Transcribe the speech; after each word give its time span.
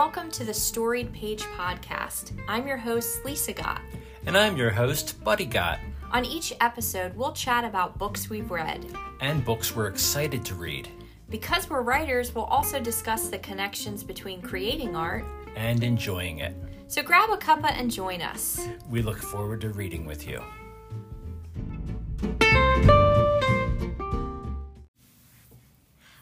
welcome 0.00 0.30
to 0.30 0.44
the 0.44 0.54
Storied 0.54 1.12
Page 1.12 1.42
Podcast. 1.58 2.32
I'm 2.48 2.66
your 2.66 2.78
host, 2.78 3.22
Lisa 3.22 3.52
Gott. 3.52 3.82
And 4.24 4.34
I'm 4.34 4.56
your 4.56 4.70
host, 4.70 5.22
Buddy 5.22 5.44
Gott. 5.44 5.78
On 6.10 6.24
each 6.24 6.54
episode, 6.62 7.14
we'll 7.14 7.34
chat 7.34 7.64
about 7.66 7.98
books 7.98 8.30
we've 8.30 8.50
read. 8.50 8.86
And 9.20 9.44
books 9.44 9.76
we're 9.76 9.88
excited 9.88 10.42
to 10.46 10.54
read. 10.54 10.88
Because 11.28 11.68
we're 11.68 11.82
writers, 11.82 12.34
we'll 12.34 12.46
also 12.46 12.80
discuss 12.80 13.28
the 13.28 13.36
connections 13.40 14.02
between 14.02 14.40
creating 14.40 14.96
art 14.96 15.22
and 15.54 15.84
enjoying 15.84 16.38
it. 16.38 16.56
So 16.88 17.02
grab 17.02 17.28
a 17.28 17.36
cuppa 17.36 17.70
and 17.70 17.90
join 17.90 18.22
us. 18.22 18.66
We 18.88 19.02
look 19.02 19.18
forward 19.18 19.60
to 19.60 19.68
reading 19.68 20.06
with 20.06 20.26
you. 20.26 20.42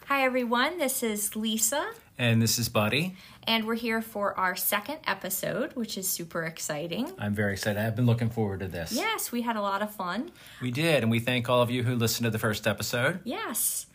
Hi, 0.07 0.25
everyone. 0.25 0.79
This 0.79 1.05
is 1.05 1.37
Lisa. 1.37 1.93
And 2.19 2.43
this 2.43 2.59
is 2.59 2.69
Buddy. 2.69 3.15
And 3.45 3.65
we're 3.65 3.77
here 3.77 4.03
for 4.03 4.39
our 4.39 4.57
second 4.57 4.99
episode, 5.07 5.75
which 5.75 5.97
is 5.97 6.09
super 6.09 6.43
exciting. 6.43 7.13
I'm 7.17 7.33
very 7.33 7.53
excited. 7.53 7.81
I've 7.81 7.95
been 7.95 8.07
looking 8.07 8.29
forward 8.29 8.61
to 8.61 8.69
this. 8.69 8.93
Yes, 8.93 9.31
we 9.31 9.43
had 9.43 9.55
a 9.55 9.63
lot 9.63 9.83
of 9.83 9.95
fun. 9.95 10.33
We 10.61 10.73
did. 10.73 11.05
And 11.05 11.13
we 11.13 11.21
thank 11.21 11.49
all 11.49 11.63
of 11.63 11.71
you 11.71 11.85
who 11.85 11.95
listened 11.95 12.25
to 12.25 12.31
the 12.31 12.39
first 12.39 12.67
episode. 12.67 13.21
Yes. 13.23 13.87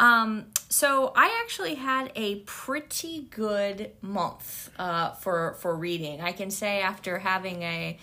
Um, 0.00 0.46
so 0.68 1.12
I 1.14 1.40
actually 1.42 1.76
had 1.76 2.10
a 2.16 2.40
pretty 2.40 3.28
good 3.30 3.92
month 4.02 4.70
uh, 4.76 5.12
for 5.12 5.54
for 5.60 5.74
reading. 5.74 6.20
I 6.20 6.32
can 6.32 6.50
say 6.50 6.80
after 6.80 7.18
having 7.18 7.62
a 7.62 7.98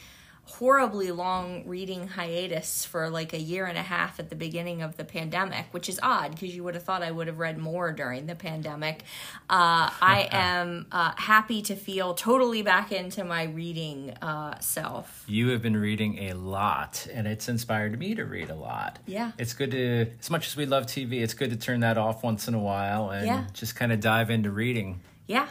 horribly 0.47 1.11
long 1.11 1.67
reading 1.67 2.07
hiatus 2.07 2.85
for 2.85 3.09
like 3.09 3.33
a 3.33 3.39
year 3.39 3.65
and 3.65 3.77
a 3.77 3.81
half 3.83 4.17
at 4.17 4.29
the 4.29 4.35
beginning 4.35 4.81
of 4.81 4.95
the 4.95 5.03
pandemic, 5.03 5.65
which 5.71 5.89
is 5.89 5.99
odd 6.01 6.31
because 6.31 6.55
you 6.55 6.63
would 6.63 6.73
have 6.73 6.83
thought 6.83 7.03
I 7.03 7.11
would 7.11 7.27
have 7.27 7.37
read 7.37 7.57
more 7.57 7.91
during 7.91 8.27
the 8.27 8.35
pandemic. 8.35 9.03
Uh, 9.49 9.91
I 10.01 10.29
am 10.31 10.85
uh, 10.91 11.11
happy 11.17 11.61
to 11.63 11.75
feel 11.75 12.13
totally 12.13 12.61
back 12.61 12.93
into 12.93 13.25
my 13.25 13.43
reading 13.43 14.11
uh, 14.21 14.57
self. 14.59 15.25
You 15.27 15.49
have 15.49 15.61
been 15.61 15.75
reading 15.75 16.17
a 16.29 16.33
lot, 16.33 17.05
and 17.13 17.27
it's 17.27 17.49
inspired 17.49 17.99
me 17.99 18.15
to 18.15 18.23
read 18.23 18.49
a 18.49 18.55
lot. 18.55 18.99
Yeah. 19.05 19.33
It's 19.37 19.53
good 19.53 19.71
to, 19.71 20.07
as 20.19 20.29
much 20.29 20.47
as 20.47 20.55
we 20.55 20.65
love 20.65 20.85
TV, 20.85 21.21
it's 21.21 21.33
good 21.33 21.49
to 21.49 21.57
turn 21.57 21.81
that 21.81 21.97
off 21.97 22.23
once 22.23 22.47
in 22.47 22.53
a 22.53 22.59
while 22.59 23.09
and 23.09 23.25
Yeah. 23.27 23.43
just 23.53 23.75
kind 23.75 23.91
of 23.91 23.99
dive 23.99 24.29
into 24.29 24.49
reading. 24.49 25.01
Yeah. 25.27 25.49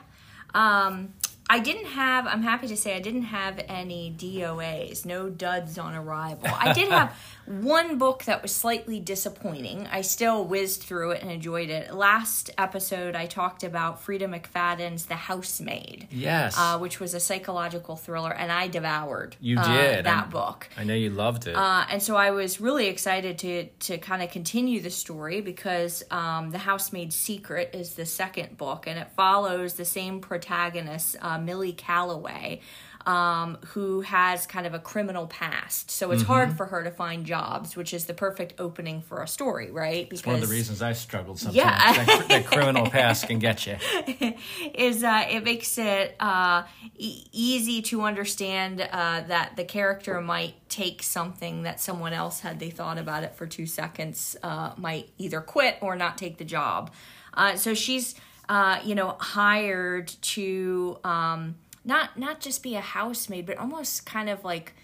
Um, 0.54 1.12
I 1.48 1.60
didn't 1.60 1.86
have, 1.86 2.26
I'm 2.26 2.42
happy 2.42 2.66
to 2.68 2.76
say, 2.76 2.96
I 2.96 3.00
didn't 3.00 3.22
have 3.22 3.64
any 3.68 4.12
DOAs, 4.16 5.06
no 5.06 5.28
duds 5.28 5.78
on 5.78 5.94
arrival. 5.94 6.48
I 6.52 6.72
did 6.72 6.88
have 6.88 7.16
one 7.46 7.98
book 7.98 8.24
that 8.24 8.42
was 8.42 8.54
slightly 8.54 9.00
disappointing. 9.00 9.86
I 9.90 10.00
still 10.00 10.44
whizzed 10.44 10.82
through 10.82 11.12
it 11.12 11.22
and 11.22 11.30
enjoyed 11.30 11.70
it. 11.70 11.94
Last 11.94 12.50
episode, 12.58 13.14
I 13.14 13.26
talked 13.26 13.62
about 13.64 14.04
Freida 14.04 14.26
McFadden's 14.28 15.06
The 15.06 15.14
Housemaid, 15.14 16.08
Yes. 16.10 16.56
uh, 16.58 16.78
which 16.78 16.98
was 17.00 17.14
a 17.14 17.20
psychological 17.20 17.96
thriller, 17.96 18.32
and 18.32 18.50
I 18.50 18.68
devoured 18.68 19.36
You 19.40 19.58
uh, 19.58 19.66
did. 19.66 20.04
that 20.06 20.18
I'm- 20.22 20.30
book. 20.30 20.68
I 20.76 20.84
know 20.84 20.94
you 20.94 21.10
loved 21.10 21.46
it. 21.46 21.54
Uh, 21.56 21.84
and 21.90 22.02
so 22.02 22.16
I 22.16 22.30
was 22.32 22.60
really 22.60 22.86
excited 22.88 23.38
to 23.38 23.66
to 23.86 23.98
kind 23.98 24.22
of 24.22 24.30
continue 24.30 24.80
the 24.80 24.90
story 24.90 25.40
because 25.40 26.02
um, 26.10 26.50
the 26.50 26.58
Housemaid's 26.58 27.14
Secret 27.16 27.70
is 27.74 27.94
the 27.94 28.06
second 28.06 28.56
book, 28.56 28.86
and 28.86 28.98
it 28.98 29.08
follows 29.16 29.74
the 29.74 29.84
same 29.84 30.20
protagonist, 30.20 31.16
uh, 31.20 31.38
Millie 31.38 31.72
Calloway, 31.72 32.60
um, 33.06 33.56
who 33.68 34.00
has 34.02 34.46
kind 34.46 34.66
of 34.66 34.74
a 34.74 34.78
criminal 34.80 35.26
past. 35.28 35.90
So 35.90 36.10
it's 36.10 36.22
hard 36.24 36.48
Mm-hmm. 36.48 36.56
for 36.56 36.66
her 36.66 36.82
to 36.84 36.90
find 36.90 37.24
jobs, 37.24 37.76
which 37.76 37.94
is 37.94 38.06
the 38.06 38.14
perfect 38.14 38.54
opening 38.60 39.00
for 39.00 39.22
a 39.22 39.28
story, 39.28 39.70
right? 39.70 40.04
Because 40.08 40.20
it's 40.20 40.26
one 40.26 40.34
of 40.36 40.40
the 40.42 40.48
reasons 40.48 40.82
I 40.82 40.92
struggled 40.92 41.38
sometimes. 41.38 41.56
Yeah. 41.56 42.04
that, 42.04 42.28
that 42.28 42.46
criminal 42.46 42.90
past 42.90 43.26
can 43.28 43.38
get 43.38 43.66
you. 43.66 43.76
is 44.74 45.04
uh, 45.04 45.24
it 45.30 45.44
makes 45.44 45.78
it 45.78 46.16
uh, 46.20 46.64
e- 46.96 47.24
easy 47.32 47.80
to 47.82 48.02
understand 48.02 48.80
uh, 48.80 49.22
that 49.28 49.56
the 49.56 49.64
character 49.64 50.20
might 50.20 50.54
take 50.68 51.02
something 51.02 51.62
that 51.62 51.80
someone 51.80 52.12
else 52.12 52.40
had 52.40 52.58
they 52.58 52.70
thought 52.70 52.98
about 52.98 53.22
it 53.22 53.34
for 53.36 53.46
two 53.46 53.66
seconds 53.66 54.36
uh, 54.42 54.72
might 54.76 55.08
either 55.16 55.40
quit 55.40 55.76
or 55.80 55.94
not 55.96 56.18
take 56.18 56.38
the 56.38 56.44
job 56.44 56.90
uh, 57.34 57.54
so 57.56 57.72
she's 57.72 58.14
uh, 58.48 58.78
you 58.84 58.94
know 58.94 59.16
hired 59.20 60.08
to 60.22 60.98
um, 61.04 61.54
not 61.86 62.18
not 62.18 62.40
just 62.40 62.62
be 62.62 62.74
a 62.74 62.80
housemaid 62.80 63.46
but 63.46 63.56
almost 63.56 64.04
kind 64.04 64.28
of 64.28 64.44
like 64.44 64.74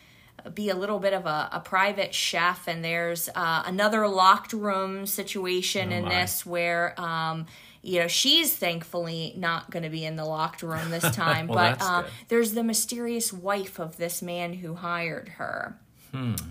be 0.54 0.68
a 0.70 0.74
little 0.74 0.98
bit 0.98 1.12
of 1.12 1.26
a, 1.26 1.48
a 1.52 1.60
private 1.60 2.14
chef. 2.14 2.66
And 2.66 2.84
there's 2.84 3.28
uh, 3.34 3.62
another 3.66 4.06
locked 4.08 4.52
room 4.52 5.06
situation 5.06 5.92
in 5.92 6.04
my. 6.04 6.10
this 6.10 6.44
where 6.44 6.98
um, 7.00 7.46
you 7.82 8.00
know 8.00 8.08
she's 8.08 8.54
thankfully 8.54 9.34
not 9.36 9.70
going 9.70 9.82
to 9.82 9.88
be 9.88 10.04
in 10.04 10.16
the 10.16 10.24
locked 10.24 10.62
room 10.62 10.90
this 10.90 11.08
time. 11.14 11.46
Well, 11.46 11.76
but 11.78 11.84
uh, 11.84 12.04
there's 12.28 12.52
the 12.52 12.62
mysterious 12.62 13.32
wife 13.32 13.78
of 13.78 13.96
this 13.96 14.22
man 14.22 14.54
who 14.54 14.74
hired 14.74 15.30
her. 15.30 15.78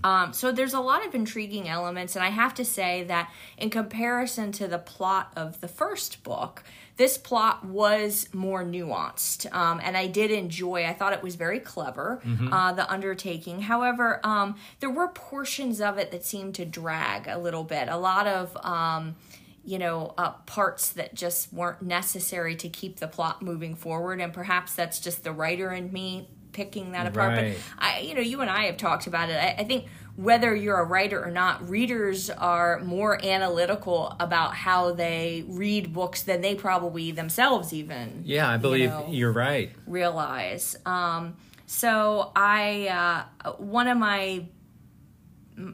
Um, 0.02 0.32
so 0.32 0.50
there's 0.50 0.74
a 0.74 0.80
lot 0.80 1.06
of 1.06 1.14
intriguing 1.14 1.68
elements, 1.68 2.16
and 2.16 2.24
I 2.24 2.30
have 2.30 2.52
to 2.54 2.64
say 2.64 3.04
that 3.04 3.30
in 3.56 3.70
comparison 3.70 4.50
to 4.52 4.66
the 4.66 4.78
plot 4.78 5.32
of 5.36 5.60
the 5.60 5.68
first 5.68 6.24
book, 6.24 6.64
this 6.96 7.16
plot 7.18 7.64
was 7.64 8.28
more 8.34 8.64
nuanced, 8.64 9.52
um, 9.52 9.80
and 9.82 9.96
I 9.96 10.06
did 10.06 10.30
enjoy. 10.30 10.84
I 10.84 10.92
thought 10.92 11.12
it 11.12 11.22
was 11.22 11.36
very 11.36 11.58
clever, 11.58 12.20
uh, 12.52 12.72
the 12.72 12.90
undertaking. 12.90 13.62
However, 13.62 14.20
um, 14.24 14.56
there 14.80 14.90
were 14.90 15.08
portions 15.08 15.80
of 15.80 15.98
it 15.98 16.10
that 16.10 16.24
seemed 16.24 16.54
to 16.56 16.64
drag 16.64 17.26
a 17.28 17.38
little 17.38 17.64
bit. 17.64 17.88
A 17.88 17.96
lot 17.96 18.26
of 18.26 18.56
um, 18.64 19.16
you 19.64 19.78
know, 19.78 20.12
uh, 20.18 20.30
parts 20.46 20.90
that 20.90 21.14
just 21.14 21.52
weren't 21.52 21.82
necessary 21.82 22.56
to 22.56 22.68
keep 22.68 22.98
the 22.98 23.06
plot 23.06 23.42
moving 23.42 23.74
forward, 23.74 24.20
and 24.20 24.32
perhaps 24.32 24.74
that's 24.74 24.98
just 24.98 25.22
the 25.22 25.32
writer 25.32 25.68
and 25.68 25.92
me 25.92 26.28
picking 26.52 26.92
that 26.92 27.06
apart. 27.06 27.36
Right. 27.36 27.56
But 27.78 27.84
I, 27.84 28.00
you 28.00 28.14
know, 28.14 28.20
you 28.20 28.40
and 28.40 28.50
I 28.50 28.64
have 28.64 28.76
talked 28.76 29.06
about 29.06 29.30
it. 29.30 29.34
I, 29.34 29.56
I 29.58 29.64
think 29.64 29.86
whether 30.16 30.54
you're 30.54 30.78
a 30.78 30.84
writer 30.84 31.24
or 31.24 31.30
not, 31.30 31.68
readers 31.68 32.28
are 32.28 32.80
more 32.80 33.24
analytical 33.24 34.14
about 34.20 34.54
how 34.54 34.92
they 34.92 35.44
read 35.48 35.92
books 35.92 36.22
than 36.22 36.42
they 36.42 36.54
probably 36.54 37.12
themselves 37.12 37.72
even. 37.72 38.22
Yeah, 38.26 38.48
I 38.48 38.58
believe 38.58 38.90
know. 38.90 39.06
you 39.08 39.28
are 39.28 39.32
right. 39.32 39.72
realize. 39.86 40.76
Um, 40.84 41.36
so 41.64 42.30
I, 42.36 43.26
uh, 43.44 43.52
one 43.52 43.88
of 43.88 43.96
my, 43.96 44.44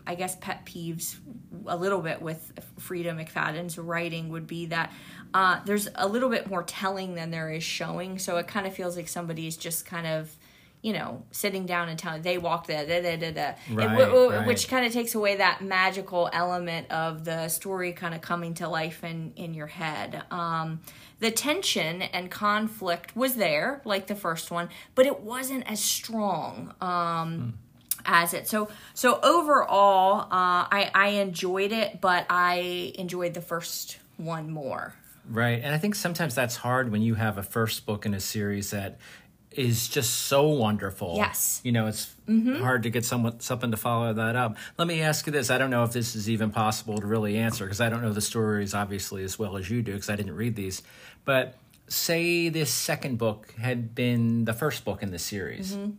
I 0.07 0.15
guess, 0.15 0.37
pet 0.37 0.65
peeves 0.65 1.17
a 1.67 1.77
little 1.77 2.01
bit 2.01 2.23
with 2.23 2.53
Freida 2.81 3.13
McFadden's 3.13 3.77
writing 3.77 4.29
would 4.29 4.47
be 4.47 4.67
that 4.67 4.93
uh, 5.35 5.61
there's 5.65 5.89
a 5.97 6.07
little 6.07 6.29
bit 6.29 6.49
more 6.49 6.63
telling 6.63 7.15
than 7.15 7.33
there 7.33 7.51
is 7.51 7.65
showing. 7.65 8.19
So 8.21 8.37
it 8.37 8.47
kind 8.47 8.67
of 8.67 8.75
feels 8.75 8.97
like 8.97 9.09
somebody's 9.09 9.57
just 9.57 9.85
kind 9.85 10.07
of, 10.07 10.37
you 10.83 10.93
know, 10.93 11.25
sitting 11.33 11.67
down 11.67 11.89
and 11.89 11.99
telling 11.99 12.23
they 12.23 12.39
walk 12.39 12.67
there, 12.67 12.87
da 12.87 13.03
da 13.03 13.17
da 13.17 13.31
da, 13.33 13.55
Right, 13.73 13.89
wh- 13.91 14.11
wh- 14.11 14.31
right. 14.31 14.47
which 14.47 14.69
kind 14.69 14.87
of 14.87 14.93
takes 14.93 15.15
away 15.15 15.37
that 15.37 15.61
magical 15.61 16.31
element 16.33 16.91
of 16.93 17.25
the 17.25 17.49
story 17.49 17.93
kind 17.93 18.15
of 18.15 18.21
coming 18.21 18.55
to 18.55 18.69
life 18.69 19.03
in 19.05 19.33
in 19.37 19.55
your 19.55 19.67
head. 19.67 20.23
Um, 20.31 20.81
the 21.21 21.31
tension 21.33 22.03
and 22.03 22.31
conflict 22.31 23.17
was 23.17 23.35
there, 23.35 23.81
like 23.85 24.07
the 24.07 24.15
first 24.15 24.51
one, 24.53 24.69
but 24.95 25.05
it 25.07 25.21
wasn't 25.21 25.69
as 25.71 25.81
strong. 25.83 26.73
Um, 26.81 27.59
As 28.07 28.33
it 28.33 28.47
so 28.47 28.69
so 28.95 29.19
overall, 29.23 30.21
uh, 30.21 30.29
I 30.71 30.91
I 30.95 31.09
enjoyed 31.21 31.73
it, 31.73 32.01
but 32.01 32.25
I 32.31 32.93
enjoyed 32.97 33.35
the 33.35 33.43
first 33.43 33.99
one 34.17 34.51
more. 34.51 34.95
Right. 35.29 35.61
And 35.63 35.75
I 35.75 35.79
think 35.79 35.95
sometimes 35.97 36.35
that's 36.35 36.57
hard 36.57 36.91
when 36.93 37.03
you 37.03 37.17
have 37.17 37.37
a 37.37 37.43
first 37.43 37.85
book 37.85 38.07
in 38.07 38.15
a 38.15 38.21
series 38.21 38.71
that 38.71 38.99
is 39.53 39.89
just 39.89 40.27
so 40.27 40.49
wonderful. 40.49 41.15
Yes. 41.17 41.61
You 41.65 41.73
know, 41.73 41.87
it's 41.87 42.15
hard 42.61 42.83
to 42.85 42.91
get 42.91 43.05
someone 43.05 43.41
something 43.41 43.71
to 43.71 43.77
follow 43.77 44.13
that 44.13 44.37
up. 44.37 44.57
Let 44.77 44.87
me 44.87 45.01
ask 45.03 45.27
you 45.27 45.33
this. 45.33 45.51
I 45.51 45.59
don't 45.59 45.71
know 45.71 45.85
if 45.85 45.93
this 45.93 46.15
is 46.15 46.29
even 46.29 46.51
possible 46.51 46.99
to 46.99 47.07
really 47.07 47.37
answer 47.39 47.65
because 47.65 47.81
I 47.81 47.89
don't 47.89 48.03
know 48.03 48.13
the 48.13 48.21
stories 48.21 48.75
obviously 48.75 49.25
as 49.25 49.39
well 49.39 49.57
as 49.57 49.71
you 49.71 49.83
do 49.83 49.93
because 49.95 50.11
I 50.11 50.17
didn't 50.17 50.37
read 50.37 50.55
these. 50.55 50.83
But 51.25 51.57
say 51.89 52.49
this 52.51 52.71
second 52.71 53.19
book 53.19 53.53
had 53.59 53.95
been 53.95 54.45
the 54.45 54.53
first 54.53 54.85
book 54.85 55.03
in 55.03 55.11
the 55.11 55.19
series. 55.19 55.75
Oh, 55.75 55.93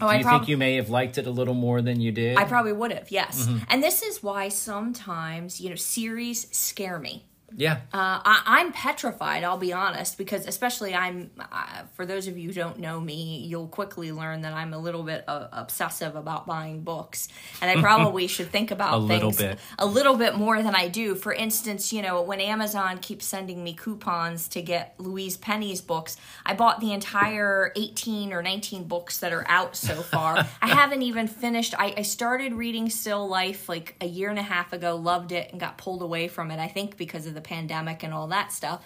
Do 0.00 0.06
I 0.06 0.16
you 0.18 0.22
prob- 0.24 0.40
think 0.42 0.48
you 0.48 0.56
may 0.56 0.76
have 0.76 0.90
liked 0.90 1.16
it 1.18 1.26
a 1.26 1.30
little 1.30 1.54
more 1.54 1.80
than 1.82 2.00
you 2.00 2.12
did? 2.12 2.36
I 2.36 2.44
probably 2.44 2.72
would 2.72 2.92
have, 2.92 3.10
yes. 3.10 3.46
Mm-hmm. 3.46 3.64
And 3.68 3.82
this 3.82 4.02
is 4.02 4.22
why 4.22 4.48
sometimes 4.48 5.60
you 5.60 5.70
know 5.70 5.76
series 5.76 6.54
scare 6.56 6.98
me. 6.98 7.24
Yeah. 7.56 7.80
Uh, 7.92 8.20
I, 8.24 8.42
I'm 8.46 8.72
petrified. 8.72 9.44
I'll 9.44 9.58
be 9.58 9.72
honest, 9.72 10.18
because 10.18 10.46
especially 10.46 10.94
I'm. 10.94 11.30
Uh, 11.38 11.82
for 11.94 12.06
those 12.06 12.26
of 12.28 12.38
you 12.38 12.48
who 12.48 12.54
don't 12.54 12.78
know 12.78 13.00
me, 13.00 13.38
you'll 13.46 13.68
quickly 13.68 14.12
learn 14.12 14.42
that 14.42 14.52
I'm 14.54 14.72
a 14.72 14.78
little 14.78 15.02
bit 15.02 15.24
uh, 15.28 15.48
obsessive 15.52 16.16
about 16.16 16.46
buying 16.46 16.82
books, 16.82 17.28
and 17.60 17.70
I 17.70 17.80
probably 17.82 18.26
should 18.26 18.50
think 18.50 18.70
about 18.70 18.94
A 18.94 18.96
little 18.96 19.30
things 19.30 19.54
bit. 19.54 19.58
a 19.78 19.86
little 19.86 20.16
bit 20.16 20.34
more 20.36 20.62
than 20.62 20.74
I 20.74 20.88
do. 20.88 21.14
For 21.14 21.32
instance, 21.32 21.92
you 21.92 22.02
know, 22.02 22.22
when 22.22 22.40
Amazon 22.40 22.98
keeps 22.98 23.26
sending 23.26 23.62
me 23.62 23.74
coupons 23.74 24.48
to 24.48 24.62
get 24.62 24.94
Louise 24.98 25.36
Penny's 25.36 25.80
books, 25.80 26.16
I 26.46 26.54
bought 26.54 26.80
the 26.80 26.92
entire 26.92 27.72
18 27.76 28.32
or 28.32 28.42
19 28.42 28.84
books 28.84 29.18
that 29.18 29.32
are 29.32 29.44
out 29.48 29.76
so 29.76 29.96
far. 29.96 30.38
I 30.62 30.68
haven't 30.68 31.02
even 31.02 31.26
finished. 31.28 31.74
I, 31.78 31.94
I 31.98 32.02
started 32.02 32.54
reading 32.54 32.88
Still 32.88 33.28
Life 33.28 33.68
like 33.68 33.94
a 34.00 34.06
year 34.06 34.30
and 34.30 34.38
a 34.38 34.42
half 34.42 34.72
ago, 34.72 34.96
loved 34.96 35.32
it, 35.32 35.50
and 35.50 35.60
got 35.60 35.76
pulled 35.78 36.02
away 36.02 36.28
from 36.28 36.50
it, 36.50 36.58
I 36.58 36.68
think 36.68 36.96
because 36.96 37.26
of 37.26 37.34
the 37.34 37.41
pandemic 37.42 38.02
and 38.02 38.14
all 38.14 38.28
that 38.28 38.52
stuff. 38.52 38.82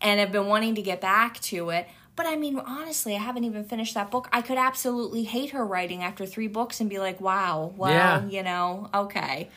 And 0.00 0.20
I've 0.20 0.32
been 0.32 0.46
wanting 0.46 0.74
to 0.76 0.82
get 0.82 1.00
back 1.00 1.40
to 1.42 1.70
it. 1.70 1.88
But 2.16 2.26
I 2.26 2.36
mean, 2.36 2.58
honestly, 2.60 3.16
I 3.16 3.18
haven't 3.18 3.42
even 3.44 3.64
finished 3.64 3.94
that 3.94 4.10
book. 4.12 4.28
I 4.32 4.40
could 4.40 4.58
absolutely 4.58 5.24
hate 5.24 5.50
her 5.50 5.66
writing 5.66 6.02
after 6.04 6.24
three 6.26 6.46
books 6.46 6.80
and 6.80 6.88
be 6.88 6.98
like, 7.00 7.20
wow, 7.20 7.72
well, 7.76 7.90
Yeah. 7.90 8.24
you 8.26 8.42
know, 8.44 8.88
okay. 8.94 9.50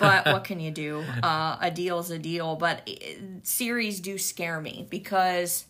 But 0.00 0.26
what 0.26 0.42
can 0.44 0.58
you 0.60 0.70
do? 0.72 1.04
Uh, 1.22 1.56
a 1.60 1.70
deal's 1.70 2.10
a 2.10 2.18
deal. 2.18 2.56
But 2.56 2.88
uh, 2.88 2.94
series 3.44 4.00
do 4.00 4.18
scare 4.18 4.60
me 4.60 4.86
because 4.90 5.66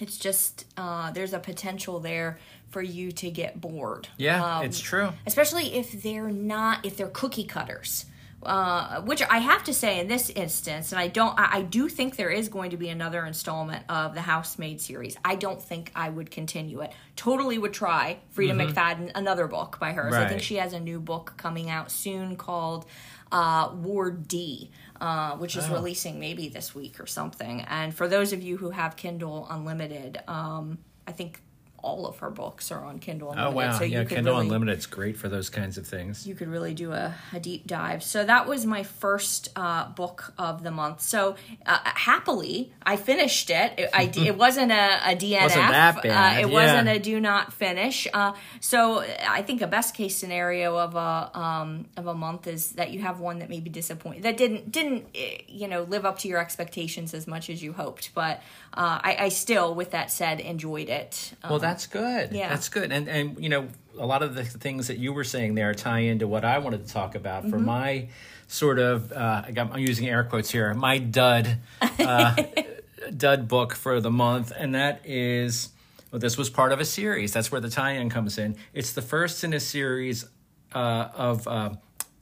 it's 0.00 0.18
just, 0.18 0.64
uh, 0.76 1.12
there's 1.12 1.32
a 1.34 1.38
potential 1.38 2.00
there 2.00 2.38
for 2.70 2.82
you 2.82 3.12
to 3.12 3.30
get 3.30 3.60
bored. 3.60 4.08
Yeah, 4.16 4.58
Um, 4.58 4.64
it's 4.64 4.80
true. 4.80 5.12
especially 5.26 5.74
if 5.74 6.02
they're 6.02 6.30
not 6.30 6.84
if 6.86 6.96
they're 6.96 7.08
cookie 7.08 7.44
cutters 7.44 8.06
uh, 8.42 9.02
which 9.02 9.22
I 9.22 9.38
have 9.38 9.64
to 9.64 9.74
say 9.74 10.00
in 10.00 10.08
this 10.08 10.30
instance, 10.30 10.92
and 10.92 11.00
I 11.00 11.08
don't, 11.08 11.38
I, 11.38 11.58
I 11.58 11.62
do 11.62 11.88
think 11.88 12.16
there 12.16 12.30
is 12.30 12.48
going 12.48 12.70
to 12.70 12.78
be 12.78 12.88
another 12.88 13.26
installment 13.26 13.84
of 13.88 14.14
the 14.14 14.22
Housemaid 14.22 14.80
series. 14.80 15.16
I 15.24 15.34
don't 15.34 15.60
think 15.60 15.92
I 15.94 16.08
would 16.08 16.30
continue 16.30 16.80
it. 16.80 16.92
Totally 17.16 17.58
would 17.58 17.74
try 17.74 18.18
Freida 18.34 18.52
McFadden, 18.52 19.12
another 19.14 19.46
book 19.46 19.78
by 19.78 19.92
hers. 19.92 20.14
I 20.14 20.26
think 20.26 20.40
she 20.40 20.56
has 20.56 20.72
a 20.72 20.80
new 20.80 21.00
book 21.00 21.34
coming 21.36 21.68
out 21.68 21.90
soon 21.90 22.36
called 22.36 22.86
uh, 23.30 23.72
Ward 23.74 24.26
D, 24.26 24.70
uh, 25.00 25.36
which 25.36 25.54
is 25.56 25.68
releasing 25.68 26.18
maybe 26.18 26.48
this 26.48 26.74
week 26.74 26.98
or 26.98 27.06
something. 27.06 27.60
And 27.62 27.94
for 27.94 28.08
those 28.08 28.32
of 28.32 28.42
you 28.42 28.56
who 28.56 28.70
have 28.70 28.96
Kindle 28.96 29.46
Unlimited, 29.50 30.22
um, 30.26 30.78
I 31.06 31.12
think 31.12 31.42
all 31.82 32.06
of 32.06 32.18
her 32.18 32.30
books 32.30 32.70
are 32.70 32.84
on 32.84 32.98
Kindle 32.98 33.32
Unlimited. 33.32 33.46
Oh 33.46 33.58
Unlimited. 33.58 33.72
wow, 33.72 33.78
so 33.78 33.84
yeah, 33.84 34.04
Kindle 34.04 34.34
really, 34.34 34.46
Unlimited's 34.46 34.86
great 34.86 35.16
for 35.16 35.28
those 35.28 35.50
kinds 35.50 35.78
of 35.78 35.86
things. 35.86 36.26
you 36.26 36.34
could 36.34 36.48
really 36.48 36.74
do 36.74 36.92
a, 36.92 37.14
a 37.32 37.40
deep 37.40 37.66
dive. 37.66 38.02
So 38.02 38.24
that 38.24 38.46
was 38.46 38.66
my 38.66 38.82
first 38.82 39.48
uh, 39.56 39.88
book 39.90 40.32
of 40.38 40.62
the 40.62 40.70
month. 40.70 41.00
So 41.00 41.36
uh, 41.66 41.78
happily, 41.84 42.72
I 42.82 42.96
finished 42.96 43.50
it. 43.50 43.72
It, 43.78 43.90
I, 43.94 44.10
it 44.16 44.36
wasn't 44.44 44.72
a, 44.72 45.10
a 45.10 45.16
DNF. 45.16 45.42
Wasn't 45.42 45.64
Uh, 45.64 46.00
it 46.00 46.04
yeah. 46.04 46.44
wasn't 46.46 46.88
a 46.88 46.98
do 46.98 47.20
not 47.20 47.52
finish. 47.52 48.06
Uh, 48.12 48.32
so 48.60 49.04
I 49.28 49.42
think 49.42 49.62
a 49.62 49.66
best 49.66 49.94
case 49.94 50.16
scenario 50.16 50.76
of 50.76 50.94
a 50.94 51.30
um, 51.38 51.86
of 51.96 52.06
a 52.06 52.14
month 52.14 52.46
is 52.46 52.72
that 52.72 52.90
you 52.90 53.00
have 53.00 53.20
one 53.20 53.38
that 53.40 53.48
may 53.48 53.60
be 53.60 53.70
disappointing 53.70 54.22
that 54.22 54.36
didn't 54.36 54.70
didn't 54.70 55.06
eh, 55.14 55.38
you 55.48 55.68
know 55.68 55.82
live 55.82 56.04
up 56.04 56.18
to 56.18 56.28
your 56.28 56.38
expectations 56.38 57.14
as 57.14 57.26
much 57.26 57.50
as 57.50 57.62
you 57.62 57.72
hoped. 57.72 58.14
But 58.14 58.40
uh, 58.74 59.00
I, 59.02 59.16
I 59.20 59.28
still, 59.30 59.74
with 59.74 59.90
that 59.92 60.10
said, 60.10 60.40
enjoyed 60.40 60.88
it. 60.88 61.32
Um, 61.42 61.50
Well, 61.50 61.58
that's 61.58 61.86
good. 61.86 62.32
yeah. 62.32 62.48
That's 62.48 62.68
good. 62.68 62.92
And 62.92 63.08
and 63.08 63.42
you 63.42 63.48
know, 63.48 63.68
a 63.98 64.06
lot 64.06 64.22
of 64.22 64.34
the 64.34 64.44
things 64.44 64.86
that 64.88 64.98
you 64.98 65.12
were 65.12 65.24
saying 65.24 65.54
there 65.54 65.74
tie 65.74 66.00
into 66.00 66.26
what 66.28 66.44
I 66.44 66.58
wanted 66.58 66.86
to 66.86 66.92
talk 66.92 67.14
about 67.14 67.48
for 67.48 67.58
my 67.58 68.08
sort 68.48 68.78
of 68.78 69.12
uh, 69.12 69.42
I 69.46 69.50
got, 69.52 69.72
I'm 69.72 69.80
using 69.80 70.08
air 70.08 70.24
quotes 70.24 70.50
here. 70.50 70.72
My 70.74 70.98
dud 70.98 71.58
uh, 71.80 72.36
dud 73.16 73.48
book 73.48 73.74
for 73.74 74.00
the 74.00 74.10
month, 74.10 74.52
and 74.56 74.74
that 74.74 75.02
is 75.04 75.70
well, 76.12 76.18
this 76.20 76.36
was 76.36 76.50
part 76.50 76.72
of 76.72 76.80
a 76.80 76.84
series. 76.84 77.32
That's 77.32 77.52
where 77.52 77.60
the 77.60 77.70
tie-in 77.70 78.10
comes 78.10 78.38
in. 78.38 78.56
It's 78.74 78.92
the 78.92 79.02
first 79.02 79.44
in 79.44 79.52
a 79.52 79.60
series 79.60 80.26
uh, 80.74 81.08
of 81.14 81.46
uh, 81.46 81.70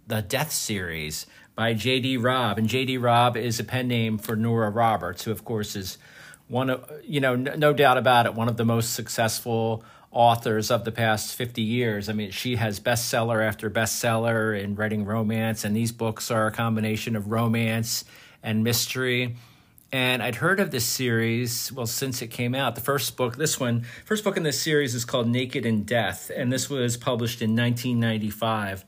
the 0.06 0.20
Death 0.22 0.52
series 0.52 1.26
by 1.54 1.72
J.D. 1.74 2.18
Robb, 2.18 2.58
and 2.58 2.68
J.D. 2.68 2.98
Robb 2.98 3.36
is 3.36 3.58
a 3.58 3.64
pen 3.64 3.88
name 3.88 4.18
for 4.18 4.36
Nora 4.36 4.70
Roberts, 4.70 5.24
who 5.24 5.30
of 5.30 5.44
course 5.44 5.74
is 5.74 5.98
one 6.48 6.70
of 6.70 6.90
you 7.04 7.20
know 7.20 7.36
no, 7.36 7.54
no 7.54 7.72
doubt 7.72 7.98
about 7.98 8.26
it, 8.26 8.34
one 8.34 8.48
of 8.48 8.56
the 8.56 8.64
most 8.64 8.94
successful 8.94 9.84
authors 10.10 10.70
of 10.70 10.84
the 10.84 10.92
past 10.92 11.34
50 11.34 11.62
years. 11.62 12.08
I 12.08 12.12
mean, 12.12 12.30
she 12.30 12.56
has 12.56 12.80
bestseller 12.80 13.46
after 13.46 13.70
bestseller 13.70 14.58
in 14.58 14.74
writing 14.74 15.04
romance, 15.04 15.64
and 15.64 15.76
these 15.76 15.92
books 15.92 16.30
are 16.30 16.46
a 16.46 16.50
combination 16.50 17.14
of 17.14 17.30
romance 17.30 18.04
and 18.42 18.64
mystery. 18.64 19.36
And 19.90 20.22
I'd 20.22 20.36
heard 20.36 20.60
of 20.60 20.70
this 20.70 20.84
series, 20.84 21.72
well, 21.72 21.86
since 21.86 22.20
it 22.20 22.28
came 22.28 22.54
out. 22.54 22.74
The 22.74 22.82
first 22.82 23.16
book, 23.16 23.36
this 23.36 23.58
one, 23.58 23.84
first 24.04 24.22
book 24.22 24.36
in 24.36 24.42
this 24.42 24.60
series 24.60 24.94
is 24.94 25.04
called 25.04 25.28
Naked 25.28 25.64
in 25.64 25.84
Death, 25.84 26.30
and 26.34 26.52
this 26.52 26.68
was 26.68 26.96
published 26.96 27.40
in 27.40 27.56
1995. 27.56 28.84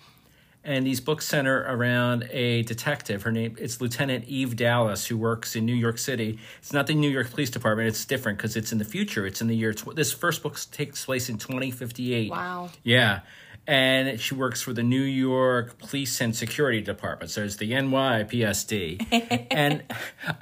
And 0.62 0.86
these 0.86 1.00
books 1.00 1.26
center 1.26 1.64
around 1.66 2.28
a 2.30 2.62
detective. 2.62 3.22
Her 3.22 3.32
name 3.32 3.56
it's 3.58 3.80
Lieutenant 3.80 4.26
Eve 4.26 4.56
Dallas, 4.56 5.06
who 5.06 5.16
works 5.16 5.56
in 5.56 5.64
New 5.64 5.74
York 5.74 5.96
City. 5.96 6.38
It's 6.58 6.72
not 6.72 6.86
the 6.86 6.94
New 6.94 7.08
York 7.10 7.30
Police 7.30 7.50
Department. 7.50 7.88
It's 7.88 8.04
different 8.04 8.38
because 8.38 8.56
it's 8.56 8.70
in 8.70 8.78
the 8.78 8.84
future. 8.84 9.26
It's 9.26 9.40
in 9.40 9.46
the 9.46 9.56
year. 9.56 9.72
Tw- 9.72 9.94
this 9.94 10.12
first 10.12 10.42
book 10.42 10.58
takes 10.70 11.04
place 11.04 11.30
in 11.30 11.38
2058. 11.38 12.30
Wow. 12.30 12.68
Yeah. 12.82 13.20
And 13.66 14.20
she 14.20 14.34
works 14.34 14.60
for 14.60 14.72
the 14.72 14.82
New 14.82 15.02
York 15.02 15.78
Police 15.78 16.20
and 16.20 16.34
Security 16.34 16.80
Department. 16.80 17.30
So 17.30 17.42
it's 17.42 17.56
the 17.56 17.70
NYPSD. 17.72 19.46
and 19.50 19.82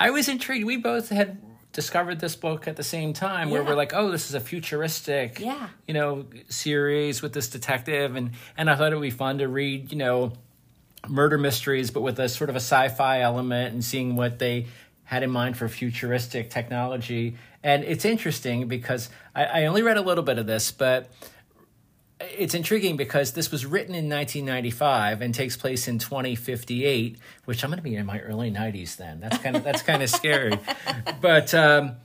I 0.01 0.11
was 0.11 0.29
intrigued. 0.29 0.67
We 0.67 0.79
both 0.79 1.11
had 1.11 1.39
discovered 1.73 2.19
this 2.21 2.35
book 2.35 2.67
at 2.67 2.77
the 2.77 2.83
same 2.83 3.13
time 3.13 3.51
where 3.51 3.63
Yeah. 3.63 3.69
we're 3.69 3.75
like, 3.77 3.93
oh, 3.95 4.11
this 4.11 4.29
is 4.29 4.35
a 4.35 4.41
futuristic, 4.41 5.39
Yeah. 5.39 5.69
you 5.87 5.95
know, 5.95 6.25
series 6.49 7.21
with 7.23 7.33
this 7.33 7.49
detective. 7.49 8.17
And, 8.17 8.31
and 8.57 8.71
I 8.71 8.75
thought 8.77 8.93
it 8.93 8.97
would 8.97 9.03
be 9.03 9.11
fun 9.11 9.39
to 9.39 9.49
read, 9.49 9.93
you 9.93 9.99
know, 9.99 10.33
murder 11.07 11.39
mysteries, 11.39 11.91
but 11.91 12.01
with 12.01 12.19
a 12.19 12.29
sort 12.29 12.51
of 12.51 12.57
a 12.57 12.61
sci-fi 12.61 13.21
element 13.21 13.73
and 13.75 13.85
seeing 13.85 14.17
what 14.17 14.39
they 14.39 14.67
had 15.05 15.23
in 15.23 15.31
mind 15.31 15.57
for 15.57 15.69
futuristic 15.69 16.51
technology. 16.51 17.37
And 17.63 17.85
it's 17.85 18.05
interesting 18.05 18.67
because 18.69 19.09
I, 19.35 19.45
I 19.45 19.67
only 19.67 19.83
read 19.83 19.97
a 19.97 20.03
little 20.03 20.25
bit 20.25 20.39
of 20.39 20.47
this, 20.47 20.73
but 20.73 21.11
it's 22.21 22.55
intriguing 22.55 22.97
because 22.97 23.33
this 23.33 23.51
was 23.51 23.65
written 23.65 23.95
in 23.95 24.09
1995 24.09 25.23
and 25.23 25.35
takes 25.35 25.57
place 25.57 25.87
in 25.89 25.99
2058, 25.99 27.19
which 27.45 27.63
I'm 27.63 27.71
going 27.71 27.79
to 27.79 27.83
be 27.83 27.95
in 27.95 28.07
my 28.07 28.21
early 28.21 28.51
90s 28.51 28.97
then. 28.97 29.21
That's 29.21 29.39
kind 29.39 29.57
of 29.57 29.65
that's 29.65 29.83
kind 29.83 30.03
of 30.03 30.11
scary, 30.11 30.59
but. 31.21 31.55
Um, 31.55 31.97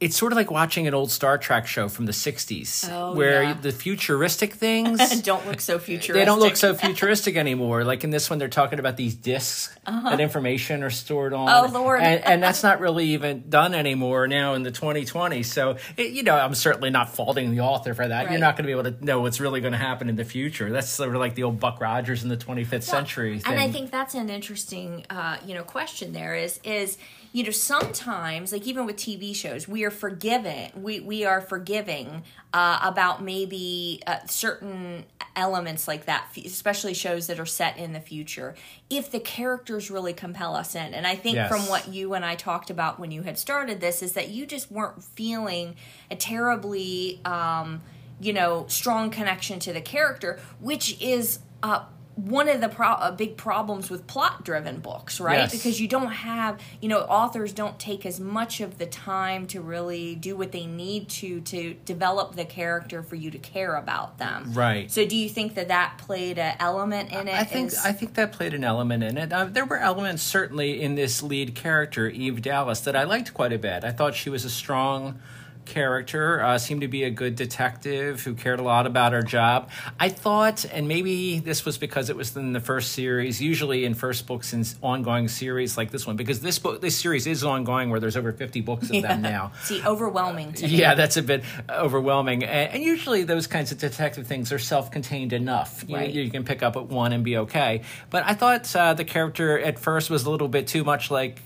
it's 0.00 0.16
sort 0.16 0.32
of 0.32 0.36
like 0.36 0.50
watching 0.50 0.86
an 0.86 0.94
old 0.94 1.10
Star 1.10 1.38
Trek 1.38 1.66
show 1.66 1.88
from 1.88 2.06
the 2.06 2.12
60s 2.12 2.88
Oh, 2.90 3.14
where 3.14 3.42
yeah. 3.42 3.54
the 3.54 3.72
futuristic 3.72 4.52
things 4.64 5.20
don't 5.22 5.44
look 5.46 5.60
so 5.60 5.78
futuristic. 5.78 6.14
they 6.14 6.24
don't 6.24 6.38
look 6.38 6.56
so 6.56 6.74
futuristic 6.74 7.36
anymore. 7.36 7.82
Like 7.84 8.04
in 8.04 8.10
this 8.10 8.30
one, 8.30 8.38
they're 8.38 8.48
talking 8.48 8.78
about 8.78 8.96
these 8.96 9.14
disks 9.14 9.74
that 9.84 10.20
information 10.20 10.82
are 10.82 10.90
stored 10.90 11.32
on. 11.32 11.48
Uh-huh. 11.48 11.66
Oh, 11.68 11.72
Lord. 11.72 12.00
And, 12.00 12.24
and 12.24 12.42
that's 12.42 12.62
not 12.62 12.78
really 12.80 13.06
even 13.06 13.48
done 13.48 13.74
anymore 13.74 14.28
now 14.28 14.54
in 14.54 14.62
the 14.62 14.70
2020s. 14.70 15.46
So, 15.46 15.78
it, 15.96 16.12
you 16.12 16.22
know, 16.22 16.36
I'm 16.36 16.54
certainly 16.54 16.90
not 16.90 17.14
faulting 17.14 17.50
the 17.50 17.60
author 17.60 17.92
for 17.94 18.06
that. 18.06 18.30
You're 18.30 18.38
not 18.40 18.56
going 18.56 18.64
to 18.68 18.74
be 18.74 18.78
able 18.78 18.92
to 18.96 19.04
know 19.04 19.20
what's 19.20 19.40
really 19.40 19.60
going 19.60 19.72
to 19.72 19.78
happen 19.78 20.08
in 20.08 20.14
the 20.16 20.24
future. 20.24 20.70
That's 20.70 20.88
sort 20.88 21.14
of 21.14 21.20
like 21.20 21.34
the 21.34 21.42
old 21.42 21.58
Buck 21.58 21.80
Rogers 21.80 22.22
in 22.22 22.28
the 22.28 22.36
25th 22.36 22.84
century 22.84 23.38
thing. 23.40 23.52
And 23.52 23.60
I 23.60 23.70
think 23.70 23.90
that's 23.90 24.14
an 24.14 24.30
interesting, 24.30 25.04
uh, 25.10 25.38
you 25.44 25.54
know, 25.54 25.64
question. 25.64 26.12
There 26.12 26.34
is 26.36 26.60
is 26.62 26.98
you 27.32 27.44
know 27.44 27.50
sometimes 27.50 28.52
like 28.52 28.66
even 28.66 28.86
with 28.86 28.96
TV 28.96 29.34
shows 29.34 29.68
we 29.68 29.84
are 29.84 29.90
forgiven 29.90 30.70
we 30.74 31.00
we 31.00 31.24
are 31.24 31.40
forgiving 31.40 32.22
uh, 32.54 32.78
about 32.82 33.22
maybe 33.22 34.00
uh, 34.06 34.18
certain 34.26 35.04
elements 35.36 35.86
like 35.86 36.06
that, 36.06 36.26
especially 36.44 36.94
shows 36.94 37.28
that 37.28 37.38
are 37.38 37.46
set 37.46 37.76
in 37.78 37.92
the 37.92 38.00
future. 38.00 38.56
If 38.90 39.10
the 39.12 39.20
characters 39.20 39.88
really 39.90 40.12
compel 40.12 40.56
us 40.56 40.74
in, 40.74 40.94
and 40.94 41.06
I 41.06 41.14
think 41.14 41.36
Yes. 41.36 41.48
from 41.48 41.68
what 41.68 41.88
you 41.88 42.14
and 42.14 42.24
I 42.24 42.34
talked 42.34 42.70
about 42.70 42.98
when 42.98 43.12
you 43.12 43.22
had 43.22 43.38
started 43.38 43.80
this 43.80 44.02
is 44.02 44.14
that 44.14 44.30
you 44.30 44.46
just 44.46 44.70
weren't 44.72 45.02
feeling 45.04 45.76
a 46.10 46.16
terribly. 46.16 47.20
Um, 47.24 47.82
you 48.20 48.32
know 48.32 48.64
strong 48.66 49.10
connection 49.10 49.60
to 49.60 49.72
the 49.72 49.80
character 49.80 50.40
which 50.60 51.00
is 51.00 51.38
uh 51.62 51.84
one 52.26 52.48
of 52.48 52.60
the 52.60 52.68
pro- 52.68 52.88
uh, 52.94 53.12
big 53.12 53.36
problems 53.36 53.88
with 53.90 54.04
plot 54.08 54.44
driven 54.44 54.80
books 54.80 55.20
right 55.20 55.38
Yes. 55.38 55.52
because 55.52 55.80
you 55.80 55.86
don't 55.86 56.10
have 56.10 56.58
you 56.80 56.88
know 56.88 56.98
authors 57.02 57.52
don't 57.52 57.78
take 57.78 58.04
as 58.04 58.18
much 58.18 58.60
of 58.60 58.78
the 58.78 58.86
time 58.86 59.46
to 59.48 59.60
really 59.60 60.16
do 60.16 60.36
what 60.36 60.50
they 60.50 60.66
need 60.66 61.08
to 61.10 61.40
to 61.42 61.74
develop 61.84 62.34
the 62.34 62.44
character 62.44 63.04
for 63.04 63.14
you 63.14 63.30
to 63.30 63.38
care 63.38 63.76
about 63.76 64.18
them 64.18 64.52
Right. 64.52 64.90
so 64.90 65.06
do 65.06 65.16
you 65.16 65.28
think 65.28 65.54
that 65.54 65.68
that 65.68 65.98
played 65.98 66.38
an 66.40 66.56
element 66.58 67.12
in 67.12 67.28
it 67.28 67.34
I 67.34 67.44
think 67.44 67.68
Is- 67.68 67.84
I 67.84 67.92
think 67.92 68.14
that 68.14 68.32
played 68.32 68.52
an 68.52 68.64
element 68.64 69.04
in 69.04 69.16
it. 69.16 69.32
Uh, 69.32 69.44
there 69.44 69.64
were 69.64 69.78
elements 69.78 70.22
certainly 70.24 70.82
in 70.82 70.96
this 70.96 71.22
lead 71.22 71.54
character, 71.54 72.08
Eve 72.08 72.42
Dallas, 72.42 72.80
that 72.80 72.96
I 72.96 73.04
liked 73.04 73.32
quite 73.32 73.52
a 73.52 73.58
bit. 73.58 73.84
I 73.84 73.92
thought 73.92 74.14
she 74.16 74.28
was 74.30 74.44
a 74.44 74.50
strong 74.50 75.20
character, 75.68 76.42
uh, 76.42 76.58
seemed 76.58 76.80
to 76.80 76.88
be 76.88 77.04
a 77.04 77.10
good 77.10 77.36
detective 77.36 78.22
who 78.22 78.34
cared 78.34 78.58
a 78.58 78.62
lot 78.62 78.86
about 78.86 79.12
her 79.12 79.22
job. 79.22 79.70
I 80.00 80.08
thought, 80.08 80.64
and 80.72 80.88
maybe 80.88 81.38
this 81.38 81.64
was 81.64 81.78
because 81.78 82.10
it 82.10 82.16
was 82.16 82.36
in 82.36 82.52
the 82.52 82.60
first 82.60 82.92
series. 82.92 83.40
Usually 83.40 83.84
in 83.84 83.94
first 83.94 84.26
books 84.26 84.52
in 84.52 84.64
ongoing 84.82 85.28
series 85.28 85.76
like 85.76 85.90
this 85.90 86.06
one, 86.06 86.16
because 86.16 86.40
this 86.40 86.58
book, 86.58 86.80
this 86.80 86.96
series 86.96 87.26
is 87.26 87.44
ongoing, 87.44 87.90
where 87.90 88.00
there's 88.00 88.16
over 88.16 88.32
50 88.32 88.60
books 88.62 88.90
of 88.90 89.02
them 89.02 89.22
now. 89.22 89.52
see 89.62 89.82
overwhelming 89.84 90.52
to 90.54 90.66
me. 90.66 90.70
Yeah, 90.76 90.94
that's 90.94 91.16
a 91.16 91.22
bit 91.22 91.44
overwhelming. 91.70 92.42
And, 92.44 92.72
and 92.74 92.82
usually 92.82 93.22
those 93.24 93.46
kinds 93.46 93.70
of 93.72 93.78
detective 93.78 94.26
things 94.26 94.52
are 94.52 94.58
self-contained 94.58 95.32
enough. 95.32 95.84
You, 95.86 95.96
Right. 95.96 96.10
you 96.10 96.30
can 96.30 96.44
pick 96.44 96.62
up 96.62 96.76
at 96.76 96.86
one 96.86 97.12
and 97.12 97.22
be 97.24 97.36
okay. 97.38 97.82
But 98.10 98.24
I 98.24 98.34
thought 98.34 98.74
uh, 98.74 98.94
the 98.94 99.04
character 99.04 99.58
at 99.58 99.78
first 99.78 100.10
was 100.10 100.24
a 100.24 100.30
little 100.30 100.48
bit 100.48 100.66
too 100.66 100.84
much 100.84 101.10
like. 101.10 101.42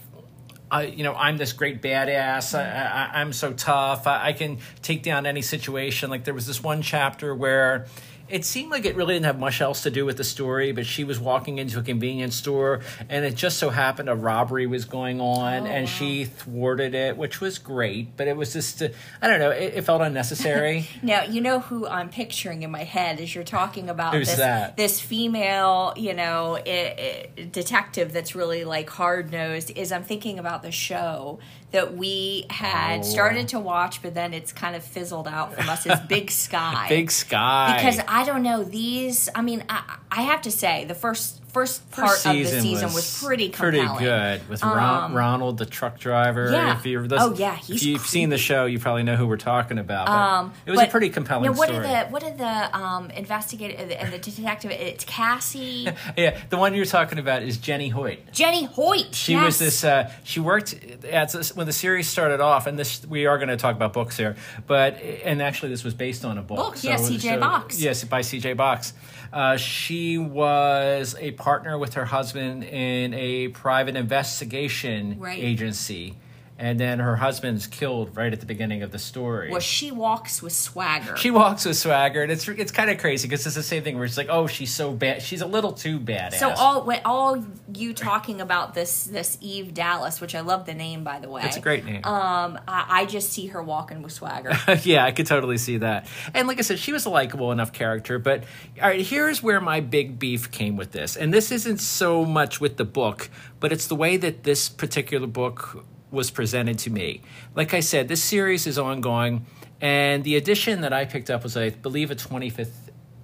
I, 0.72 0.84
you 0.84 1.04
know, 1.04 1.14
I'm 1.14 1.36
this 1.36 1.52
great 1.52 1.82
badass. 1.82 2.58
I, 2.58 2.62
I, 2.62 3.20
I'm 3.20 3.34
so 3.34 3.52
tough. 3.52 4.06
I, 4.06 4.28
I 4.28 4.32
can 4.32 4.58
take 4.80 5.02
down 5.02 5.26
any 5.26 5.42
situation. 5.42 6.08
Like 6.08 6.24
there 6.24 6.32
was 6.32 6.46
this 6.46 6.62
one 6.62 6.80
chapter 6.80 7.34
where 7.34 7.86
it 8.32 8.44
seemed 8.44 8.70
like 8.70 8.84
it 8.84 8.96
really 8.96 9.14
didn't 9.14 9.26
have 9.26 9.38
much 9.38 9.60
else 9.60 9.82
to 9.82 9.90
do 9.90 10.04
with 10.04 10.16
the 10.16 10.24
story, 10.24 10.72
but 10.72 10.86
she 10.86 11.04
was 11.04 11.20
walking 11.20 11.58
into 11.58 11.78
a 11.78 11.82
convenience 11.82 12.34
store, 12.34 12.80
and 13.08 13.24
it 13.24 13.34
just 13.36 13.58
so 13.58 13.70
happened 13.70 14.08
a 14.08 14.14
robbery 14.16 14.66
was 14.66 14.84
going 14.86 15.20
on, 15.20 15.62
Oh, 15.62 15.66
and 15.66 15.84
wow. 15.84 15.90
she 15.90 16.24
thwarted 16.24 16.94
it, 16.94 17.16
which 17.16 17.40
was 17.40 17.58
great. 17.58 18.16
But 18.16 18.26
it 18.28 18.36
was 18.36 18.52
just, 18.54 18.82
uh, 18.82 18.88
I 19.20 19.28
don't 19.28 19.38
know, 19.38 19.50
it, 19.50 19.74
it 19.74 19.82
felt 19.84 20.00
unnecessary. 20.02 20.88
Now 21.02 21.24
you 21.24 21.40
know 21.40 21.60
who 21.60 21.86
I'm 21.86 22.08
picturing 22.08 22.62
in 22.62 22.70
my 22.70 22.84
head 22.84 23.20
as 23.20 23.34
you're 23.34 23.44
talking 23.44 23.90
about 23.90 24.14
Who's 24.14 24.28
this 24.28 24.38
that? 24.38 24.76
this 24.76 25.00
female, 25.00 25.92
you 25.96 26.14
know, 26.14 26.56
i 26.66 27.28
i 27.38 27.42
detective 27.50 28.12
that's 28.12 28.34
really 28.34 28.64
like 28.64 28.88
hard 28.90 29.30
nosed. 29.32 29.70
Is 29.76 29.92
I'm 29.92 30.04
thinking 30.04 30.38
about 30.38 30.62
the 30.62 30.72
show 30.72 31.38
that 31.72 31.96
we 31.96 32.46
had 32.50 33.00
Oh. 33.00 33.02
started 33.02 33.48
to 33.48 33.58
watch, 33.58 34.02
but 34.02 34.14
then 34.14 34.32
it's 34.32 34.52
kind 34.52 34.76
of 34.76 34.84
fizzled 34.84 35.26
out 35.26 35.54
from 35.54 35.68
us. 35.68 35.84
Is 35.86 35.98
Big 36.08 36.30
Sky. 36.46 36.86
Big 36.88 37.10
Sky. 37.10 37.74
because 37.76 37.98
I 38.06 38.24
don't 38.24 38.42
know 38.42 38.62
these. 38.62 39.28
I 39.34 39.42
mean, 39.42 39.64
I, 39.68 39.96
I 40.10 40.22
have 40.22 40.42
to 40.42 40.50
say 40.50 40.84
the 40.84 40.94
first 40.94 41.41
first 41.52 41.90
part 41.90 42.10
First 42.10 42.26
of 42.26 42.32
the 42.34 42.44
season 42.44 42.92
was, 42.92 43.22
pretty 43.22 43.50
compelling. 43.50 43.88
Pretty 43.88 44.04
good 44.04 44.48
with 44.48 44.62
Ron, 44.62 45.04
Um, 45.04 45.14
Ronald, 45.14 45.58
the 45.58 45.66
truck 45.66 45.98
driver. 45.98 46.50
yeah. 46.50 46.78
If 46.78 46.86
you're 46.86 47.06
oh 47.12 47.34
yeah, 47.34 47.56
he's 47.56 47.76
if 47.76 47.82
you've 47.82 48.06
seen 48.06 48.30
the 48.30 48.38
show, 48.38 48.66
you 48.66 48.78
probably 48.78 49.02
know 49.02 49.16
who 49.16 49.26
we're 49.26 49.36
talking 49.36 49.78
about. 49.78 50.08
Um, 50.08 50.52
it 50.64 50.70
was 50.70 50.80
a 50.80 50.86
pretty 50.86 51.10
compelling 51.10 51.50
know, 51.50 51.56
what 51.56 51.68
story. 51.68 51.86
Are 51.86 52.04
the, 52.04 52.10
what 52.10 52.22
are 52.24 52.30
the 52.30 52.76
um, 52.76 53.10
investigator 53.10 53.76
and 53.76 54.12
the 54.12 54.18
detective? 54.18 54.70
It's 54.70 55.04
Cassie, 55.04 55.88
yeah, 56.16 56.38
the 56.48 56.56
one 56.56 56.74
you're 56.74 56.84
talking 56.84 57.18
about 57.18 57.42
is 57.42 57.58
Jenny 57.58 57.88
Hoyt. 57.88 58.32
Jenny 58.32 58.64
Hoyt. 58.64 59.14
She 59.14 59.32
yes. 59.32 59.44
was 59.44 59.58
this. 59.58 59.84
Uh, 59.84 60.10
she 60.24 60.40
worked 60.40 60.74
at 61.04 61.32
this, 61.32 61.54
when 61.54 61.66
the 61.66 61.72
series 61.72 62.08
started 62.08 62.40
off, 62.40 62.66
and 62.66 62.78
this 62.78 63.04
we 63.06 63.26
are 63.26 63.36
going 63.36 63.48
to 63.48 63.56
talk 63.56 63.76
about 63.76 63.92
books 63.92 64.16
here, 64.16 64.36
but 64.66 65.00
and 65.24 65.42
actually 65.42 65.68
this 65.68 65.84
was 65.84 65.94
based 65.94 66.24
on 66.24 66.38
a 66.38 66.42
book. 66.42 66.58
Book, 66.58 66.84
yeah, 66.84 66.96
C.J. 66.96 67.36
Box. 67.38 67.80
Yes, 67.80 68.04
by 68.04 68.22
C.J. 68.22 68.54
Box. 68.54 68.94
Uh, 69.32 69.56
she 69.56 70.18
was 70.18 71.16
a 71.18 71.30
partner 71.32 71.78
with 71.78 71.94
her 71.94 72.04
husband 72.04 72.64
in 72.64 73.14
a 73.14 73.48
private 73.48 73.96
investigation 73.96 75.16
Right. 75.18 75.38
agency, 75.42 76.16
and 76.62 76.78
then 76.78 77.00
her 77.00 77.16
husband's 77.16 77.66
killed 77.66 78.16
right 78.16 78.32
at 78.32 78.38
the 78.38 78.46
beginning 78.46 78.84
of 78.84 78.92
the 78.92 78.98
story. 78.98 79.50
Well, 79.50 79.58
she 79.58 79.90
walks 79.90 80.40
with 80.40 80.52
swagger. 80.52 81.16
She 81.16 81.32
walks 81.32 81.64
with 81.64 81.76
swagger, 81.76 82.22
and 82.22 82.30
it's 82.30 82.46
it's 82.46 82.70
kind 82.70 82.88
of 82.88 82.98
crazy 82.98 83.26
because 83.26 83.44
it's 83.44 83.56
the 83.56 83.64
same 83.64 83.82
thing 83.82 83.96
where 83.96 84.04
it's 84.04 84.16
like, 84.16 84.28
oh, 84.30 84.46
she's 84.46 84.72
so 84.72 84.92
bad, 84.92 85.22
she's 85.22 85.40
a 85.40 85.46
little 85.46 85.72
too 85.72 85.98
badass. 85.98 86.34
so 86.34 86.50
all 86.50 86.88
all 87.04 87.44
you 87.74 87.92
talking 87.92 88.40
about 88.40 88.74
this 88.74 89.02
this 89.04 89.38
Eve 89.40 89.74
Dallas, 89.74 90.20
which 90.20 90.36
I 90.36 90.40
love 90.40 90.64
the 90.64 90.72
name 90.74 91.02
by 91.02 91.18
the 91.18 91.28
way. 91.28 91.42
it's 91.44 91.56
a 91.56 91.60
great 91.60 91.84
name. 91.84 92.04
Um, 92.04 92.60
I, 92.68 92.86
I 92.88 93.06
just 93.06 93.32
see 93.32 93.48
her 93.48 93.60
walking 93.60 94.00
with 94.00 94.12
swagger. 94.12 94.56
yeah, 94.84 95.04
I 95.04 95.10
could 95.10 95.26
totally 95.26 95.58
see 95.58 95.78
that. 95.78 96.06
And 96.32 96.46
like 96.46 96.58
I 96.58 96.62
said, 96.62 96.78
she 96.78 96.92
was 96.92 97.06
a 97.06 97.10
likable 97.10 97.50
enough 97.50 97.72
character. 97.72 98.20
But 98.20 98.44
all 98.80 98.88
right, 98.88 99.04
here's 99.04 99.42
where 99.42 99.60
my 99.60 99.80
big 99.80 100.20
beef 100.20 100.52
came 100.52 100.76
with 100.76 100.92
this. 100.92 101.16
And 101.16 101.34
this 101.34 101.50
isn't 101.50 101.78
so 101.78 102.24
much 102.24 102.60
with 102.60 102.76
the 102.76 102.84
book, 102.84 103.30
but 103.58 103.72
it's 103.72 103.88
the 103.88 103.96
way 103.96 104.16
that 104.16 104.44
this 104.44 104.68
particular 104.68 105.26
book 105.26 105.84
was 106.12 106.30
presented 106.30 106.78
to 106.80 106.90
me. 106.90 107.22
Like 107.54 107.74
I 107.74 107.80
said, 107.80 108.08
this 108.08 108.22
series 108.22 108.66
is 108.66 108.78
ongoing, 108.78 109.46
and 109.80 110.22
the 110.22 110.36
edition 110.36 110.82
that 110.82 110.92
I 110.92 111.04
picked 111.04 111.30
up 111.30 111.42
was, 111.42 111.56
I 111.56 111.70
believe, 111.70 112.10
a 112.10 112.14
25th 112.14 112.70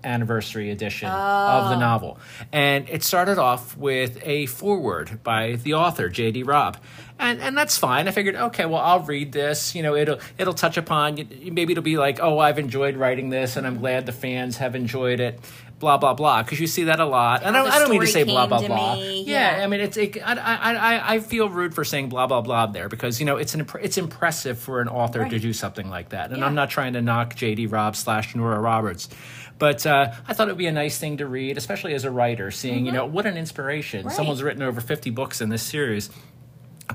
anniversary 0.05 0.71
edition 0.71 1.09
of 1.09 1.69
the 1.69 1.77
oh. 1.77 1.81
novel. 1.81 2.19
And 2.53 2.89
it 2.89 3.03
started 3.03 3.39
off 3.39 3.77
with 3.77 4.19
a 4.25 4.47
foreword 4.47 5.23
by 5.23 5.53
the 5.57 5.75
author, 5.75 6.09
J.D. 6.09 6.43
Robb. 6.45 6.79
And 7.19 7.41
and 7.41 7.59
that's 7.59 7.77
fine. 7.77 8.07
I 8.07 8.13
figured, 8.13 8.37
okay, 8.37 8.65
well, 8.65 8.81
I'll 8.81 9.01
read 9.01 9.33
this. 9.33 9.75
You 9.75 9.83
know, 9.83 9.97
it'll 9.97 10.21
it'll 10.39 10.55
touch 10.55 10.77
upon 10.77 11.17
maybe 11.17 11.73
it'll 11.73 11.83
be 11.83 11.99
like, 11.99 12.21
"Oh, 12.21 12.39
I've 12.39 12.61
enjoyed 12.61 12.97
writing 12.97 13.31
this 13.31 13.57
and 13.57 13.67
I'm 13.67 13.79
glad 13.79 14.07
the 14.07 14.13
fans 14.13 14.59
have 14.59 14.77
enjoyed 14.77 15.19
it." 15.19 15.41
Blah 15.79 15.97
blah 15.99 16.15
blah, 16.15 16.43
because 16.43 16.59
you 16.59 16.67
see 16.67 16.85
that 16.85 16.99
a 16.99 17.05
lot, 17.05 17.45
and 17.45 17.57
I 17.57 17.63
don't, 17.63 17.73
I 17.73 17.79
don't 17.79 17.91
mean 17.91 18.01
to 18.01 18.07
say 18.09 18.25
blah 18.25 18.49
blah 18.49 18.67
blah. 18.67 18.95
Yeah, 18.97 19.59
yeah. 19.59 19.65
I 19.65 19.69
mean 19.69 19.79
it's 19.79 19.97
it, 19.97 20.17
I, 20.27 20.35
I 20.35 20.73
I 20.75 21.15
I 21.15 21.21
feel 21.21 21.49
rude 21.49 21.73
for 21.73 21.85
saying 21.85 22.09
blah 22.09 22.27
blah 22.27 22.41
blah 22.41 22.67
there 22.67 22.89
because 22.89 23.21
you 23.21 23.27
know 23.27 23.37
it's 23.37 23.55
an 23.55 23.65
it's 23.81 23.97
impressive 23.97 24.59
for 24.59 24.81
an 24.81 24.89
author 24.89 25.29
to 25.29 25.39
do 25.39 25.53
something 25.53 25.89
like 25.89 26.09
that, 26.09 26.31
and 26.31 26.41
Yeah. 26.41 26.47
I'm 26.47 26.57
not 26.57 26.71
trying 26.71 26.95
to 26.95 27.01
knock 27.01 27.37
J.D. 27.37 27.67
Robb 27.67 27.95
slash 27.95 28.35
Nora 28.35 28.59
Roberts, 28.59 29.09
but 29.59 29.87
uh, 29.87 30.13
I 30.27 30.35
thought 30.35 30.49
it 30.49 30.51
would 30.51 30.59
be 30.59 30.67
a 30.67 30.73
nice 30.73 30.99
thing 30.99 31.19
to 31.19 31.27
read, 31.29 31.57
especially 31.57 31.95
as 31.95 32.03
a 32.05 32.11
writer, 32.11 32.51
seeing 32.51 32.85
you 32.85 32.91
know 32.91 33.07
what 33.07 33.27
an 33.27 33.37
inspiration. 33.37 34.01
Mm-hmm. 34.01 34.09
Right. 34.09 34.17
Someone's 34.17 34.43
written 34.43 34.63
over 34.63 34.81
50 34.81 35.11
books 35.11 35.41
in 35.41 35.49
this 35.49 35.63
series. 35.63 36.11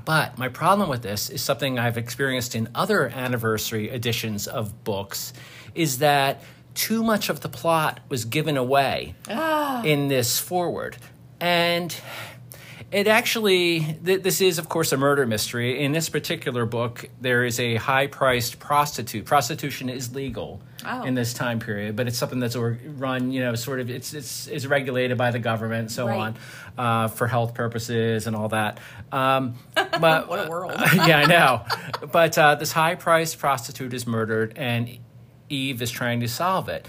But 0.04 0.36
my 0.36 0.48
problem 0.48 0.90
with 0.90 1.02
this 1.02 1.30
is 1.30 1.40
something 1.40 1.78
I've 1.78 1.96
experienced 1.96 2.54
in 2.54 2.68
other 2.74 3.08
anniversary 3.08 3.88
editions 3.90 4.46
of 4.48 4.84
books 4.84 5.32
is 5.74 5.98
that 5.98 6.42
too 6.74 7.02
much 7.02 7.28
of 7.28 7.40
the 7.40 7.48
plot 7.48 8.00
was 8.08 8.24
given 8.24 8.56
away 8.56 9.14
in 9.84 10.08
this 10.08 10.38
forward. 10.38 10.96
And 11.40 11.94
it 12.90 13.06
actually, 13.08 13.80
th- 14.04 14.22
this 14.22 14.40
is, 14.40 14.58
of 14.58 14.68
course, 14.68 14.92
a 14.92 14.96
murder 14.96 15.26
mystery. 15.26 15.82
In 15.84 15.92
this 15.92 16.08
particular 16.08 16.64
book, 16.64 17.08
there 17.20 17.44
is 17.44 17.58
a 17.58 17.74
high 17.76 18.06
priced 18.06 18.58
prostitute. 18.60 19.24
Prostitution 19.24 19.88
is 19.88 20.14
legal 20.14 20.60
Oh. 20.86 21.02
in 21.02 21.14
this 21.14 21.32
time 21.32 21.60
period, 21.60 21.96
but 21.96 22.06
it's 22.08 22.18
something 22.18 22.40
that's 22.40 22.56
run, 22.56 23.32
you 23.32 23.40
know, 23.40 23.54
sort 23.54 23.80
of, 23.80 23.88
it's, 23.88 24.12
it's, 24.12 24.46
it's 24.48 24.66
regulated 24.66 25.16
by 25.16 25.30
the 25.30 25.38
government 25.38 25.80
and 25.80 25.90
so 25.92 26.06
Right. 26.06 26.18
on 26.18 26.36
uh, 26.76 27.08
for 27.08 27.26
health 27.26 27.54
purposes 27.54 28.26
and 28.26 28.36
all 28.36 28.48
that. 28.50 28.78
Um, 29.10 29.54
but 29.74 30.28
What 30.28 30.46
a 30.46 30.50
world. 30.50 30.72
yeah, 30.94 31.20
I 31.20 31.24
know. 31.24 31.64
But 32.12 32.36
uh, 32.36 32.56
this 32.56 32.70
high 32.72 32.96
priced 32.96 33.38
prostitute 33.38 33.94
is 33.94 34.06
murdered, 34.06 34.52
and 34.56 34.98
Eve 35.48 35.82
is 35.82 35.90
trying 35.90 36.20
to 36.20 36.28
solve 36.28 36.68
it. 36.68 36.86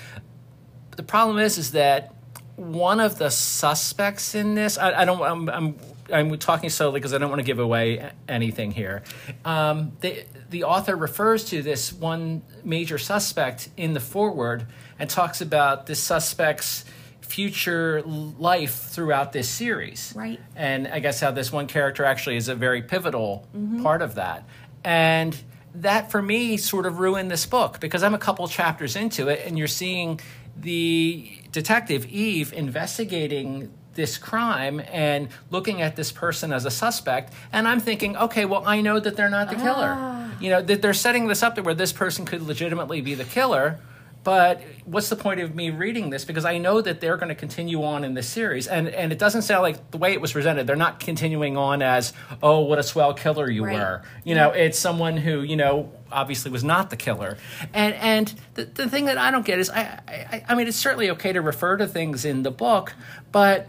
But 0.89 0.97
the 0.97 1.03
problem 1.03 1.39
is, 1.39 1.57
is 1.57 1.71
that 1.71 2.13
one 2.55 2.99
of 2.99 3.17
the 3.17 3.29
suspects 3.29 4.35
in 4.35 4.55
this, 4.55 4.77
I, 4.77 5.01
I 5.01 5.05
don't, 5.05 5.21
I'm, 5.21 5.49
I'm, 5.49 5.75
I'm 6.11 6.37
talking 6.37 6.69
slowly 6.69 6.99
because 6.99 7.13
I 7.13 7.17
don't 7.17 7.29
want 7.29 7.39
to 7.39 7.45
give 7.45 7.59
away 7.59 8.11
anything 8.27 8.71
here. 8.71 9.03
Um, 9.43 9.93
the, 10.01 10.23
the 10.49 10.63
author 10.63 10.95
refers 10.95 11.45
to 11.45 11.61
this 11.61 11.91
one 11.91 12.43
major 12.63 12.97
suspect 12.97 13.69
in 13.75 13.93
the 13.93 13.99
foreword 13.99 14.67
and 14.99 15.09
talks 15.09 15.41
about 15.41 15.85
this 15.85 15.99
suspect's 15.99 16.85
future 17.21 18.03
life 18.03 18.75
throughout 18.75 19.33
this 19.33 19.49
series. 19.49 20.13
Right. 20.15 20.39
And 20.55 20.87
I 20.87 20.99
guess 20.99 21.19
how 21.19 21.31
this 21.31 21.51
one 21.51 21.67
character 21.67 22.05
actually 22.05 22.37
is 22.37 22.47
a 22.47 22.55
very 22.55 22.83
pivotal 22.83 23.47
part 23.81 24.01
of 24.01 24.15
that. 24.15 24.47
And 24.83 25.35
that 25.81 26.11
for 26.11 26.21
me 26.21 26.57
sort 26.57 26.85
of 26.85 26.99
ruined 26.99 27.29
this 27.29 27.45
book 27.45 27.79
because 27.79 28.03
I'm 28.03 28.13
a 28.13 28.19
couple 28.19 28.47
chapters 28.47 28.95
into 28.95 29.27
it 29.27 29.41
and 29.45 29.57
you're 29.57 29.67
seeing 29.67 30.19
the 30.57 31.31
detective 31.51 32.05
Eve 32.05 32.53
investigating 32.53 33.71
this 33.93 34.17
crime 34.17 34.81
and 34.91 35.29
looking 35.51 35.81
at 35.81 35.95
this 35.95 36.11
person 36.11 36.51
as 36.51 36.65
a 36.65 36.71
suspect 36.71 37.33
and 37.51 37.67
I'm 37.67 37.79
thinking 37.79 38.15
okay 38.17 38.45
well 38.45 38.63
I 38.65 38.81
know 38.81 38.99
that 38.99 39.15
they're 39.15 39.29
not 39.29 39.49
the 39.49 39.55
killer. 39.55 39.95
Ah. 39.97 40.31
You 40.39 40.49
know 40.49 40.61
that 40.61 40.81
they're 40.81 40.93
setting 40.93 41.27
this 41.27 41.43
up 41.43 41.55
to 41.55 41.61
where 41.61 41.73
this 41.73 41.93
person 41.93 42.25
could 42.25 42.41
legitimately 42.41 43.01
be 43.01 43.15
the 43.15 43.23
killer 43.23 43.79
but 44.25 44.59
what's 44.85 45.07
the 45.09 45.15
point 45.15 45.39
of 45.39 45.53
me 45.53 45.69
reading 45.69 46.09
this? 46.09 46.25
Because 46.25 46.45
I 46.45 46.57
know 46.57 46.81
that 46.81 46.99
they're 46.99 47.15
going 47.15 47.29
to 47.29 47.35
continue 47.35 47.83
on 47.83 48.03
in 48.03 48.15
this 48.15 48.27
series, 48.27 48.65
and 48.67 48.89
and 48.89 49.13
it 49.13 49.19
doesn't 49.19 49.43
sound 49.43 49.61
like 49.61 49.91
the 49.91 49.99
way 49.99 50.13
it 50.13 50.19
was 50.19 50.33
presented. 50.33 50.65
They're 50.65 50.75
not 50.75 50.99
continuing 50.99 51.55
on 51.55 51.83
as, 51.83 52.11
oh, 52.41 52.61
what 52.61 52.79
a 52.79 52.83
swell 52.83 53.13
killer 53.13 53.47
you 53.49 53.63
Right. 53.63 53.75
were. 53.75 54.01
You 54.23 54.33
know, 54.33 54.49
it's 54.49 54.79
someone 54.79 55.15
who 55.15 55.41
you 55.43 55.55
know 55.55 55.91
obviously 56.11 56.49
was 56.49 56.63
not 56.63 56.89
the 56.89 56.97
killer. 56.97 57.37
And 57.71 57.93
and 57.93 58.33
the, 58.55 58.65
the 58.65 58.89
thing 58.89 59.05
that 59.05 59.19
I 59.19 59.29
don't 59.29 59.45
get 59.45 59.59
is, 59.59 59.69
I, 59.69 60.01
I 60.07 60.43
I 60.49 60.55
mean, 60.55 60.67
it's 60.67 60.75
certainly 60.75 61.11
okay 61.11 61.31
to 61.31 61.41
refer 61.41 61.77
to 61.77 61.87
things 61.87 62.25
in 62.25 62.41
the 62.41 62.51
book, 62.51 62.93
but 63.31 63.67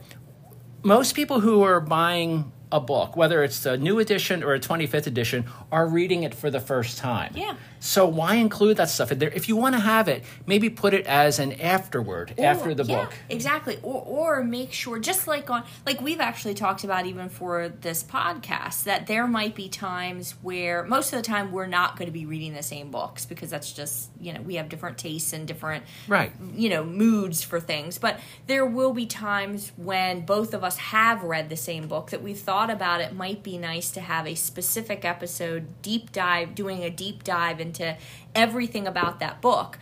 most 0.83 1.15
people 1.15 1.41
who 1.41 1.63
are 1.63 1.81
buying 1.81 2.51
a 2.73 2.81
book, 2.81 3.17
whether 3.17 3.45
it's 3.45 3.65
a 3.65 3.77
new 3.77 3.99
edition 4.01 4.43
or 4.43 4.55
a 4.55 4.59
25th 4.59 5.07
edition, 5.07 5.45
are 5.71 5.87
reading 5.87 6.25
it 6.25 6.35
for 6.35 6.51
the 6.51 6.59
first 6.61 6.99
time. 6.99 7.33
Yeah. 7.37 7.55
So 7.81 8.07
why 8.07 8.37
include 8.37 8.77
that 8.79 8.89
stuff 8.91 9.13
in 9.13 9.19
there? 9.19 9.31
If 9.31 9.49
you 9.49 9.57
want 9.57 9.75
to 9.75 9.81
have 9.81 10.09
it, 10.09 10.25
maybe 10.47 10.71
put 10.71 10.95
it 10.95 11.07
as 11.07 11.39
an 11.39 11.53
afterword 11.61 12.39
after 12.39 12.75
the 12.75 12.85
yeah, 12.85 13.05
book. 13.05 13.15
exactly 13.29 13.79
or 13.83 14.03
or 14.03 14.43
make 14.45 14.73
sure 14.73 14.99
just 14.99 15.27
like 15.27 15.51
on 15.51 15.65
like 15.85 16.01
we've 16.01 16.21
actually 16.21 16.55
talked 16.55 16.85
about 16.85 17.07
even 17.07 17.29
for 17.29 17.69
this 17.69 18.03
podcast 18.03 18.85
that 18.85 19.07
there 19.07 19.27
might 19.27 19.55
be 19.55 19.69
times 19.69 20.33
where 20.43 20.85
most 20.85 21.13
of 21.13 21.19
the 21.19 21.23
time 21.23 21.53
we're 21.53 21.67
not 21.67 21.97
going 21.97 22.07
to 22.07 22.13
be 22.13 22.27
reading 22.27 22.55
the 22.55 22.63
same 22.63 22.91
books 22.91 23.25
because 23.27 23.51
that's 23.51 23.73
just 23.73 24.11
you 24.21 24.33
know 24.33 24.41
we 24.41 24.57
have 24.57 24.69
different 24.69 24.99
tastes 24.99 25.33
and 25.33 25.47
different 25.47 25.85
Right. 26.09 26.33
you 26.55 26.69
know 26.69 26.85
moods 26.85 27.43
for 27.43 27.61
things 27.61 27.99
but 27.99 28.19
there 28.47 28.65
will 28.67 28.93
be 28.93 29.07
times 29.07 29.73
when 29.77 30.25
both 30.25 30.55
of 30.55 30.65
us 30.65 30.77
have 30.79 31.23
read 31.23 31.49
the 31.49 31.57
same 31.57 31.87
book 31.89 32.11
that 32.11 32.23
we 32.23 32.35
thought 32.35 32.71
about 32.71 33.01
it 33.01 33.15
might 33.15 33.43
be 33.43 33.59
nice 33.59 33.91
to 33.93 34.01
have 34.01 34.27
a 34.27 34.35
specific 34.35 35.05
episode 35.05 35.67
deep 35.83 36.13
dive 36.13 36.55
doing 36.55 36.83
a 36.83 36.91
deep 36.91 37.23
dive 37.25 37.61
into 37.67 37.97
everything 38.35 38.87
about 38.87 39.21
that 39.21 39.41
book 39.41 39.79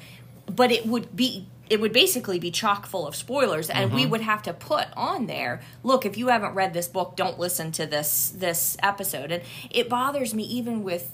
but 0.46 0.72
it 0.72 0.86
would 0.86 1.14
be 1.14 1.46
it 1.70 1.80
would 1.80 1.92
basically 1.92 2.38
be 2.38 2.50
chock 2.50 2.86
full 2.86 3.06
of 3.06 3.16
spoilers 3.16 3.70
and 3.70 3.92
we 3.92 4.02
mm-hmm. 4.02 4.10
would 4.10 4.20
have 4.20 4.42
to 4.42 4.52
put 4.52 4.86
on 4.96 5.26
there 5.26 5.60
look 5.82 6.04
if 6.04 6.16
you 6.16 6.28
haven't 6.28 6.54
read 6.54 6.74
this 6.74 6.88
book 6.88 7.16
don't 7.16 7.38
listen 7.38 7.72
to 7.72 7.86
this 7.86 8.30
this 8.36 8.76
episode. 8.82 9.32
And 9.32 9.42
it 9.70 9.88
bothers 9.88 10.34
me 10.34 10.42
even 10.44 10.82
with 10.82 11.10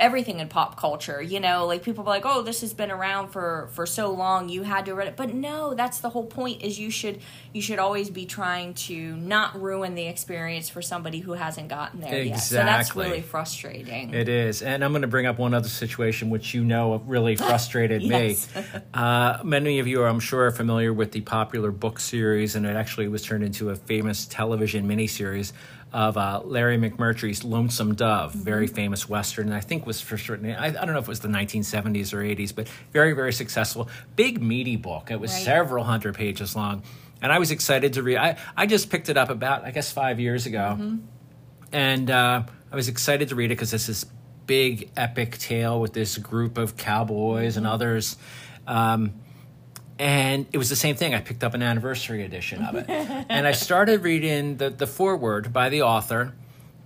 everything 0.00 0.40
in 0.40 0.48
pop 0.48 0.76
culture. 0.76 1.22
You 1.22 1.38
know, 1.40 1.66
like 1.66 1.82
people 1.82 2.02
are 2.04 2.08
like, 2.08 2.24
"Oh, 2.24 2.42
this 2.42 2.62
has 2.62 2.72
been 2.74 2.90
around 2.90 3.28
for 3.28 3.68
for 3.72 3.86
so 3.86 4.10
long, 4.10 4.48
you 4.48 4.62
had 4.64 4.86
to 4.86 4.94
read 4.94 5.08
it." 5.08 5.16
But 5.16 5.32
no, 5.34 5.74
that's 5.74 6.00
the 6.00 6.10
whole 6.10 6.26
point. 6.26 6.62
Is 6.62 6.78
you 6.78 6.90
should 6.90 7.20
you 7.52 7.62
should 7.62 7.78
always 7.78 8.10
be 8.10 8.26
trying 8.26 8.74
to 8.74 9.16
not 9.16 9.60
ruin 9.60 9.94
the 9.94 10.06
experience 10.06 10.68
for 10.68 10.82
somebody 10.82 11.20
who 11.20 11.32
hasn't 11.32 11.68
gotten 11.68 12.00
there 12.00 12.22
yet. 12.22 12.36
So 12.38 12.54
that's 12.56 12.88
Exactly. 12.88 13.06
really 13.06 13.22
frustrating. 13.22 14.14
It 14.14 14.28
is. 14.28 14.62
And 14.62 14.84
I'm 14.84 14.92
going 14.92 15.02
to 15.02 15.08
bring 15.08 15.26
up 15.26 15.38
one 15.38 15.52
other 15.54 15.68
situation 15.68 16.30
which 16.30 16.54
you 16.54 16.64
know 16.64 17.02
really 17.06 17.36
frustrated 17.48 18.02
Yes. 18.02 18.48
me. 18.54 18.62
Uh, 18.94 19.38
many 19.44 19.78
of 19.78 19.86
you, 19.86 20.02
are, 20.02 20.08
I'm 20.08 20.20
sure, 20.20 20.46
are 20.46 20.50
familiar 20.50 20.92
with 20.92 21.12
the 21.12 21.20
popular 21.20 21.70
book 21.70 22.00
series, 22.00 22.56
and 22.56 22.66
it 22.66 22.76
actually 22.76 23.08
was 23.08 23.22
turned 23.22 23.44
into 23.44 23.70
a 23.70 23.76
famous 23.76 24.26
television 24.26 24.86
miniseries 24.88 25.52
of 25.92 26.16
uh, 26.16 26.40
Larry 26.44 26.78
McMurtry's 26.78 27.42
Lonesome 27.42 27.94
Dove, 27.94 28.32
very 28.32 28.66
famous 28.66 29.08
Western, 29.08 29.46
and 29.48 29.56
I 29.56 29.60
think 29.60 29.86
was 29.86 30.00
for 30.00 30.16
certain, 30.16 30.50
I, 30.52 30.66
I 30.66 30.70
don't 30.70 30.92
know 30.92 30.98
if 30.98 31.04
it 31.04 31.08
was 31.08 31.20
the 31.20 31.28
1970s 31.28 32.12
or 32.12 32.18
80s, 32.18 32.54
but 32.54 32.68
very, 32.92 33.12
very 33.12 33.32
successful. 33.32 33.88
Big, 34.16 34.40
meaty 34.40 34.76
book. 34.76 35.10
It 35.10 35.18
was 35.18 35.32
Right. 35.32 35.42
several 35.42 35.84
hundred 35.84 36.14
pages 36.14 36.54
long. 36.54 36.82
And 37.22 37.32
I 37.32 37.38
was 37.38 37.50
excited 37.50 37.94
to 37.94 38.02
read. 38.02 38.18
I, 38.18 38.36
I 38.56 38.66
just 38.66 38.88
picked 38.90 39.08
it 39.08 39.16
up 39.16 39.30
about, 39.30 39.64
I 39.64 39.72
guess, 39.72 39.90
five 39.92 40.20
years 40.20 40.46
ago 40.46 40.98
and 41.72 42.10
uh, 42.10 42.42
I 42.72 42.76
was 42.76 42.88
excited 42.88 43.28
to 43.28 43.34
read 43.34 43.46
it 43.46 43.54
because 43.56 43.72
it's 43.74 43.86
this 43.86 44.06
big 44.46 44.90
epic 44.96 45.38
tale 45.38 45.80
with 45.80 45.92
this 45.92 46.18
group 46.18 46.58
of 46.58 46.76
cowboys 46.76 47.56
and 47.56 47.66
others. 47.66 48.16
Um, 48.66 49.12
and 50.00 50.46
it 50.50 50.56
was 50.56 50.70
the 50.70 50.76
same 50.76 50.96
thing. 50.96 51.14
I 51.14 51.20
picked 51.20 51.44
up 51.44 51.52
an 51.52 51.62
anniversary 51.62 52.24
edition 52.24 52.64
of 52.64 52.74
it, 52.74 52.86
and 52.88 53.46
I 53.46 53.52
started 53.52 54.02
reading 54.02 54.56
the 54.56 54.70
the 54.70 54.86
foreword 54.86 55.52
by 55.52 55.68
the 55.68 55.82
author 55.82 56.32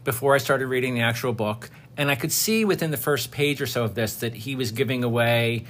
before 0.03 0.35
I 0.35 0.39
started 0.39 0.67
reading 0.67 0.95
the 0.95 1.01
actual 1.01 1.33
book, 1.33 1.71
and 1.97 2.11
I 2.11 2.17
could 2.17 2.33
see 2.33 2.65
within 2.65 2.91
the 2.91 2.97
first 2.97 3.31
page 3.31 3.63
or 3.63 3.67
so 3.67 3.85
of 3.85 3.95
this 3.95 4.17
that 4.17 4.35
he 4.35 4.57
was 4.57 4.73
giving 4.73 5.05
away 5.05 5.65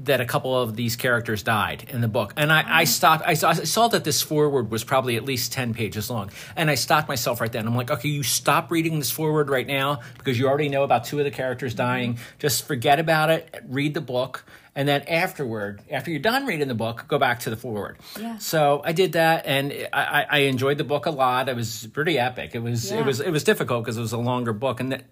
that 0.00 0.20
a 0.20 0.24
couple 0.24 0.58
of 0.58 0.76
these 0.76 0.96
characters 0.96 1.42
died 1.42 1.84
in 1.88 2.00
the 2.00 2.08
book. 2.08 2.32
And 2.36 2.52
I, 2.52 2.60
I 2.60 2.62
mm-hmm. 2.62 2.84
stopped, 2.86 3.24
I 3.26 3.34
saw, 3.34 3.50
I 3.50 3.54
saw 3.54 3.88
that 3.88 4.04
this 4.04 4.22
foreword 4.22 4.70
was 4.70 4.84
probably 4.84 5.16
at 5.16 5.24
least 5.24 5.52
10 5.52 5.74
pages 5.74 6.10
long. 6.10 6.30
And 6.54 6.70
I 6.70 6.76
stopped 6.76 7.08
myself 7.08 7.40
right 7.40 7.50
then. 7.50 7.66
I'm 7.66 7.74
like, 7.74 7.90
okay, 7.90 8.08
you 8.08 8.22
stop 8.22 8.70
reading 8.70 8.98
this 8.98 9.10
foreword 9.10 9.50
right 9.50 9.66
now 9.66 10.00
because 10.16 10.38
you 10.38 10.48
already 10.48 10.68
know 10.68 10.84
about 10.84 11.04
two 11.04 11.18
of 11.18 11.24
the 11.24 11.30
characters 11.30 11.74
dying. 11.74 12.14
Mm-hmm. 12.14 12.38
Just 12.38 12.66
forget 12.66 13.00
about 13.00 13.30
it, 13.30 13.62
read 13.68 13.94
the 13.94 14.00
book. 14.00 14.44
And 14.76 14.86
then 14.86 15.02
afterward, 15.08 15.80
after 15.90 16.10
you're 16.10 16.20
done 16.20 16.44
reading 16.44 16.68
the 16.68 16.74
book, 16.74 17.06
go 17.08 17.18
back 17.18 17.40
to 17.40 17.50
the 17.50 17.56
forward. 17.56 17.96
Yeah. 18.20 18.36
So 18.36 18.82
I 18.84 18.92
did 18.92 19.12
that, 19.12 19.46
and 19.46 19.72
I, 19.90 20.02
I 20.02 20.26
I 20.30 20.38
enjoyed 20.40 20.76
the 20.76 20.84
book 20.84 21.06
a 21.06 21.10
lot. 21.10 21.48
It 21.48 21.56
was 21.56 21.88
pretty 21.94 22.18
epic. 22.18 22.54
It 22.54 22.62
was 22.62 22.90
Yeah. 22.92 22.98
it 23.00 23.06
was 23.06 23.20
it 23.20 23.30
was 23.30 23.42
difficult 23.42 23.84
because 23.84 23.96
it 23.96 24.02
was 24.02 24.12
a 24.12 24.18
longer 24.18 24.52
book, 24.52 24.78
and 24.78 24.92
that 24.92 25.04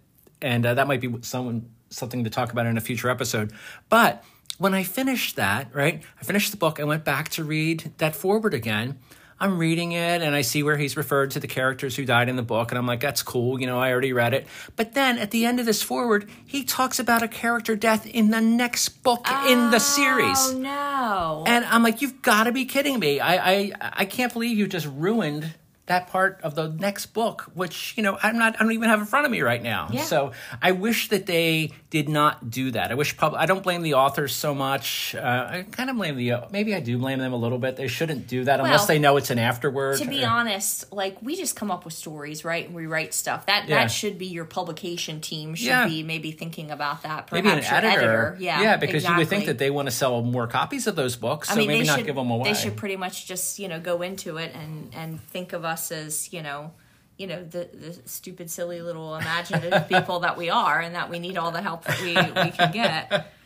and 0.42 0.66
uh, 0.66 0.74
that 0.74 0.86
might 0.86 1.00
be 1.00 1.12
someone 1.22 1.70
something 1.88 2.24
to 2.24 2.30
talk 2.30 2.52
about 2.52 2.66
in 2.66 2.76
a 2.76 2.80
future 2.80 3.08
episode. 3.08 3.52
But 3.88 4.22
when 4.58 4.74
I 4.74 4.82
finished 4.82 5.36
that, 5.36 5.74
right, 5.74 6.02
I 6.20 6.24
finished 6.24 6.50
the 6.50 6.58
book. 6.58 6.78
I 6.78 6.84
went 6.84 7.02
back 7.04 7.30
to 7.30 7.42
read 7.42 7.90
that 7.98 8.14
forward 8.14 8.52
again. 8.52 8.98
I'm 9.44 9.58
reading 9.58 9.92
it 9.92 10.22
and 10.22 10.34
I 10.34 10.40
see 10.40 10.62
where 10.62 10.78
he's 10.78 10.96
referred 10.96 11.32
to 11.32 11.40
the 11.40 11.46
characters 11.46 11.94
who 11.94 12.06
died 12.06 12.30
in 12.30 12.36
the 12.36 12.42
book, 12.42 12.70
and 12.70 12.78
I'm 12.78 12.86
like, 12.86 13.00
that's 13.00 13.22
cool, 13.22 13.60
you 13.60 13.66
know, 13.66 13.78
I 13.78 13.92
already 13.92 14.14
read 14.14 14.32
it. 14.32 14.46
But 14.74 14.94
then 14.94 15.18
at 15.18 15.32
the 15.32 15.44
end 15.44 15.60
of 15.60 15.66
this 15.66 15.82
forward, 15.82 16.30
he 16.46 16.64
talks 16.64 16.98
about 16.98 17.22
a 17.22 17.28
character 17.28 17.76
death 17.76 18.06
in 18.06 18.30
the 18.30 18.40
next 18.40 19.02
book 19.02 19.26
in 19.46 19.70
the 19.70 19.76
oh, 19.76 19.78
series. 19.78 20.38
Oh 20.38 20.58
no! 20.58 21.44
And 21.46 21.66
I'm 21.66 21.82
like, 21.82 22.00
you've 22.00 22.22
got 22.22 22.44
to 22.44 22.52
be 22.52 22.64
kidding 22.64 22.98
me. 22.98 23.20
I, 23.20 23.52
I 23.52 23.72
I 23.80 24.04
can't 24.06 24.32
believe 24.32 24.56
you 24.56 24.66
just 24.66 24.86
ruined 24.86 25.52
that 25.86 26.08
part 26.08 26.40
of 26.42 26.54
the 26.54 26.68
next 26.68 27.06
book, 27.06 27.50
which 27.54 27.92
you 27.96 28.02
know 28.02 28.18
I'm 28.22 28.38
not. 28.38 28.56
I 28.58 28.62
don't 28.62 28.72
even 28.72 28.88
have 28.88 29.00
in 29.00 29.06
front 29.06 29.26
of 29.26 29.32
me 29.32 29.42
right 29.42 29.62
now. 29.62 29.88
Yeah. 29.92 30.02
So 30.02 30.32
I 30.62 30.72
wish 30.72 31.08
that 31.10 31.26
they 31.26 31.72
did 31.90 32.08
not 32.08 32.50
do 32.50 32.70
that. 32.70 32.90
I 32.90 32.94
wish. 32.94 33.16
Pub- 33.16 33.34
I 33.36 33.46
don't 33.46 33.62
blame 33.62 33.82
the 33.82 33.94
authors 33.94 34.34
so 34.34 34.54
much. 34.54 35.14
Uh, 35.14 35.20
I 35.50 35.66
kind 35.70 35.90
of 35.90 35.96
blame 35.96 36.16
the. 36.16 36.44
Maybe 36.50 36.74
I 36.74 36.80
do 36.80 36.96
blame 36.98 37.18
them 37.18 37.32
a 37.32 37.36
little 37.36 37.58
bit. 37.58 37.76
They 37.76 37.88
shouldn't 37.88 38.26
do 38.28 38.44
that 38.44 38.60
unless 38.60 38.86
they 38.86 38.98
know 38.98 39.16
it's 39.18 39.30
an 39.30 39.38
afterword. 39.38 39.98
to 39.98 40.06
be 40.08 40.24
Uh, 40.24 40.30
honest, 40.30 40.90
like 40.92 41.18
we 41.20 41.36
just 41.36 41.54
come 41.56 41.70
up 41.70 41.84
with 41.84 41.94
stories, 41.94 42.44
right? 42.44 42.64
And 42.66 42.74
we 42.74 42.86
write 42.86 43.12
stuff. 43.12 43.46
That 43.46 43.68
Yeah. 43.68 43.80
that 43.80 43.90
should 43.90 44.16
be 44.18 44.26
your 44.26 44.46
publication 44.46 45.20
team. 45.20 45.54
Should 45.54 45.66
Yeah. 45.66 45.86
be 45.86 46.02
maybe 46.02 46.30
thinking 46.32 46.70
about 46.70 47.02
that. 47.02 47.30
Maybe 47.30 47.48
an 47.50 47.58
Perhaps 47.60 47.70
your 47.82 47.90
editor. 47.90 48.36
Yeah, 48.40 48.62
yeah, 48.62 48.76
because 48.76 49.04
you 49.06 49.14
would 49.16 49.28
think 49.28 49.46
that 49.46 49.58
they 49.58 49.70
want 49.70 49.86
to 49.86 49.92
sell 49.92 50.22
more 50.22 50.46
copies 50.46 50.86
of 50.86 50.96
those 50.96 51.16
books, 51.16 51.48
so 51.48 51.54
I 51.54 51.58
mean, 51.58 51.68
maybe 51.68 51.86
not 51.86 51.98
should, 51.98 52.06
give 52.06 52.16
them 52.16 52.30
away. 52.30 52.48
They 52.52 52.58
should 52.58 52.76
pretty 52.76 52.96
much 52.96 53.26
just 53.26 53.58
you 53.58 53.68
know 53.68 53.80
go 53.80 54.00
into 54.00 54.38
it 54.38 54.54
and 54.54 54.90
and 54.94 55.20
think 55.28 55.52
of 55.52 55.64
us 55.64 55.73
as 55.92 56.32
you 56.32 56.42
know, 56.42 56.72
you 57.16 57.26
know 57.26 57.42
the 57.44 57.68
the 57.72 58.08
stupid, 58.08 58.50
silly 58.50 58.82
little 58.82 59.16
imaginative 59.16 59.88
people 59.88 60.20
that 60.20 60.36
we 60.36 60.50
are, 60.50 60.80
and 60.80 60.94
that 60.94 61.10
we 61.10 61.18
need 61.18 61.36
all 61.36 61.50
the 61.50 61.62
help 61.62 61.84
that 61.84 62.00
we 62.00 62.14
we 62.14 62.50
can 62.50 62.72
get. 62.72 63.32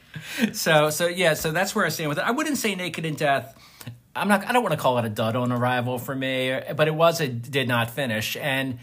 So 0.52 0.90
so 0.90 1.06
yeah, 1.06 1.34
so 1.34 1.52
that's 1.52 1.76
where 1.76 1.86
I 1.86 1.90
stand 1.90 2.08
with 2.08 2.18
it. 2.18 2.24
I 2.24 2.32
wouldn't 2.32 2.56
say 2.56 2.74
Naked 2.74 3.04
in 3.04 3.14
Death. 3.14 3.54
I'm 4.16 4.26
not. 4.26 4.44
I 4.44 4.52
don't 4.52 4.62
want 4.62 4.72
to 4.72 4.80
call 4.80 4.98
it 4.98 5.04
a 5.04 5.08
dud 5.08 5.36
on 5.36 5.52
arrival 5.52 5.98
for 5.98 6.14
me, 6.14 6.58
but 6.74 6.88
it 6.88 6.94
was 6.94 7.20
a 7.20 7.28
did 7.28 7.68
not 7.68 7.90
finish. 7.90 8.36
And 8.36 8.78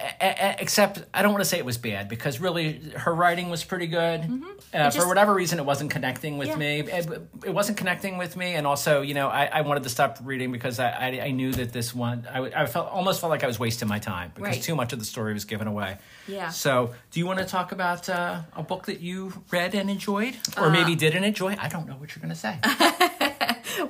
except 0.00 1.04
I 1.14 1.22
don't 1.22 1.32
want 1.32 1.42
to 1.42 1.48
say 1.48 1.58
it 1.58 1.64
was 1.64 1.78
bad 1.78 2.08
because 2.08 2.40
really 2.40 2.80
her 2.96 3.14
writing 3.14 3.50
was 3.50 3.64
pretty 3.64 3.86
good. 3.86 4.20
Uh, 4.20 4.24
Mm-hmm. 4.24 4.50
just- 4.72 4.98
for 4.98 5.06
whatever 5.06 5.32
reason, 5.34 5.58
it 5.58 5.64
wasn't 5.64 5.90
connecting 5.90 6.36
with 6.38 6.48
Yeah. 6.48 6.56
me. 6.56 6.80
It, 6.80 7.08
it 7.44 7.54
wasn't 7.54 7.78
connecting 7.78 8.18
with 8.18 8.36
me, 8.36 8.54
and 8.54 8.66
also 8.66 9.02
you 9.02 9.14
know 9.14 9.28
I, 9.28 9.44
I 9.46 9.60
wanted 9.60 9.84
to 9.84 9.88
stop 9.88 10.18
reading 10.22 10.50
because 10.52 10.78
I, 10.80 10.88
I, 10.90 11.20
I 11.26 11.30
knew 11.30 11.52
that 11.52 11.72
this 11.72 11.94
one 11.94 12.26
I, 12.32 12.40
I 12.62 12.66
felt 12.66 12.90
almost 12.90 13.20
felt 13.20 13.30
like 13.30 13.44
I 13.44 13.46
was 13.46 13.58
wasting 13.58 13.88
my 13.88 13.98
time 13.98 14.32
because 14.34 14.54
Right. 14.56 14.62
too 14.62 14.74
much 14.74 14.92
of 14.92 14.98
the 14.98 15.04
story 15.04 15.32
was 15.32 15.44
given 15.44 15.66
away. 15.68 15.98
Yeah. 16.26 16.48
So, 16.48 16.92
do 17.12 17.20
you 17.20 17.26
want 17.26 17.38
to 17.38 17.44
talk 17.44 17.72
about 17.72 18.08
uh, 18.08 18.40
a 18.56 18.62
book 18.62 18.86
that 18.86 19.00
you 19.00 19.32
read 19.50 19.74
and 19.74 19.88
enjoyed, 19.90 20.36
or 20.56 20.66
Uh, 20.66 20.70
maybe 20.70 20.94
didn't 20.96 21.24
enjoy? 21.24 21.56
I 21.58 21.68
don't 21.68 21.86
know 21.86 21.94
what 21.94 22.14
you're 22.14 22.22
going 22.22 22.34
to 22.34 22.40
say. 22.40 22.58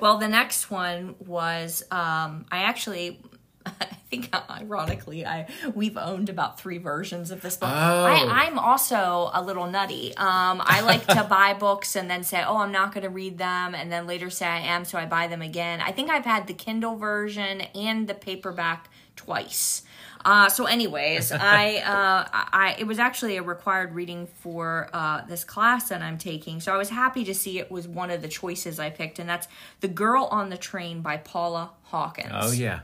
Well, 0.00 0.18
the 0.18 0.28
next 0.28 0.70
one 0.70 1.14
was 1.26 1.82
um, 1.90 2.46
I 2.50 2.58
actually. 2.64 3.20
I 3.80 3.96
think 4.10 4.28
ironically, 4.50 5.24
I 5.26 5.48
we've 5.74 5.96
owned 5.96 6.28
about 6.28 6.60
three 6.60 6.78
versions 6.78 7.30
of 7.30 7.40
this 7.40 7.56
book. 7.56 7.70
Oh. 7.72 8.04
I, 8.04 8.44
I'm 8.46 8.58
also 8.58 9.30
a 9.32 9.42
little 9.42 9.66
nutty. 9.66 10.16
Um, 10.16 10.62
I 10.64 10.80
like 10.82 11.06
to 11.08 11.24
buy 11.28 11.54
books 11.54 11.96
and 11.96 12.10
then 12.10 12.22
say, 12.22 12.42
"Oh, 12.46 12.58
I'm 12.58 12.72
not 12.72 12.92
going 12.92 13.04
to 13.04 13.10
read 13.10 13.38
them," 13.38 13.74
and 13.74 13.90
then 13.90 14.06
later 14.06 14.30
say 14.30 14.46
I 14.46 14.60
am, 14.60 14.84
so 14.84 14.98
I 14.98 15.06
buy 15.06 15.26
them 15.26 15.42
again. 15.42 15.80
I 15.80 15.92
think 15.92 16.10
I've 16.10 16.24
had 16.24 16.46
the 16.46 16.54
Kindle 16.54 16.96
version 16.96 17.62
and 17.74 18.06
the 18.06 18.14
paperback 18.14 18.90
twice. 19.16 19.82
Uh, 20.24 20.48
so, 20.48 20.64
anyways, 20.64 21.32
I, 21.32 21.76
uh, 21.76 22.28
I 22.32 22.76
it 22.78 22.86
was 22.86 22.98
actually 22.98 23.36
a 23.36 23.42
required 23.42 23.94
reading 23.94 24.26
for 24.26 24.88
uh, 24.92 25.24
this 25.26 25.44
class 25.44 25.88
that 25.90 26.02
I'm 26.02 26.18
taking. 26.18 26.60
So 26.60 26.72
I 26.72 26.76
was 26.76 26.90
happy 26.90 27.24
to 27.24 27.34
see 27.34 27.58
it 27.58 27.70
was 27.70 27.86
one 27.86 28.10
of 28.10 28.22
the 28.22 28.28
choices 28.28 28.78
I 28.80 28.90
picked, 28.90 29.18
and 29.18 29.28
that's 29.28 29.48
"The 29.80 29.88
Girl 29.88 30.24
on 30.30 30.48
the 30.50 30.56
Train" 30.56 31.02
by 31.02 31.18
Paula 31.18 31.72
Hawkins. 31.84 32.32
oh 32.32 32.52
yeah, 32.52 32.80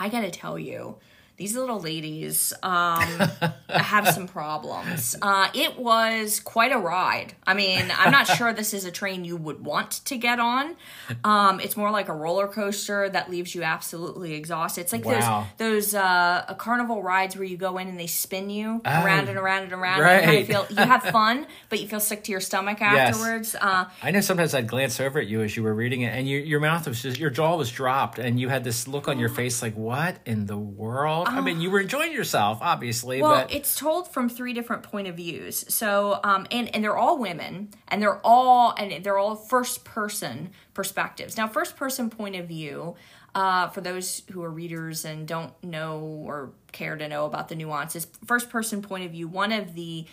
I 0.00 0.08
gotta 0.08 0.30
tell 0.30 0.58
you, 0.58 0.96
these 1.40 1.56
little 1.56 1.80
ladies 1.80 2.52
um, 2.62 3.00
have 3.70 4.06
some 4.08 4.28
problems. 4.28 5.16
Uh, 5.22 5.48
it 5.54 5.78
was 5.78 6.38
quite 6.38 6.70
a 6.70 6.76
ride. 6.76 7.32
I 7.46 7.54
mean, 7.54 7.90
I'm 7.96 8.12
not 8.12 8.26
sure 8.26 8.52
this 8.52 8.74
is 8.74 8.84
a 8.84 8.90
train 8.90 9.24
you 9.24 9.38
would 9.38 9.64
want 9.64 9.90
to 10.04 10.18
get 10.18 10.38
on. 10.38 10.76
Um, 11.24 11.58
it's 11.60 11.78
more 11.78 11.90
like 11.90 12.10
a 12.10 12.12
roller 12.12 12.46
coaster 12.46 13.08
that 13.08 13.30
leaves 13.30 13.54
you 13.54 13.62
absolutely 13.62 14.34
exhausted. 14.34 14.82
It's 14.82 14.92
like 14.92 15.04
Wow. 15.06 15.46
those 15.56 15.70
those 15.70 15.94
uh, 15.94 16.54
carnival 16.58 17.02
rides 17.02 17.36
where 17.36 17.44
you 17.46 17.56
go 17.56 17.78
in 17.78 17.88
and 17.88 17.98
they 17.98 18.06
spin 18.06 18.50
you 18.50 18.82
around 18.84 19.28
and 19.30 19.38
around 19.38 19.62
and 19.62 19.72
around. 19.72 20.00
right. 20.00 20.22
And 20.24 20.32
you, 20.38 20.44
feel, 20.44 20.66
you 20.68 20.76
have 20.76 21.02
fun, 21.20 21.46
but 21.70 21.80
you 21.80 21.88
feel 21.88 22.00
sick 22.00 22.22
to 22.24 22.32
your 22.32 22.40
stomach 22.40 22.82
afterwards. 22.82 23.54
Uh, 23.58 23.86
I 24.02 24.10
know. 24.10 24.20
Sometimes 24.20 24.52
I'd 24.54 24.66
glance 24.66 25.00
over 25.00 25.20
at 25.20 25.26
you 25.26 25.40
as 25.40 25.56
you 25.56 25.62
were 25.62 25.74
reading 25.74 26.02
it, 26.02 26.08
and 26.14 26.28
your 26.28 26.40
your 26.40 26.60
mouth 26.60 26.86
was 26.86 27.00
just 27.00 27.18
your 27.18 27.30
jaw 27.30 27.56
was 27.56 27.70
dropped, 27.70 28.18
and 28.18 28.38
you 28.38 28.50
had 28.50 28.62
this 28.62 28.86
look 28.86 29.08
on 29.08 29.18
your 29.18 29.28
face 29.40 29.62
like, 29.62 29.74
"What 29.74 30.16
in 30.26 30.44
the 30.44 30.58
world?" 30.58 31.28
I 31.36 31.40
mean, 31.40 31.60
you 31.60 31.70
were 31.70 31.80
enjoying 31.80 32.12
yourself, 32.12 32.58
obviously, 32.60 33.22
Well, 33.22 33.42
but 33.42 33.52
it's 33.52 33.76
told 33.76 34.12
from 34.12 34.28
three 34.28 34.52
different 34.52 34.82
point 34.82 35.08
of 35.08 35.16
views. 35.16 35.64
So, 35.72 36.20
um, 36.24 36.46
and 36.50 36.74
and 36.74 36.82
they're 36.84 36.96
all 36.96 37.18
women, 37.18 37.70
and 37.88 38.02
they're 38.02 38.20
all 38.24 38.74
and 38.76 39.04
they're 39.04 39.18
all 39.18 39.36
first 39.36 39.84
person 39.84 40.50
perspectives. 40.74 41.36
Now, 41.36 41.48
first 41.48 41.76
person 41.76 42.10
point 42.10 42.36
of 42.36 42.46
view. 42.46 42.96
Uh, 43.32 43.68
for 43.68 43.80
those 43.80 44.22
who 44.32 44.42
are 44.42 44.50
readers 44.50 45.04
and 45.04 45.24
don't 45.28 45.52
know 45.62 46.00
or 46.00 46.50
care 46.72 46.96
to 46.96 47.06
know 47.06 47.26
about 47.26 47.48
the 47.48 47.54
nuances, 47.54 48.08
first 48.24 48.50
person 48.50 48.82
point 48.82 49.04
of 49.04 49.12
view. 49.12 49.28
One 49.28 49.52
of 49.52 49.74
the 49.76 50.04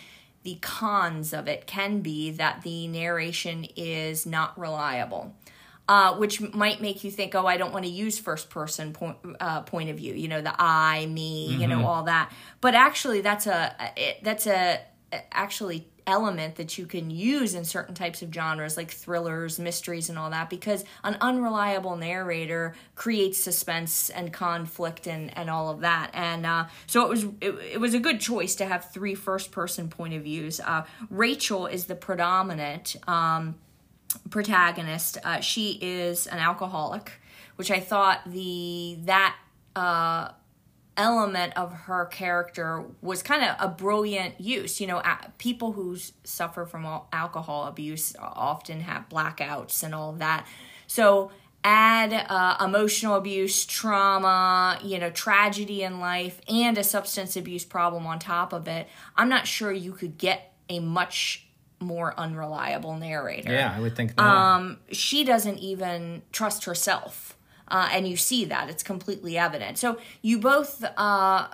the 0.44 0.56
cons 0.60 1.32
of 1.32 1.48
it 1.48 1.66
can 1.66 2.00
be 2.00 2.30
that 2.30 2.62
the 2.62 2.86
narration 2.86 3.66
is 3.76 4.24
not 4.24 4.56
reliable 4.56 5.34
uh, 5.88 6.14
which 6.16 6.40
might 6.52 6.80
make 6.82 7.02
you 7.02 7.10
think, 7.10 7.34
oh, 7.34 7.46
I 7.46 7.56
don't 7.56 7.72
want 7.72 7.86
to 7.86 7.90
use 7.90 8.18
first 8.18 8.50
person 8.50 8.92
point 8.92 9.16
uh, 9.40 9.62
point 9.62 9.88
of 9.88 9.96
view. 9.96 10.14
You 10.14 10.28
know, 10.28 10.42
the 10.42 10.54
I, 10.56 11.06
me, 11.06 11.54
you 11.54 11.66
know, 11.66 11.86
all 11.86 12.04
that. 12.04 12.30
But 12.60 12.74
actually, 12.74 13.22
that's 13.22 13.46
a 13.46 13.74
it, 13.96 14.18
that's 14.22 14.46
a 14.46 14.80
actually 15.32 15.88
element 16.08 16.56
that 16.56 16.78
you 16.78 16.86
can 16.86 17.10
use 17.10 17.54
in 17.54 17.64
certain 17.64 17.94
types 17.94 18.22
of 18.22 18.32
genres 18.32 18.76
like 18.76 18.90
thrillers, 18.90 19.58
mysteries, 19.58 20.08
and 20.08 20.18
all 20.18 20.30
that 20.30 20.48
because 20.48 20.84
an 21.04 21.16
unreliable 21.20 21.96
narrator 21.96 22.74
creates 22.94 23.38
suspense 23.38 24.08
and 24.08 24.32
conflict 24.32 25.06
and, 25.06 25.36
and 25.36 25.50
all 25.50 25.68
of 25.68 25.80
that. 25.80 26.10
And 26.14 26.46
uh, 26.46 26.66
so 26.86 27.04
it 27.04 27.08
was 27.10 27.24
it, 27.40 27.50
it, 27.72 27.80
was 27.80 27.92
a 27.94 28.00
good 28.00 28.20
choice 28.20 28.56
to 28.56 28.66
have 28.66 28.90
three 28.90 29.14
first 29.14 29.52
person 29.52 29.88
point 29.88 30.14
of 30.14 30.22
views. 30.22 30.60
Uh, 30.60 30.84
Rachel 31.10 31.66
is 31.66 31.84
the 31.84 31.94
predominant 31.94 32.96
um, 33.06 33.56
protagonist. 34.30 35.18
Uh, 35.24 35.40
she 35.40 35.78
is 35.80 36.26
an 36.26 36.38
alcoholic, 36.38 37.12
which 37.56 37.70
I 37.70 37.80
thought 37.80 38.20
the 38.26 38.98
that 39.04 39.36
uh, 39.76 40.30
element 40.96 41.56
of 41.56 41.72
her 41.72 42.06
character 42.06 42.84
was 43.00 43.22
kind 43.22 43.44
of 43.44 43.56
a 43.60 43.68
brilliant 43.68 44.40
use. 44.40 44.80
You 44.80 44.88
know, 44.88 45.02
people 45.38 45.72
who 45.72 45.96
suffer 46.24 46.66
from 46.66 46.86
alcohol 47.12 47.66
abuse 47.66 48.14
often 48.20 48.80
have 48.80 49.08
blackouts 49.08 49.82
and 49.82 49.94
all 49.94 50.12
that. 50.14 50.46
So 50.86 51.30
add 51.64 52.12
uh, 52.12 52.64
emotional 52.64 53.14
abuse, 53.16 53.66
trauma, 53.66 54.78
you 54.82 54.98
know, 54.98 55.10
tragedy 55.10 55.82
in 55.82 56.00
life, 56.00 56.40
and 56.48 56.78
a 56.78 56.84
substance 56.84 57.36
abuse 57.36 57.64
problem 57.64 58.06
on 58.06 58.18
top 58.18 58.52
of 58.52 58.68
it. 58.68 58.88
I'm 59.16 59.28
not 59.28 59.46
sure 59.46 59.72
you 59.72 59.92
could 59.92 60.18
get 60.18 60.52
a 60.68 60.80
much 60.80 61.47
more 61.80 62.18
unreliable 62.18 62.96
narrator. 62.96 63.52
Yeah, 63.52 63.74
I 63.76 63.80
would 63.80 63.96
think 63.96 64.16
that. 64.16 64.22
Um, 64.22 64.78
she 64.90 65.24
doesn't 65.24 65.58
even 65.58 66.22
trust 66.32 66.64
herself 66.64 67.36
uh, 67.70 67.88
and 67.92 68.08
you 68.08 68.16
see 68.16 68.44
that 68.46 68.68
it's 68.68 68.82
completely 68.82 69.38
evident. 69.38 69.78
So 69.78 69.98
you 70.22 70.38
both. 70.38 70.84
Uh, 70.96 71.48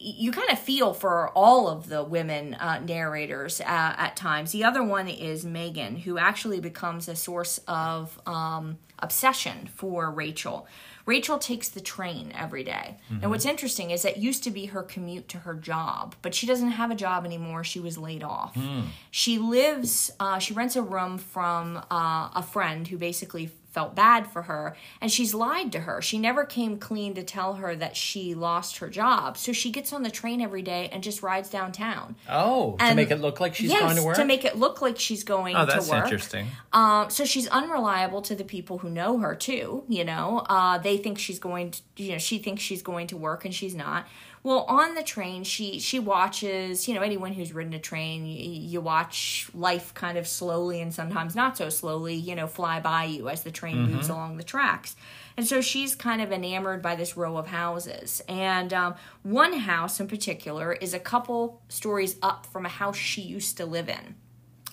you 0.00 0.30
kind 0.30 0.48
of 0.48 0.60
feel 0.60 0.94
for 0.94 1.30
all 1.30 1.66
of 1.66 1.88
the 1.88 2.04
women 2.04 2.54
uh, 2.54 2.78
narrators 2.78 3.60
uh, 3.60 3.64
at 3.66 4.14
times. 4.14 4.52
The 4.52 4.62
other 4.62 4.80
one 4.80 5.08
is 5.08 5.44
Megan, 5.44 5.96
who 5.96 6.18
actually 6.18 6.60
becomes 6.60 7.08
a 7.08 7.16
source 7.16 7.58
of 7.66 8.16
um, 8.24 8.78
obsession 9.00 9.68
for 9.74 10.08
Rachel. 10.08 10.68
Rachel 11.08 11.38
takes 11.38 11.70
the 11.70 11.80
train 11.80 12.34
every 12.36 12.62
day. 12.62 12.98
Mm-hmm. 13.06 13.22
And 13.22 13.30
what's 13.30 13.46
interesting 13.46 13.90
is 13.90 14.02
that 14.02 14.18
used 14.18 14.44
to 14.44 14.50
be 14.50 14.66
her 14.66 14.82
commute 14.82 15.26
to 15.28 15.38
her 15.38 15.54
job, 15.54 16.14
but 16.20 16.34
she 16.34 16.46
doesn't 16.46 16.72
have 16.72 16.90
a 16.90 16.94
job 16.94 17.24
anymore. 17.24 17.64
She 17.64 17.80
was 17.80 17.96
laid 17.96 18.22
off. 18.22 18.54
Mm. 18.54 18.88
She 19.10 19.38
lives, 19.38 20.10
uh, 20.20 20.38
she 20.38 20.52
rents 20.52 20.76
a 20.76 20.82
room 20.82 21.16
from 21.16 21.78
uh, 21.90 22.28
a 22.34 22.42
friend 22.42 22.86
who 22.86 22.98
basically 22.98 23.50
felt 23.78 23.94
bad 23.94 24.26
for 24.26 24.42
her 24.42 24.74
and 25.00 25.08
she's 25.08 25.32
lied 25.32 25.70
to 25.70 25.78
her. 25.78 26.02
She 26.02 26.18
never 26.18 26.44
came 26.44 26.78
clean 26.78 27.14
to 27.14 27.22
tell 27.22 27.54
her 27.54 27.76
that 27.76 27.94
she 27.94 28.34
lost 28.34 28.78
her 28.78 28.88
job. 28.88 29.38
So 29.38 29.52
she 29.52 29.70
gets 29.70 29.92
on 29.92 30.02
the 30.02 30.10
train 30.10 30.40
every 30.40 30.62
day 30.62 30.88
and 30.90 31.00
just 31.00 31.22
rides 31.22 31.48
downtown. 31.48 32.16
Oh, 32.28 32.76
and 32.80 32.90
to 32.90 32.96
make 32.96 33.12
it 33.12 33.20
look 33.20 33.38
like 33.38 33.54
she's 33.54 33.70
yes, 33.70 33.80
going 33.80 33.94
to 33.94 34.02
work? 34.02 34.16
to 34.16 34.24
make 34.24 34.44
it 34.44 34.56
look 34.56 34.82
like 34.82 34.98
she's 34.98 35.22
going 35.22 35.54
oh, 35.54 35.64
to 35.64 35.76
work. 35.76 35.86
that's 35.86 35.92
interesting. 35.92 36.48
Um, 36.72 37.08
so 37.08 37.24
she's 37.24 37.46
unreliable 37.46 38.20
to 38.22 38.34
the 38.34 38.42
people 38.42 38.78
who 38.78 38.90
know 38.90 39.18
her 39.18 39.36
too, 39.36 39.84
you 39.88 40.04
know. 40.04 40.44
Uh, 40.48 40.78
they 40.78 40.96
think 40.96 41.20
she's 41.20 41.38
going 41.38 41.70
to, 41.70 41.80
you 41.98 42.12
know, 42.12 42.18
she 42.18 42.38
thinks 42.38 42.64
she's 42.64 42.82
going 42.82 43.06
to 43.06 43.16
work 43.16 43.44
and 43.44 43.54
she's 43.54 43.76
not. 43.76 44.08
Well, 44.48 44.64
on 44.66 44.94
the 44.94 45.02
train, 45.02 45.44
she 45.44 45.78
she 45.78 45.98
watches. 45.98 46.88
You 46.88 46.94
know, 46.94 47.02
anyone 47.02 47.34
who's 47.34 47.52
ridden 47.52 47.74
a 47.74 47.78
train, 47.78 48.24
you, 48.24 48.50
you 48.50 48.80
watch 48.80 49.46
life 49.52 49.92
kind 49.92 50.16
of 50.16 50.26
slowly 50.26 50.80
and 50.80 50.94
sometimes 50.94 51.36
not 51.36 51.58
so 51.58 51.68
slowly. 51.68 52.14
You 52.14 52.34
know, 52.34 52.46
fly 52.46 52.80
by 52.80 53.04
you 53.04 53.28
as 53.28 53.42
the 53.42 53.50
train 53.50 53.76
mm-hmm. 53.76 53.96
moves 53.96 54.08
along 54.08 54.38
the 54.38 54.42
tracks. 54.42 54.96
And 55.36 55.46
so 55.46 55.60
she's 55.60 55.94
kind 55.94 56.22
of 56.22 56.32
enamored 56.32 56.80
by 56.80 56.96
this 56.96 57.14
row 57.14 57.36
of 57.36 57.48
houses. 57.48 58.22
And 58.26 58.72
um, 58.72 58.94
one 59.22 59.52
house 59.52 60.00
in 60.00 60.08
particular 60.08 60.72
is 60.72 60.94
a 60.94 60.98
couple 60.98 61.60
stories 61.68 62.16
up 62.22 62.46
from 62.46 62.64
a 62.64 62.70
house 62.70 62.96
she 62.96 63.20
used 63.20 63.58
to 63.58 63.66
live 63.66 63.90
in 63.90 64.14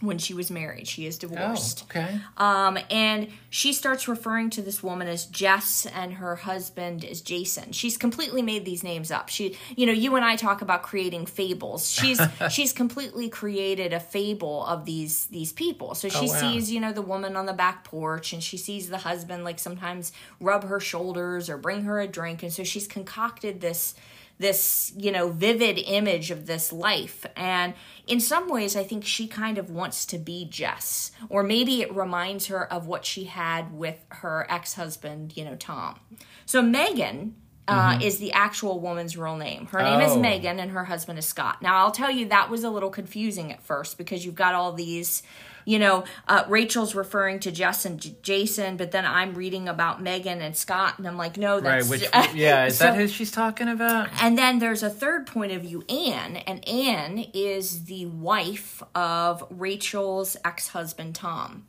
when 0.01 0.17
she 0.17 0.34
was 0.34 0.51
married. 0.51 0.88
She 0.88 1.05
is 1.05 1.17
divorced. 1.17 1.86
Oh, 1.86 1.99
okay. 1.99 2.19
Um, 2.38 2.77
and 2.89 3.29
she 3.49 3.71
starts 3.71 4.08
referring 4.08 4.49
to 4.51 4.62
this 4.62 4.84
woman 4.84 5.08
as 5.08 5.25
Jess 5.25 5.86
and 5.86 6.15
her 6.15 6.36
husband 6.36 7.05
as 7.05 7.21
Jason. 7.21 7.71
She's 7.71 7.97
completely 7.97 8.41
made 8.41 8.65
these 8.65 8.84
names 8.84 9.10
up. 9.10 9.29
She, 9.29 9.58
you 9.75 9.86
know, 9.86 9.93
you 9.93 10.15
and 10.15 10.25
I 10.25 10.36
talk 10.36 10.62
about 10.62 10.84
creating 10.84 11.27
fables. 11.27 11.89
She's 11.89 12.19
she's 12.51 12.73
completely 12.73 13.29
created 13.29 13.93
a 13.93 13.99
fable 13.99 14.65
of 14.65 14.86
these 14.86 15.27
these 15.27 15.53
people. 15.53 15.95
So 15.95 16.10
she 16.10 16.27
oh, 16.27 16.31
wow. 16.31 16.39
sees, 16.39 16.71
you 16.71 16.79
know, 16.81 16.91
the 16.91 17.01
woman 17.01 17.36
on 17.38 17.45
the 17.45 17.53
back 17.53 17.86
porch, 17.86 18.34
and 18.34 18.43
she 18.43 18.58
sees 18.58 18.89
the 18.89 18.99
husband 18.99 19.43
like 19.43 19.60
sometimes 19.60 20.12
rub 20.41 20.65
her 20.65 20.79
shoulders 20.79 21.49
or 21.49 21.58
bring 21.58 21.84
her 21.84 22.01
a 22.01 22.08
drink, 22.08 22.43
and 22.43 22.51
so 22.51 22.63
she's 22.63 22.88
concocted 22.88 23.62
this 23.62 23.95
this 24.38 24.91
you 24.98 25.12
know 25.12 25.30
vivid 25.30 25.78
image 25.80 26.32
of 26.32 26.45
this 26.45 26.74
life 26.74 27.26
and 27.36 27.74
in 28.06 28.19
some 28.19 28.50
ways 28.50 28.76
i 28.76 28.84
think 28.84 29.06
she 29.06 29.28
kind 29.28 29.58
of 29.58 29.69
wants 29.69 30.06
to 30.06 30.17
be 30.17 30.45
jess 30.45 31.12
or 31.30 31.41
maybe 31.41 31.82
it 31.82 31.95
reminds 31.95 32.48
her 32.48 32.71
of 32.71 32.88
what 32.88 33.06
she 33.06 33.26
had 33.26 33.74
with 33.74 34.06
her 34.10 34.45
ex-husband 34.50 35.36
you 35.38 35.45
know 35.45 35.56
tom 35.56 36.00
so 36.45 36.62
megan 36.62 37.36
uh, 37.67 37.93
mm-hmm. 37.93 38.02
is 38.02 38.19
the 38.19 38.32
actual 38.34 38.80
woman's 38.80 39.17
real 39.17 39.38
name. 39.38 39.65
Her 39.67 39.82
name 39.82 40.00
oh. 40.00 40.06
is 40.06 40.15
Megan 40.17 40.60
and 40.60 40.71
her 40.71 40.86
husband 40.86 41.17
is 41.17 41.26
Scott. 41.26 41.62
Now, 41.62 41.78
I'll 41.78 41.91
tell 41.91 42.12
you 42.12 42.28
that 42.28 42.50
was 42.50 42.63
a 42.63 42.69
little 42.69 42.91
confusing 42.91 43.52
at 43.52 43.62
first 43.62 43.98
because 43.98 44.24
you've 44.24 44.36
got 44.36 44.54
all 44.54 44.71
these 44.71 45.24
you 45.65 45.80
know, 45.80 46.06
uh, 46.28 46.45
Rachel's 46.47 46.95
referring 46.95 47.39
to 47.41 47.51
Jess 47.51 47.86
and 47.86 47.99
J- 47.99 48.15
Jason, 48.21 48.78
but 48.78 48.91
then 48.91 49.06
I'm 49.06 49.34
reading 49.34 49.67
about 49.67 50.01
Megan 50.01 50.41
and 50.41 50.56
Scott, 50.56 50.97
and 50.97 51.08
I'm 51.08 51.17
like, 51.17 51.38
no, 51.38 51.60
that's 51.60 51.89
right. 51.89 52.01
Which, 52.01 52.10
yeah, 52.36 52.67
is 52.67 52.78
so, 52.78 52.86
that 52.86 52.95
who 52.95 53.08
she's 53.08 53.32
talking 53.32 53.67
about? 53.67 54.10
And 54.21 54.38
then 54.38 54.60
there's 54.60 54.84
a 54.84 54.89
third 54.89 55.25
point 55.28 55.51
of 55.51 55.63
view, 55.63 55.84
Anne, 55.89 56.38
and 56.38 56.65
Anne 56.67 57.25
is 57.34 57.86
the 57.86 58.06
wife 58.06 58.82
of 58.93 59.45
Rachel's 59.49 60.38
ex-husband 60.45 61.15
Tom. 61.15 61.65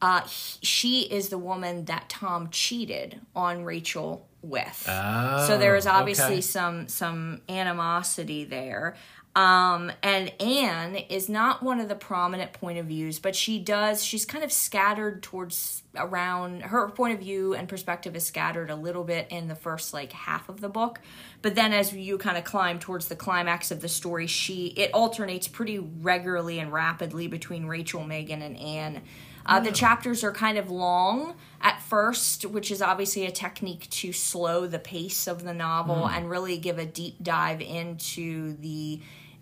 Uh, 0.00 0.20
he, 0.22 0.58
she 0.64 1.00
is 1.02 1.28
the 1.28 1.38
woman 1.38 1.86
that 1.86 2.08
Tom 2.08 2.50
cheated 2.50 3.20
on 3.34 3.64
Rachel 3.64 4.28
with. 4.42 4.86
Oh, 4.88 5.46
so 5.46 5.58
there 5.58 5.76
is 5.76 5.86
obviously 5.86 6.34
okay. 6.34 6.40
some 6.40 6.88
some 6.88 7.40
animosity 7.48 8.44
there. 8.44 8.96
Um, 9.38 9.92
and 10.02 10.32
Anne 10.40 10.96
is 10.96 11.28
not 11.28 11.62
one 11.62 11.78
of 11.78 11.88
the 11.88 11.94
prominent 11.94 12.52
point 12.52 12.76
of 12.76 12.86
views, 12.86 13.20
but 13.20 13.36
she 13.36 13.60
does, 13.60 14.02
she's 14.02 14.24
kind 14.24 14.42
of 14.42 14.50
scattered 14.50 15.22
towards 15.22 15.84
around 15.94 16.62
her 16.62 16.88
point 16.88 17.14
of 17.14 17.20
view 17.20 17.54
and 17.54 17.68
perspective 17.68 18.16
is 18.16 18.26
scattered 18.26 18.68
a 18.68 18.74
little 18.74 19.04
bit 19.04 19.28
in 19.30 19.46
the 19.46 19.54
first 19.54 19.94
like 19.94 20.10
half 20.10 20.48
of 20.48 20.60
the 20.60 20.68
book. 20.68 21.00
But 21.40 21.54
then 21.54 21.72
as 21.72 21.92
you 21.92 22.18
kind 22.18 22.36
of 22.36 22.42
climb 22.42 22.80
towards 22.80 23.06
the 23.06 23.14
climax 23.14 23.70
of 23.70 23.80
the 23.80 23.88
story, 23.88 24.26
she, 24.26 24.74
it 24.76 24.92
alternates 24.92 25.46
pretty 25.46 25.78
regularly 25.78 26.58
and 26.58 26.72
rapidly 26.72 27.28
between 27.28 27.66
Rachel, 27.66 28.02
Megan, 28.02 28.42
and 28.42 28.56
Anne. 28.56 29.02
Uh, 29.46 29.60
the 29.60 29.70
chapters 29.70 30.24
are 30.24 30.32
kind 30.32 30.58
of 30.58 30.68
long 30.68 31.36
at 31.60 31.80
first, 31.80 32.44
which 32.44 32.72
is 32.72 32.82
obviously 32.82 33.24
a 33.24 33.30
technique 33.30 33.88
to 33.90 34.12
slow 34.12 34.66
the 34.66 34.80
pace 34.80 35.28
of 35.28 35.44
the 35.44 35.54
novel 35.54 36.08
mm. 36.08 36.10
and 36.10 36.28
really 36.28 36.58
give 36.58 36.78
a 36.78 36.84
deep 36.84 37.22
dive 37.22 37.60
into 37.60 38.56
the 38.56 39.00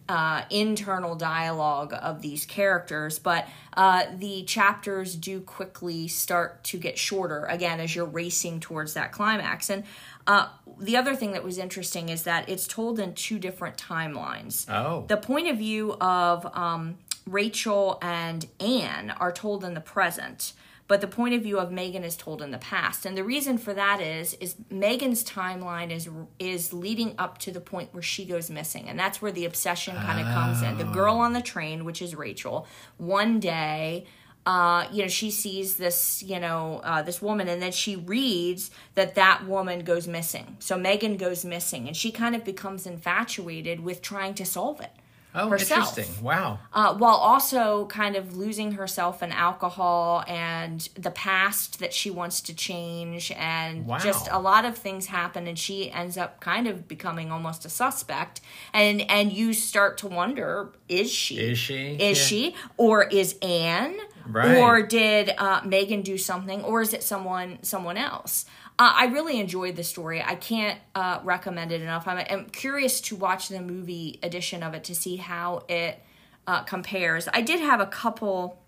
uh, 0.08 0.42
internal 0.50 1.14
dialogue 1.14 1.94
of 2.00 2.22
these 2.22 2.46
characters, 2.46 3.18
but 3.18 3.48
uh, 3.76 4.04
the 4.16 4.44
chapters 4.44 5.16
do 5.16 5.40
quickly 5.40 6.08
start 6.08 6.62
to 6.64 6.78
get 6.78 6.98
shorter 6.98 7.44
again 7.46 7.80
as 7.80 7.94
you're 7.94 8.04
racing 8.04 8.60
towards 8.60 8.94
that 8.94 9.12
climax. 9.12 9.68
And 9.68 9.84
uh, 10.26 10.48
the 10.78 10.96
other 10.96 11.14
thing 11.14 11.32
that 11.32 11.44
was 11.44 11.58
interesting 11.58 12.08
is 12.08 12.22
that 12.22 12.48
it's 12.48 12.66
told 12.66 12.98
in 12.98 13.14
two 13.14 13.38
different 13.38 13.76
timelines. 13.76 14.68
Oh. 14.70 15.04
The 15.08 15.16
point 15.16 15.48
of 15.48 15.58
view 15.58 15.94
of 16.00 16.46
um, 16.56 16.98
Rachel 17.26 17.98
and 18.00 18.46
Anne 18.60 19.10
are 19.18 19.32
told 19.32 19.64
in 19.64 19.74
the 19.74 19.80
present 19.80 20.52
but 20.88 21.00
the 21.00 21.08
point 21.08 21.34
of 21.34 21.42
view 21.42 21.58
of 21.58 21.72
Megan 21.72 22.04
is 22.04 22.16
told 22.16 22.42
in 22.42 22.50
the 22.50 22.58
past. 22.58 23.04
And 23.06 23.16
the 23.16 23.24
reason 23.24 23.58
for 23.58 23.74
that 23.74 24.00
is 24.00 24.34
is 24.34 24.56
Megan's 24.70 25.24
timeline 25.24 25.90
is 25.90 26.08
is 26.38 26.72
leading 26.72 27.14
up 27.18 27.38
to 27.38 27.50
the 27.50 27.60
point 27.60 27.92
where 27.92 28.02
she 28.02 28.24
goes 28.24 28.50
missing. 28.50 28.88
And 28.88 28.98
that's 28.98 29.20
where 29.20 29.32
the 29.32 29.44
obsession 29.44 29.96
kind 29.96 30.20
of 30.20 30.26
oh. 30.26 30.32
comes 30.32 30.62
in. 30.62 30.78
The 30.78 30.92
girl 30.92 31.16
on 31.16 31.32
the 31.32 31.42
train, 31.42 31.84
which 31.84 32.00
is 32.02 32.14
Rachel, 32.14 32.66
one 32.98 33.40
day 33.40 34.06
uh, 34.46 34.86
you 34.92 35.02
know, 35.02 35.08
she 35.08 35.28
sees 35.28 35.76
this, 35.76 36.22
you 36.22 36.38
know, 36.38 36.80
uh, 36.84 37.02
this 37.02 37.20
woman, 37.20 37.48
and 37.48 37.60
then 37.60 37.72
she 37.72 37.96
reads 37.96 38.70
that 38.94 39.16
that 39.16 39.44
woman 39.44 39.80
goes 39.80 40.06
missing. 40.06 40.56
So 40.60 40.78
Megan 40.78 41.16
goes 41.16 41.44
missing, 41.44 41.88
and 41.88 41.96
she 41.96 42.12
kind 42.12 42.36
of 42.36 42.44
becomes 42.44 42.86
infatuated 42.86 43.80
with 43.80 44.02
trying 44.02 44.34
to 44.34 44.44
solve 44.44 44.80
it 44.80 44.92
oh, 45.36 45.48
herself. 45.48 45.96
Interesting. 45.96 46.24
Wow. 46.24 46.58
Uh, 46.72 46.94
while 46.94 47.14
also 47.14 47.86
kind 47.86 48.16
of 48.16 48.36
losing 48.36 48.72
herself 48.72 49.22
in 49.22 49.32
alcohol 49.32 50.24
and 50.26 50.88
the 50.94 51.10
past 51.10 51.78
that 51.80 51.92
she 51.92 52.10
wants 52.10 52.40
to 52.42 52.54
change, 52.54 53.30
and 53.32 53.86
wow. 53.86 53.98
just 53.98 54.28
a 54.30 54.38
lot 54.38 54.64
of 54.64 54.76
things 54.76 55.06
happen, 55.06 55.46
and 55.46 55.58
she 55.58 55.90
ends 55.90 56.16
up 56.16 56.40
kind 56.40 56.66
of 56.66 56.88
becoming 56.88 57.30
almost 57.30 57.64
a 57.64 57.68
suspect. 57.68 58.40
And 58.72 59.02
and 59.10 59.32
you 59.32 59.52
start 59.52 59.98
to 59.98 60.08
wonder: 60.08 60.72
Is 60.88 61.10
she? 61.10 61.38
Is 61.38 61.58
she? 61.58 61.94
Is 61.94 62.18
yeah. 62.18 62.24
she? 62.24 62.54
Or 62.76 63.04
is 63.04 63.36
Anne? 63.42 63.96
Right. 64.28 64.58
Or 64.58 64.82
did 64.82 65.30
uh, 65.38 65.60
Megan 65.64 66.02
do 66.02 66.18
something? 66.18 66.62
Or 66.62 66.82
is 66.82 66.92
it 66.92 67.02
someone 67.02 67.58
someone 67.62 67.96
else? 67.96 68.46
Uh, 68.78 68.92
I 68.94 69.06
really 69.06 69.40
enjoyed 69.40 69.76
the 69.76 69.84
story. 69.84 70.22
I 70.22 70.34
can't 70.34 70.78
uh, 70.94 71.20
recommend 71.24 71.72
it 71.72 71.80
enough. 71.80 72.06
I'm, 72.06 72.24
I'm, 72.28 72.46
curious 72.46 73.00
to 73.02 73.16
watch 73.16 73.48
the 73.48 73.62
movie 73.62 74.18
edition 74.22 74.62
of 74.62 74.74
it 74.74 74.84
to 74.84 74.94
see 74.94 75.16
how 75.16 75.64
it 75.68 75.98
uh, 76.46 76.62
compares. 76.62 77.26
I 77.32 77.40
did 77.40 77.60
have 77.60 77.80
a 77.80 77.86
couple 77.86 78.60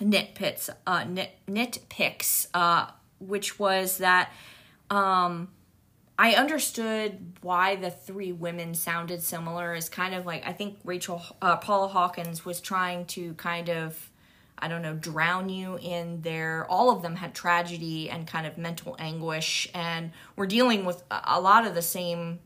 nitpicks, 0.00 0.68
uh, 0.86 1.04
nit, 1.04 1.30
nitpicks, 1.46 2.48
uh, 2.54 2.88
which 3.20 3.60
was 3.60 3.98
that 3.98 4.32
um, 4.90 5.48
I 6.18 6.34
understood 6.34 7.36
why 7.40 7.76
the 7.76 7.90
three 7.90 8.32
women 8.32 8.74
sounded 8.74 9.22
similar. 9.22 9.74
Is 9.74 9.88
kind 9.88 10.14
of 10.14 10.26
like 10.26 10.46
I 10.46 10.52
think 10.52 10.78
Rachel 10.84 11.22
uh, 11.40 11.56
Paula 11.56 11.88
Hawkins 11.88 12.44
was 12.44 12.60
trying 12.60 13.06
to 13.06 13.34
kind 13.34 13.70
of 13.70 14.10
I 14.62 14.68
don't 14.68 14.80
know 14.80 14.94
drown 14.94 15.48
you 15.48 15.76
in 15.76 16.22
their. 16.22 16.64
All 16.70 16.90
of 16.90 17.02
them 17.02 17.16
had 17.16 17.34
tragedy 17.34 18.08
and 18.08 18.26
kind 18.26 18.46
of 18.46 18.56
mental 18.56 18.94
anguish, 18.98 19.68
and 19.74 20.12
we're 20.36 20.46
dealing 20.46 20.84
with 20.84 21.02
a 21.10 21.40
lot 21.40 21.66
of 21.66 21.74
the 21.74 21.82
same 21.82 22.38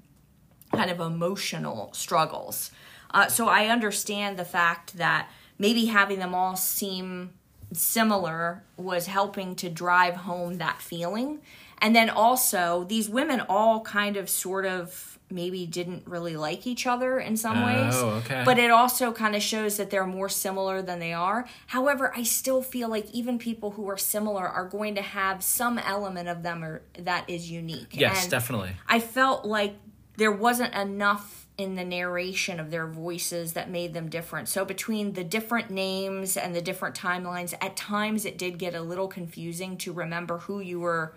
kind 0.75 0.91
of 0.91 0.99
emotional 0.99 1.91
struggles. 1.93 2.71
Uh, 3.11 3.29
so 3.29 3.49
I 3.49 3.67
understand 3.67 4.39
the 4.39 4.45
fact 4.45 4.97
that 4.97 5.31
maybe 5.59 5.87
having 5.87 6.19
them 6.19 6.35
all 6.35 6.57
seem 6.57 7.35
similar 7.73 8.63
was 8.77 9.07
helping 9.07 9.55
to 9.57 9.69
drive 9.69 10.17
home 10.17 10.59
that 10.59 10.81
feeling. 10.81 11.41
And 11.79 11.95
then 11.95 12.09
also, 12.09 12.85
these 12.89 13.09
women 13.11 13.43
all 13.49 13.83
kind 13.83 14.17
of 14.17 14.31
sort 14.31 14.65
of 14.65 15.16
maybe 15.29 15.67
didn't 15.67 16.07
really 16.07 16.37
like 16.37 16.67
each 16.67 16.87
other 16.87 17.19
in 17.19 17.37
some 17.37 17.63
Oh, 17.63 17.67
ways. 17.67 17.95
okay. 18.25 18.43
But 18.45 18.59
it 18.59 18.71
also 18.71 19.13
kind 19.13 19.35
of 19.35 19.43
shows 19.43 19.77
that 19.77 19.91
they're 19.91 20.07
more 20.07 20.29
similar 20.29 20.83
than 20.83 21.01
they 21.01 21.13
are. 21.13 21.47
However, 21.67 22.13
I 22.15 22.23
still 22.23 22.63
feel 22.63 22.89
like 22.89 23.11
even 23.13 23.39
people 23.39 23.73
who 23.73 23.89
are 23.91 23.99
similar 23.99 24.47
are 24.47 24.67
going 24.67 24.95
to 24.95 25.03
have 25.03 25.43
some 25.43 25.79
element 25.79 26.29
of 26.29 26.43
them 26.45 26.63
or, 26.63 26.83
that 26.99 27.29
is 27.29 27.51
unique. 27.51 27.89
Yes, 27.91 28.23
And 28.23 28.31
definitely. 28.31 28.77
I 28.89 29.01
felt 29.01 29.45
like 29.45 29.75
there 30.17 30.33
wasn't 30.33 30.75
enough 30.75 31.43
in 31.59 31.75
the 31.75 31.85
narration 31.85 32.61
of 32.61 32.71
their 32.71 32.87
voices 32.87 33.55
that 33.55 33.69
made 33.71 33.95
them 33.95 34.09
different. 34.11 34.47
So 34.49 34.65
between 34.65 35.15
the 35.15 35.25
different 35.25 35.71
names 35.71 36.37
and 36.37 36.55
the 36.55 36.61
different 36.63 36.95
timelines, 36.95 37.55
at 37.61 37.77
times 37.77 38.25
it 38.27 38.37
did 38.39 38.59
get 38.59 38.75
a 38.75 38.81
little 38.83 39.09
confusing 39.09 39.77
to 39.79 39.93
remember 39.93 40.39
who 40.39 40.61
you 40.61 40.81
were 40.81 41.15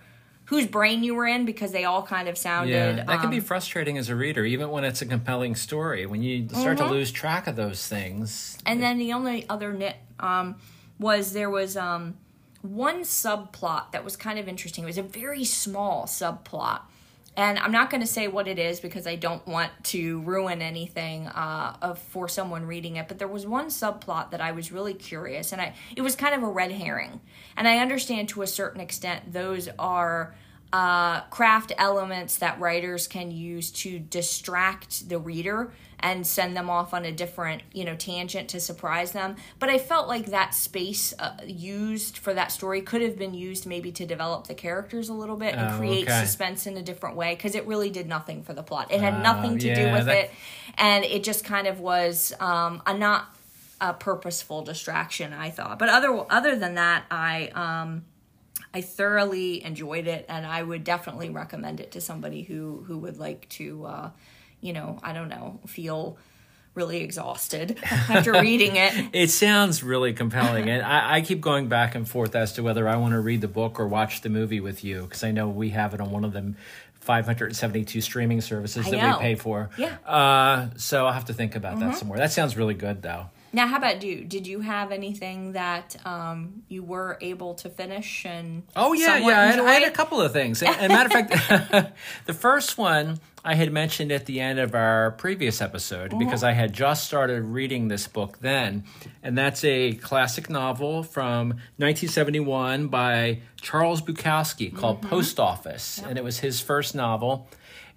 whose 0.50 0.66
brain 0.66 1.04
you 1.04 1.14
were 1.14 1.28
in 1.28 1.46
because 1.46 1.72
they 1.72 1.86
all 1.86 2.02
kind 2.02 2.28
of 2.28 2.36
sounded 2.38 2.72
Yeah, 2.72 3.04
that 3.04 3.22
can 3.22 3.30
be 3.30 3.38
um, 3.38 3.44
frustrating 3.44 4.00
as 4.00 4.10
a 4.10 4.16
reader, 4.16 4.44
even 4.46 4.70
when 4.72 4.84
it's 4.84 5.00
a 5.02 5.06
compelling 5.06 5.56
story. 5.56 6.06
When 6.08 6.24
you 6.24 6.50
start 6.50 6.78
Mm-hmm. 6.80 6.88
to 6.88 6.92
lose 6.92 7.12
track 7.12 7.46
of 7.46 7.56
those 7.56 7.88
things, 7.88 8.58
And 8.66 8.82
then 8.82 8.98
the 8.98 9.14
only 9.14 9.48
other 9.48 9.72
nit 9.72 9.96
um, 10.20 10.56
was 11.00 11.34
there 11.34 11.52
was 11.52 11.78
um, 11.78 12.18
one 12.64 13.02
subplot 13.02 13.92
that 13.92 14.04
was 14.04 14.18
kind 14.18 14.40
of 14.40 14.48
interesting. 14.48 14.84
It 14.84 14.88
was 14.88 14.98
a 14.98 15.04
very 15.04 15.44
small 15.46 16.06
subplot. 16.06 16.82
And 17.38 17.58
I'm 17.60 17.72
not 17.72 17.90
going 17.90 18.02
to 18.02 18.08
say 18.08 18.28
what 18.28 18.48
it 18.48 18.60
is 18.60 18.80
because 18.80 19.08
I 19.08 19.16
don't 19.16 19.46
want 19.48 19.72
to 19.86 20.22
ruin 20.22 20.62
anything 20.62 21.28
uh, 21.28 21.78
of, 21.82 22.00
for 22.00 22.28
someone 22.28 22.66
reading 22.66 22.98
it. 22.98 23.08
But 23.08 23.20
there 23.20 23.28
was 23.28 23.46
one 23.46 23.68
subplot 23.68 24.32
that 24.32 24.42
I 24.42 24.52
was 24.52 24.72
really 24.72 24.94
curious, 24.94 25.52
and 25.52 25.62
I 25.62 25.74
it 25.96 26.02
was 26.02 26.16
kind 26.16 26.36
of 26.36 26.44
a 26.44 26.48
red 26.48 26.72
herring. 26.72 27.22
And 27.56 27.68
I 27.68 27.78
understand 27.78 28.30
to 28.30 28.42
a 28.42 28.48
certain 28.48 28.82
extent 28.82 29.32
those 29.32 29.70
are 29.78 30.36
uh, 30.72 31.22
craft 31.30 31.72
elements 31.78 32.38
that 32.38 32.60
writers 32.60 33.08
can 33.08 33.32
use 33.32 33.72
to 33.72 33.98
distract 34.00 35.10
the 35.10 35.18
reader 35.18 35.72
and 36.02 36.26
send 36.26 36.56
them 36.56 36.70
off 36.70 36.94
on 36.94 37.04
a 37.04 37.12
different 37.12 37.62
you 37.74 37.84
know 37.84 37.96
tangent 37.96 38.48
to 38.50 38.60
surprise 38.60 39.12
them. 39.12 39.36
But 39.58 39.70
i 39.70 39.78
felt 39.78 40.08
like 40.08 40.28
that 40.28 40.54
space 40.54 41.14
uh, 41.20 41.32
used 41.46 42.18
for 42.18 42.34
that 42.34 42.52
story 42.54 42.82
could 42.82 43.02
have 43.02 43.18
been 43.18 43.34
used 43.34 43.66
maybe 43.66 43.92
to 43.94 44.06
develop 44.06 44.48
the 44.48 44.54
characters 44.54 45.10
a 45.10 45.14
little 45.14 45.36
bit 45.36 45.56
and 45.56 45.74
Oh, 45.74 45.78
create 45.78 46.08
okay. 46.08 46.22
suspense 46.22 46.68
in 46.68 46.78
a 46.78 46.82
different 46.82 47.16
way 47.18 47.36
because 47.36 47.54
it 47.56 47.66
really 47.68 47.90
did 47.90 48.08
nothing 48.08 48.44
for 48.44 48.54
the 48.54 48.64
plot. 48.64 48.92
It 48.92 49.02
had 49.02 49.22
nothing 49.22 49.58
to 49.58 49.76
do 49.76 49.92
with 49.92 50.06
that- 50.06 50.16
it. 50.26 50.32
And 50.78 51.04
it 51.04 51.24
just 51.24 51.44
kind 51.44 51.68
of 51.68 51.80
was 51.82 52.32
um, 52.40 52.82
a 52.86 52.98
not 52.98 53.26
a 53.82 53.94
purposeful 53.94 54.62
distraction 54.62 55.32
i 55.34 55.50
thought. 55.50 55.80
But 55.80 55.90
other 55.90 56.24
other 56.30 56.56
than 56.56 56.76
that 56.76 57.06
i 57.10 57.48
um 57.56 58.04
I 58.74 58.82
thoroughly 58.82 59.64
enjoyed 59.64 60.08
it, 60.08 60.26
and 60.30 60.46
I 60.46 60.62
would 60.62 60.84
definitely 60.84 61.30
recommend 61.30 61.80
it 61.80 61.92
to 61.92 62.02
somebody 62.02 62.44
who 62.44 62.84
who 62.88 62.98
would 63.00 63.18
like 63.18 63.50
to, 63.50 63.86
uh, 63.86 64.12
you 64.62 64.74
know, 64.74 65.00
I 65.02 65.14
don't 65.14 65.30
know, 65.30 65.60
feel 65.66 66.18
really 66.76 67.02
exhausted 67.02 67.78
after 67.84 68.32
reading 68.34 68.76
it. 68.76 69.10
it 69.12 69.30
sounds 69.32 69.84
really 69.84 70.14
compelling. 70.14 70.70
and 70.70 70.84
I, 70.84 71.16
I 71.16 71.22
keep 71.22 71.42
going 71.42 71.68
back 71.68 71.96
and 71.96 72.08
forth 72.08 72.36
as 72.36 72.54
to 72.54 72.64
whether 72.64 72.88
I 72.88 72.96
want 72.98 73.14
to 73.14 73.20
read 73.20 73.42
the 73.42 73.48
book 73.48 73.80
or 73.80 73.88
watch 73.88 74.22
the 74.22 74.30
movie 74.30 74.60
with 74.60 74.84
you 74.84 75.02
because 75.02 75.24
I 75.24 75.32
know 75.32 75.50
we 75.50 75.70
have 75.70 75.94
it 75.94 76.00
on 76.02 76.12
one 76.12 76.24
of 76.24 76.32
them. 76.34 76.56
572 77.02 78.02
streaming 78.02 78.40
services 78.42 78.86
I 78.86 78.92
that 78.92 78.98
know. 78.98 79.18
we 79.18 79.24
pay 79.24 79.36
for. 79.36 79.72
Yeah. 79.78 79.90
Mm-hmm. 79.90 80.74
Uh, 80.74 80.78
so 80.78 81.08
I'll 81.08 81.14
have 81.14 81.26
to 81.26 81.34
think 81.34 81.56
about 81.56 81.80
that 81.80 81.98
some 81.98 82.08
more. 82.08 82.18
That 82.18 82.32
sounds 82.32 82.56
really 82.56 82.76
good, 82.76 83.02
though. 83.02 83.28
Now, 83.52 83.68
how 83.68 83.78
about 83.78 84.04
you? 84.04 84.24
Did 84.24 84.48
you 84.48 84.62
have 84.62 84.92
anything 84.92 85.54
that 85.54 85.96
um, 86.06 86.64
you 86.68 86.84
were 86.84 87.18
able 87.22 87.56
to 87.56 87.70
finish 87.70 88.26
and 88.26 88.64
Oh 88.76 88.94
yeah, 88.94 89.18
yeah. 89.18 89.28
I 89.28 89.46
had, 89.48 89.60
I 89.60 89.74
had 89.74 89.84
a 89.84 89.92
couple 89.92 90.22
of 90.22 90.32
things. 90.32 90.64
And, 90.70 90.76
and 90.82 90.94
matter 90.94 91.08
of 91.08 91.30
fact, 91.30 91.96
the 92.26 92.34
first 92.34 92.78
one 92.78 93.20
I 93.44 93.56
had 93.56 93.72
mentioned 93.72 94.12
at 94.12 94.26
the 94.26 94.40
end 94.40 94.60
of 94.60 94.76
our 94.76 95.12
previous 95.12 95.62
episode 95.62 96.18
because 96.20 96.44
I 96.44 96.52
had 96.52 96.74
just 96.74 97.06
started 97.06 97.42
reading 97.44 97.88
this 97.88 98.08
book 98.08 98.40
then, 98.40 98.84
and 99.24 99.38
that's 99.38 99.64
a 99.64 99.94
classic 99.94 100.50
novel 100.50 101.04
from 101.04 101.50
1971 101.78 102.90
by 102.90 103.40
Charles 103.62 104.02
Bukowski 104.02 104.76
called 104.76 105.02
Post 105.02 105.40
Office, 105.40 106.02
and 106.06 106.18
it 106.18 106.24
was 106.24 106.40
his 106.40 106.62
first 106.62 106.94
novel. 106.94 107.48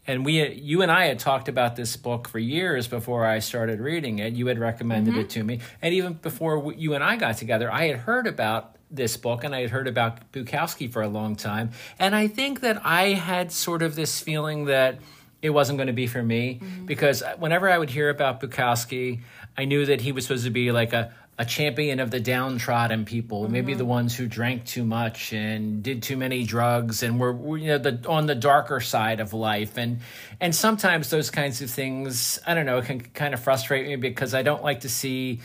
And 0.06 0.24
we, 0.24 0.52
you 0.54 0.82
and 0.82 0.90
I 0.90 1.06
had 1.06 1.20
talked 1.20 1.48
about 1.48 1.76
this 1.76 1.96
book 1.96 2.28
for 2.28 2.40
years 2.40 2.88
before 2.88 3.24
I 3.24 3.38
started 3.38 3.80
reading 3.80 4.18
it. 4.18 4.32
You 4.32 4.48
had 4.48 4.58
recommended 4.58 5.16
it 5.16 5.28
mm-hmm. 5.28 5.40
to 5.40 5.44
me, 5.44 5.60
and 5.80 5.94
even 5.94 6.14
before 6.14 6.72
you 6.72 6.94
and 6.94 7.04
I 7.04 7.16
got 7.16 7.36
together, 7.36 7.72
I 7.72 7.86
had 7.86 7.98
heard 7.98 8.26
about 8.26 8.76
this 8.92 9.16
book 9.16 9.42
and 9.42 9.54
I 9.54 9.62
had 9.62 9.70
heard 9.70 9.88
about 9.88 10.30
Bukowski 10.32 10.92
for 10.92 11.02
a 11.02 11.08
long 11.08 11.34
time. 11.34 11.70
And 11.98 12.14
I 12.14 12.28
think 12.28 12.60
that 12.60 12.84
I 12.84 13.14
had 13.14 13.50
sort 13.50 13.82
of 13.82 13.94
this 13.94 14.20
feeling 14.20 14.66
that 14.66 14.98
it 15.40 15.50
wasn't 15.50 15.78
going 15.78 15.88
to 15.88 15.92
be 15.92 16.06
for 16.06 16.22
me 16.22 16.60
mm-hmm. 16.62 16.86
because 16.86 17.22
whenever 17.38 17.68
I 17.68 17.78
would 17.78 17.90
hear 17.90 18.10
about 18.10 18.40
Bukowski, 18.40 19.20
I 19.56 19.64
knew 19.64 19.86
that 19.86 20.02
he 20.02 20.12
was 20.12 20.26
supposed 20.26 20.44
to 20.44 20.50
be 20.50 20.70
like 20.72 20.92
a 20.92 21.12
a 21.38 21.44
champion 21.44 21.98
of 21.98 22.10
the 22.10 22.20
downtrodden 22.20 23.04
people, 23.04 23.48
maybe 23.48 23.72
the 23.72 23.84
mm-hmm. 23.84 23.90
ones 23.90 24.14
who 24.14 24.26
drank 24.26 24.66
too 24.66 24.84
much 24.84 25.32
and 25.32 25.82
did 25.82 26.02
too 26.02 26.16
many 26.16 26.44
drugs 26.44 27.02
and 27.02 27.18
were, 27.18 27.32
were, 27.32 27.56
you 27.56 27.68
know 27.68 27.78
the 27.78 28.06
on 28.06 28.26
the 28.26 28.34
darker 28.34 28.80
side 28.80 29.18
of 29.18 29.32
life. 29.32 29.78
And 29.78 30.00
and 30.40 30.54
sometimes 30.54 31.08
those 31.10 31.30
kinds 31.30 31.62
of 31.62 31.70
things 31.70 32.38
I 32.46 32.54
don't 32.54 32.66
know 32.66 32.82
can 32.82 33.00
kind 33.00 33.32
of 33.32 33.40
frustrate 33.40 33.86
me 33.86 33.96
because 33.96 34.34
I 34.34 34.42
don't 34.42 34.62
like 34.62 34.80
to 34.80 34.90
see 34.90 35.40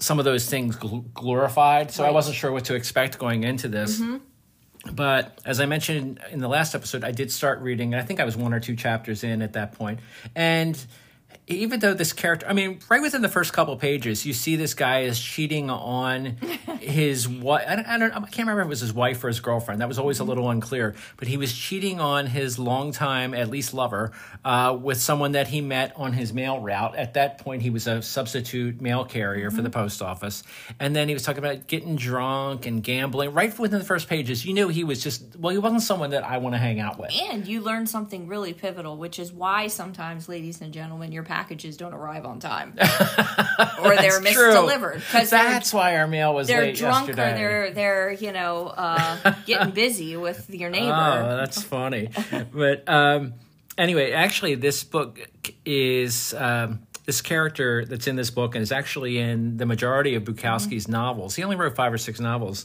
some 0.00 0.18
of 0.18 0.24
those 0.24 0.50
things 0.50 0.76
gl- 0.76 1.12
glorified. 1.14 1.92
So 1.92 2.04
I 2.04 2.10
wasn't 2.10 2.36
sure 2.36 2.50
what 2.50 2.64
to 2.66 2.74
expect 2.74 3.18
going 3.18 3.44
into 3.44 3.68
this. 3.68 4.00
Mm-hmm. 4.00 4.16
But 4.92 5.40
as 5.44 5.60
I 5.60 5.66
mentioned 5.66 6.20
in 6.30 6.40
the 6.40 6.48
last 6.48 6.74
episode, 6.74 7.04
I 7.04 7.12
did 7.12 7.32
start 7.32 7.60
reading, 7.60 7.94
and 7.94 8.02
I 8.02 8.04
think 8.04 8.20
I 8.20 8.24
was 8.24 8.36
one 8.36 8.52
or 8.52 8.60
two 8.60 8.76
chapters 8.76 9.24
in 9.24 9.42
at 9.42 9.54
that 9.54 9.72
point. 9.72 10.00
And 10.34 10.78
even 11.48 11.78
though 11.78 11.94
this 11.94 12.12
character, 12.12 12.44
I 12.48 12.52
mean, 12.54 12.80
right 12.88 13.00
within 13.00 13.22
the 13.22 13.28
first 13.28 13.52
couple 13.52 13.76
pages, 13.76 14.26
you 14.26 14.32
see 14.32 14.56
this 14.56 14.74
guy 14.74 15.02
is 15.02 15.20
cheating 15.20 15.70
on 15.70 16.24
his 16.80 17.28
wife. 17.28 17.64
I 17.68 17.76
don't, 17.76 17.86
I 17.86 17.98
don't, 17.98 18.12
I 18.12 18.20
can't 18.20 18.48
remember 18.48 18.62
if 18.62 18.66
it 18.66 18.68
was 18.68 18.80
his 18.80 18.92
wife 18.92 19.22
or 19.22 19.28
his 19.28 19.38
girlfriend. 19.38 19.80
That 19.80 19.86
was 19.86 19.98
always 19.98 20.18
a 20.18 20.24
little 20.24 20.50
unclear. 20.50 20.96
But 21.16 21.28
he 21.28 21.36
was 21.36 21.56
cheating 21.56 22.00
on 22.00 22.26
his 22.26 22.58
longtime, 22.58 23.32
at 23.32 23.48
least 23.48 23.74
lover, 23.74 24.10
uh, 24.44 24.76
with 24.80 25.00
someone 25.00 25.32
that 25.32 25.46
he 25.46 25.60
met 25.60 25.92
on 25.94 26.12
his 26.14 26.32
mail 26.32 26.58
route. 26.58 26.96
At 26.96 27.14
that 27.14 27.38
point, 27.38 27.62
he 27.62 27.70
was 27.70 27.86
a 27.86 28.02
substitute 28.02 28.80
mail 28.80 29.04
carrier 29.04 29.50
for 29.52 29.62
the 29.62 29.70
post 29.70 30.02
office. 30.02 30.42
And 30.80 30.96
then 30.96 31.06
he 31.06 31.14
was 31.14 31.22
talking 31.22 31.44
about 31.44 31.68
getting 31.68 31.94
drunk 31.94 32.66
and 32.66 32.82
gambling. 32.82 33.32
Right 33.32 33.56
within 33.56 33.78
the 33.78 33.84
first 33.84 34.08
pages, 34.08 34.44
you 34.44 34.52
knew 34.52 34.66
he 34.66 34.82
was 34.82 35.00
just, 35.00 35.36
well, 35.36 35.52
he 35.52 35.58
wasn't 35.58 35.82
someone 35.82 36.10
that 36.10 36.24
I 36.24 36.38
want 36.38 36.54
to 36.54 36.58
hang 36.58 36.80
out 36.80 36.98
with. 36.98 37.12
And 37.30 37.46
you 37.46 37.60
learned 37.60 37.88
something 37.88 38.26
really 38.26 38.52
pivotal, 38.52 38.96
which 38.96 39.20
is 39.20 39.32
why 39.32 39.68
sometimes, 39.68 40.28
ladies 40.28 40.60
and 40.60 40.72
gentlemen, 40.72 41.12
your 41.12 41.22
packages 41.36 41.76
don't 41.76 41.92
arrive 41.92 42.24
on 42.24 42.40
time, 42.40 42.72
or 43.82 43.94
they're 43.94 44.20
misdelivered 44.22 44.94
because 44.94 45.28
That's 45.28 45.70
why 45.70 45.98
our 45.98 46.06
mail 46.06 46.34
was 46.34 46.48
they're 46.48 46.62
late 46.62 46.76
drunk 46.76 47.08
yesterday. 47.08 47.32
or 47.32 47.36
they're 47.36 47.70
they're 47.72 48.12
you 48.12 48.32
know 48.32 48.68
uh, 48.68 49.34
getting 49.46 49.72
busy 49.74 50.16
with 50.16 50.48
your 50.48 50.70
neighbor. 50.70 50.94
Oh, 50.94 51.36
that's 51.36 51.62
funny. 51.62 52.08
but 52.54 52.88
um, 52.88 53.34
anyway, 53.76 54.12
actually, 54.12 54.54
this 54.54 54.82
book 54.82 55.20
is 55.66 56.32
um, 56.38 56.80
this 57.04 57.20
character 57.20 57.84
that's 57.84 58.06
in 58.06 58.16
this 58.16 58.30
book 58.30 58.54
and 58.54 58.62
is 58.62 58.72
actually 58.72 59.18
in 59.18 59.58
the 59.58 59.66
majority 59.66 60.14
of 60.14 60.24
Bukowski's 60.24 60.88
novels. 60.88 61.36
He 61.36 61.44
only 61.44 61.56
wrote 61.56 61.76
five 61.76 61.92
or 61.92 61.98
six 61.98 62.18
novels. 62.18 62.64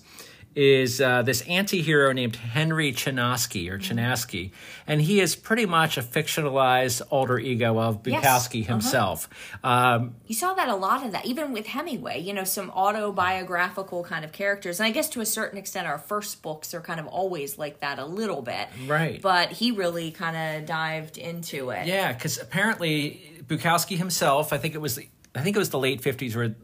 Is 0.54 1.00
uh, 1.00 1.22
this 1.22 1.44
anti-hero 1.44 2.12
named 2.12 2.36
Henry 2.36 2.92
Chinaski 2.92 3.70
or 3.72 3.78
Chinaski, 3.80 4.52
and 4.86 5.02
he 5.02 5.22
is 5.22 5.34
pretty 5.34 5.66
much 5.66 5.98
a 5.98 6.02
fictionalized 6.02 7.02
alter 7.10 7.40
ego 7.40 7.80
of 7.80 8.06
Yes. 8.06 8.22
Bukowski 8.50 8.64
Uh-huh. 8.64 8.74
himself. 8.74 9.30
Um, 9.64 10.16
You 10.28 10.36
saw 10.36 10.54
that 10.56 10.68
a 10.68 10.76
lot 10.76 11.06
of 11.06 11.14
that, 11.14 11.26
even 11.26 11.54
with 11.54 11.68
Hemingway. 11.68 12.20
You 12.20 12.34
know, 12.34 12.44
some 12.44 12.70
autobiographical 12.72 14.04
kind 14.04 14.26
of 14.26 14.34
characters, 14.34 14.82
and 14.82 14.88
I 14.88 14.92
guess 14.92 15.08
to 15.10 15.22
a 15.22 15.26
certain 15.26 15.58
extent, 15.58 15.88
our 15.88 15.98
first 15.98 16.42
books 16.42 16.74
are 16.74 16.82
kind 16.82 17.00
of 17.00 17.08
always 17.08 17.58
like 17.58 17.80
that 17.80 17.98
a 17.98 18.06
little 18.06 18.42
bit, 18.42 18.68
Right. 18.88 19.22
But 19.22 19.52
he 19.54 19.72
really 19.72 20.12
kind 20.12 20.36
of 20.36 20.66
dived 20.66 21.18
into 21.18 21.70
it. 21.70 21.88
Yeah, 21.88 22.12
because 22.12 22.38
apparently 22.40 23.42
Bukowski 23.48 23.96
himself, 23.98 24.52
I 24.52 24.58
think 24.58 24.76
it 24.76 24.82
was 24.82 25.00
I 25.34 25.40
think 25.40 25.56
it 25.56 25.60
was 25.60 25.70
the 25.70 25.80
late 25.80 26.02
fifties 26.02 26.36
or 26.36 26.56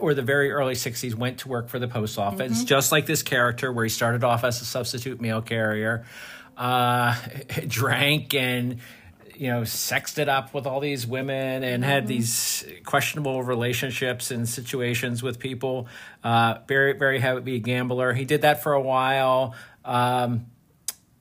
or 0.00 0.14
the 0.14 0.22
very 0.22 0.50
early 0.50 0.74
60s 0.74 1.14
went 1.14 1.38
to 1.38 1.48
work 1.48 1.68
for 1.68 1.78
the 1.78 1.88
post 1.88 2.18
office 2.18 2.58
mm-hmm. 2.58 2.66
just 2.66 2.92
like 2.92 3.06
this 3.06 3.22
character 3.22 3.72
where 3.72 3.84
he 3.84 3.88
started 3.88 4.24
off 4.24 4.44
as 4.44 4.60
a 4.60 4.64
substitute 4.64 5.20
mail 5.20 5.42
carrier 5.42 6.04
uh, 6.56 7.16
drank 7.66 8.34
and 8.34 8.78
you 9.34 9.48
know 9.48 9.64
sexed 9.64 10.18
it 10.18 10.28
up 10.28 10.52
with 10.52 10.66
all 10.66 10.80
these 10.80 11.06
women 11.06 11.64
and 11.64 11.84
had 11.84 12.04
mm-hmm. 12.04 12.08
these 12.08 12.64
questionable 12.84 13.42
relationships 13.42 14.30
and 14.30 14.48
situations 14.48 15.22
with 15.22 15.38
people 15.38 15.88
uh, 16.22 16.58
very 16.68 16.92
very 16.92 17.18
heavy 17.18 17.58
gambler 17.58 18.12
he 18.12 18.24
did 18.24 18.42
that 18.42 18.62
for 18.62 18.72
a 18.72 18.80
while 18.80 19.54
um, 19.84 20.46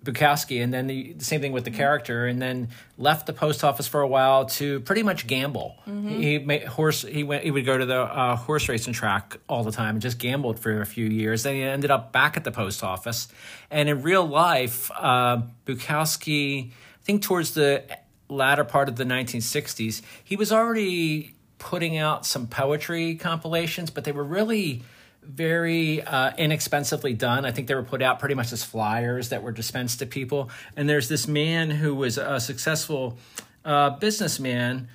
Bukowski, 0.04 0.64
and 0.64 0.74
then 0.74 0.88
the, 0.88 1.14
the, 1.14 1.24
same 1.24 1.42
thing 1.42 1.52
with 1.52 1.64
the 1.64 1.72
character, 1.72 2.26
and 2.26 2.42
then 2.42 2.70
left 2.98 3.28
the 3.28 3.34
post 3.34 3.64
office 3.64 3.88
for 3.88 4.02
a 4.02 4.08
while 4.08 4.46
to 4.46 4.80
pretty 4.80 5.04
much 5.04 5.28
gamble. 5.28 5.76
Mm-hmm. 5.88 6.10
He, 6.10 6.40
made 6.40 6.64
horse. 6.64 7.04
He 7.04 7.24
went. 7.24 7.44
He 7.44 7.52
would 7.52 7.66
go 7.66 7.78
to 7.78 7.86
the 7.86 8.02
uh, 8.02 8.36
horse 8.36 8.68
racing 8.68 8.94
track 8.94 9.38
all 9.48 9.64
the 9.64 9.72
time 9.72 9.96
and 9.96 10.02
just 10.02 10.18
gambled 10.18 10.60
for 10.60 10.82
a 10.82 10.86
few 10.86 11.06
years. 11.06 11.44
Then 11.44 11.56
he 11.56 11.62
ended 11.62 11.92
up 11.92 12.12
back 12.12 12.36
at 12.36 12.44
the 12.44 12.52
post 12.52 12.84
office, 12.84 13.28
and 13.70 13.90
in 13.90 14.02
real 14.02 14.26
life, 14.26 14.90
uh, 14.96 15.42
Bukowski. 15.66 16.70
I 16.70 17.04
think 17.04 17.24
towards 17.24 17.56
the 17.56 17.84
latter 18.30 18.64
part 18.64 18.90
of 18.90 18.96
the 18.96 19.04
1960s, 19.04 20.02
he 20.24 20.36
was 20.36 20.52
already 20.52 21.36
putting 21.58 21.98
out 21.98 22.26
some 22.26 22.48
poetry 22.48 23.16
compilations, 23.16 23.92
but 23.92 24.04
they 24.04 24.12
were 24.12 24.24
really 24.24 24.84
very 25.24 26.02
uh, 26.02 26.32
inexpensively 26.38 27.14
done. 27.14 27.46
I 27.46 27.52
think 27.52 27.68
they 27.68 27.76
were 27.76 27.84
put 27.84 28.02
out 28.02 28.20
pretty 28.20 28.36
much 28.36 28.52
as 28.52 28.64
flyers 28.64 29.30
that 29.30 29.44
were 29.44 29.52
dispensed 29.52 30.00
to 30.00 30.06
people. 30.06 30.50
And 30.76 30.90
there's 30.90 31.10
this 31.10 31.28
man 31.28 31.70
who 31.70 31.96
was 31.96 32.18
a 32.18 32.40
successful 32.40 33.18
uh, 33.64 33.92
businessman 33.92 34.88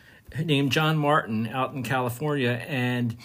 named 0.45 0.73
John 0.73 0.97
Martin 0.97 1.49
out 1.49 1.73
in 1.75 1.83
California, 1.83 2.65
and 2.67 3.17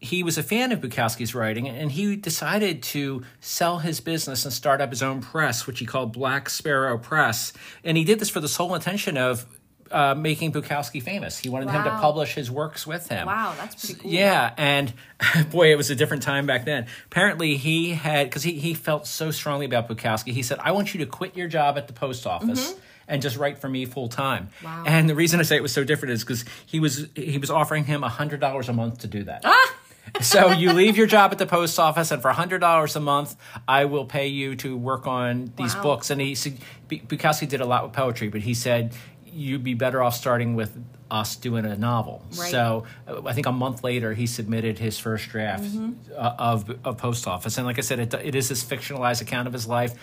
he 0.00 0.22
was 0.22 0.38
a 0.38 0.42
fan 0.42 0.70
of 0.70 0.80
Bukowski's 0.80 1.34
writing, 1.34 1.68
and 1.68 1.90
he 1.90 2.14
decided 2.16 2.82
to 2.84 3.22
sell 3.40 3.78
his 3.78 4.00
business 4.00 4.44
and 4.44 4.52
start 4.52 4.80
up 4.80 4.90
his 4.90 5.02
own 5.02 5.20
press, 5.20 5.66
which 5.66 5.80
he 5.80 5.86
called 5.86 6.12
Black 6.12 6.48
Sparrow 6.48 6.98
Press. 6.98 7.52
And 7.82 7.96
he 7.96 8.04
did 8.04 8.18
this 8.18 8.30
for 8.30 8.40
the 8.40 8.48
sole 8.48 8.74
intention 8.74 9.16
of 9.16 9.46
uh, 9.90 10.14
making 10.14 10.52
Bukowski 10.52 11.02
famous. 11.02 11.38
He 11.38 11.48
wanted 11.48 11.66
wow. 11.66 11.82
him 11.82 11.84
to 11.84 11.90
publish 11.90 12.34
his 12.34 12.50
works 12.50 12.86
with 12.86 13.08
him. 13.08 13.26
Wow, 13.26 13.54
that's 13.56 13.84
pretty 13.84 14.00
cool. 14.00 14.10
Yeah, 14.10 14.52
and 14.56 14.92
boy, 15.50 15.72
it 15.72 15.76
was 15.76 15.90
a 15.90 15.94
different 15.94 16.22
time 16.22 16.46
back 16.46 16.64
then. 16.64 16.86
Apparently, 17.06 17.56
he 17.56 17.90
had 17.90 18.28
because 18.28 18.42
he 18.42 18.52
he 18.52 18.74
felt 18.74 19.06
so 19.06 19.30
strongly 19.30 19.66
about 19.66 19.88
Bukowski. 19.88 20.32
He 20.32 20.42
said, 20.42 20.58
"I 20.60 20.72
want 20.72 20.94
you 20.94 21.00
to 21.00 21.06
quit 21.06 21.36
your 21.36 21.48
job 21.48 21.78
at 21.78 21.86
the 21.86 21.92
post 21.92 22.26
office." 22.26 22.72
Mm-hmm. 22.72 22.80
And 23.10 23.22
just 23.22 23.38
write 23.38 23.56
for 23.56 23.70
me 23.70 23.86
full 23.86 24.10
time. 24.10 24.50
Wow. 24.62 24.84
And 24.86 25.08
the 25.08 25.14
reason 25.14 25.40
I 25.40 25.42
say 25.42 25.56
it 25.56 25.62
was 25.62 25.72
so 25.72 25.82
different 25.82 26.12
is 26.12 26.22
because 26.22 26.44
he 26.66 26.78
was 26.78 27.06
he 27.14 27.38
was 27.38 27.50
offering 27.50 27.84
him 27.84 28.02
hundred 28.02 28.38
dollars 28.38 28.68
a 28.68 28.74
month 28.74 28.98
to 28.98 29.06
do 29.06 29.24
that. 29.24 29.40
Ah! 29.46 29.74
so 30.20 30.52
you 30.52 30.72
leave 30.72 30.96
your 30.96 31.06
job 31.06 31.32
at 31.32 31.38
the 31.38 31.46
post 31.46 31.78
office, 31.78 32.10
and 32.10 32.22
for 32.22 32.30
hundred 32.30 32.58
dollars 32.58 32.96
a 32.96 33.00
month, 33.00 33.36
I 33.66 33.84
will 33.84 34.04
pay 34.04 34.28
you 34.28 34.56
to 34.56 34.76
work 34.76 35.06
on 35.06 35.52
these 35.56 35.74
wow. 35.76 35.82
books. 35.82 36.10
And 36.10 36.20
he 36.20 36.34
Bukowski 36.34 37.48
did 37.48 37.60
a 37.60 37.66
lot 37.66 37.84
with 37.84 37.92
poetry, 37.92 38.28
but 38.28 38.42
he 38.42 38.54
said 38.54 38.94
you'd 39.32 39.64
be 39.64 39.74
better 39.74 40.02
off 40.02 40.14
starting 40.14 40.54
with 40.54 40.76
us 41.10 41.36
doing 41.36 41.64
a 41.64 41.76
novel. 41.76 42.22
Right. 42.36 42.50
So 42.50 42.84
I 43.06 43.32
think 43.32 43.46
a 43.46 43.52
month 43.52 43.82
later 43.82 44.12
he 44.12 44.26
submitted 44.26 44.78
his 44.78 44.98
first 44.98 45.28
draft 45.28 45.64
mm-hmm. 45.64 45.92
Uh, 46.16 46.34
of 46.38 46.70
of 46.84 46.98
Post 46.98 47.26
Office, 47.26 47.58
and 47.58 47.66
like 47.66 47.78
I 47.78 47.82
said, 47.82 47.98
it, 47.98 48.14
it 48.14 48.34
is 48.34 48.48
this 48.48 48.64
fictionalized 48.64 49.22
account 49.22 49.46
of 49.46 49.52
his 49.52 49.66
life. 49.66 49.94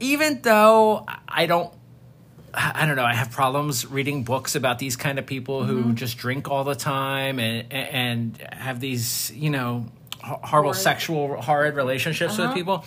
Even 0.00 0.40
though 0.42 1.06
I 1.28 1.46
don't. 1.46 1.72
I 2.54 2.86
don't 2.86 2.96
know. 2.96 3.04
I 3.04 3.12
have 3.12 3.30
problems 3.30 3.84
reading 3.84 4.24
books 4.24 4.54
about 4.54 4.78
these 4.78 4.96
kind 4.96 5.18
of 5.18 5.26
people 5.26 5.60
mm-hmm. 5.60 5.82
who 5.82 5.92
just 5.92 6.16
drink 6.16 6.48
all 6.48 6.64
the 6.64 6.74
time 6.74 7.38
and 7.38 7.70
and 7.70 8.38
have 8.52 8.80
these, 8.80 9.30
you 9.34 9.50
know, 9.50 9.84
horrible 10.22 10.70
horrid. 10.70 10.76
sexual 10.76 11.40
horrid 11.40 11.76
relationships 11.76 12.38
uh-huh. 12.38 12.48
with 12.48 12.56
people. 12.56 12.84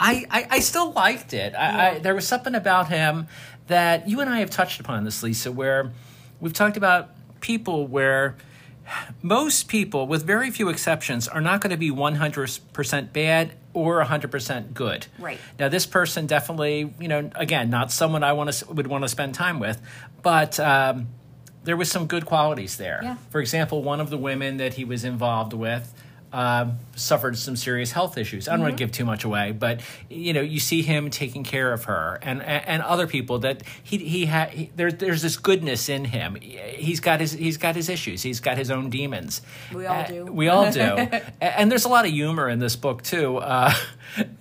I, 0.00 0.24
I, 0.30 0.46
I 0.50 0.60
still 0.60 0.92
liked 0.92 1.34
it. 1.34 1.54
I, 1.54 1.58
yeah. 1.58 1.90
I, 1.96 1.98
there 1.98 2.14
was 2.14 2.26
something 2.26 2.54
about 2.54 2.88
him 2.88 3.28
that 3.66 4.08
you 4.08 4.20
and 4.20 4.28
I 4.28 4.40
have 4.40 4.50
touched 4.50 4.80
upon 4.80 5.04
this, 5.04 5.22
Lisa, 5.22 5.52
where 5.52 5.92
we've 6.40 6.52
talked 6.52 6.76
about 6.76 7.10
people 7.40 7.86
where 7.86 8.36
most 9.22 9.68
people, 9.68 10.06
with 10.06 10.24
very 10.24 10.50
few 10.50 10.68
exceptions, 10.68 11.28
are 11.28 11.40
not 11.40 11.60
going 11.60 11.70
to 11.70 11.76
be 11.76 11.90
100% 11.90 13.12
bad 13.12 13.52
or 13.72 14.04
100% 14.04 14.74
good. 14.74 15.06
Right. 15.18 15.38
Now, 15.58 15.68
this 15.68 15.86
person 15.86 16.26
definitely, 16.26 16.92
you 17.00 17.08
know, 17.08 17.30
again, 17.34 17.70
not 17.70 17.90
someone 17.90 18.22
I 18.22 18.32
want 18.32 18.52
to 18.52 18.72
would 18.72 18.86
want 18.86 19.04
to 19.04 19.08
spend 19.08 19.34
time 19.34 19.60
with, 19.60 19.80
but 20.22 20.58
um, 20.60 21.08
there 21.64 21.76
was 21.76 21.90
some 21.90 22.06
good 22.06 22.26
qualities 22.26 22.76
there. 22.76 23.00
Yeah. 23.02 23.16
For 23.30 23.40
example, 23.40 23.82
one 23.82 24.00
of 24.00 24.10
the 24.10 24.18
women 24.18 24.58
that 24.58 24.74
he 24.74 24.84
was 24.84 25.04
involved 25.04 25.52
with 25.52 25.94
um, 26.32 26.78
suffered 26.96 27.36
some 27.36 27.56
serious 27.56 27.92
health 27.92 28.16
issues. 28.16 28.48
I 28.48 28.52
don't 28.52 28.60
mm-hmm. 28.60 28.64
want 28.64 28.78
to 28.78 28.84
give 28.84 28.92
too 28.92 29.04
much 29.04 29.24
away, 29.24 29.52
but 29.52 29.80
you 30.08 30.32
know, 30.32 30.40
you 30.40 30.60
see 30.60 30.82
him 30.82 31.10
taking 31.10 31.44
care 31.44 31.72
of 31.72 31.84
her 31.84 32.18
and 32.22 32.42
and, 32.42 32.68
and 32.68 32.82
other 32.82 33.06
people 33.06 33.40
that 33.40 33.62
he 33.82 33.98
he 33.98 34.26
had. 34.26 34.50
He, 34.50 34.70
there, 34.76 34.90
there's 34.90 35.22
this 35.22 35.36
goodness 35.36 35.88
in 35.88 36.06
him. 36.06 36.36
He's 36.40 37.00
got 37.00 37.20
his 37.20 37.32
he's 37.32 37.56
got 37.56 37.76
his 37.76 37.88
issues. 37.88 38.22
He's 38.22 38.40
got 38.40 38.56
his 38.56 38.70
own 38.70 38.90
demons. 38.90 39.42
We 39.72 39.86
all 39.86 40.00
uh, 40.00 40.06
do. 40.06 40.24
We 40.24 40.48
all 40.48 40.70
do. 40.70 40.80
and 41.40 41.70
there's 41.70 41.84
a 41.84 41.88
lot 41.88 42.06
of 42.06 42.12
humor 42.12 42.48
in 42.48 42.58
this 42.58 42.76
book 42.76 43.02
too. 43.02 43.36
Uh, 43.36 43.74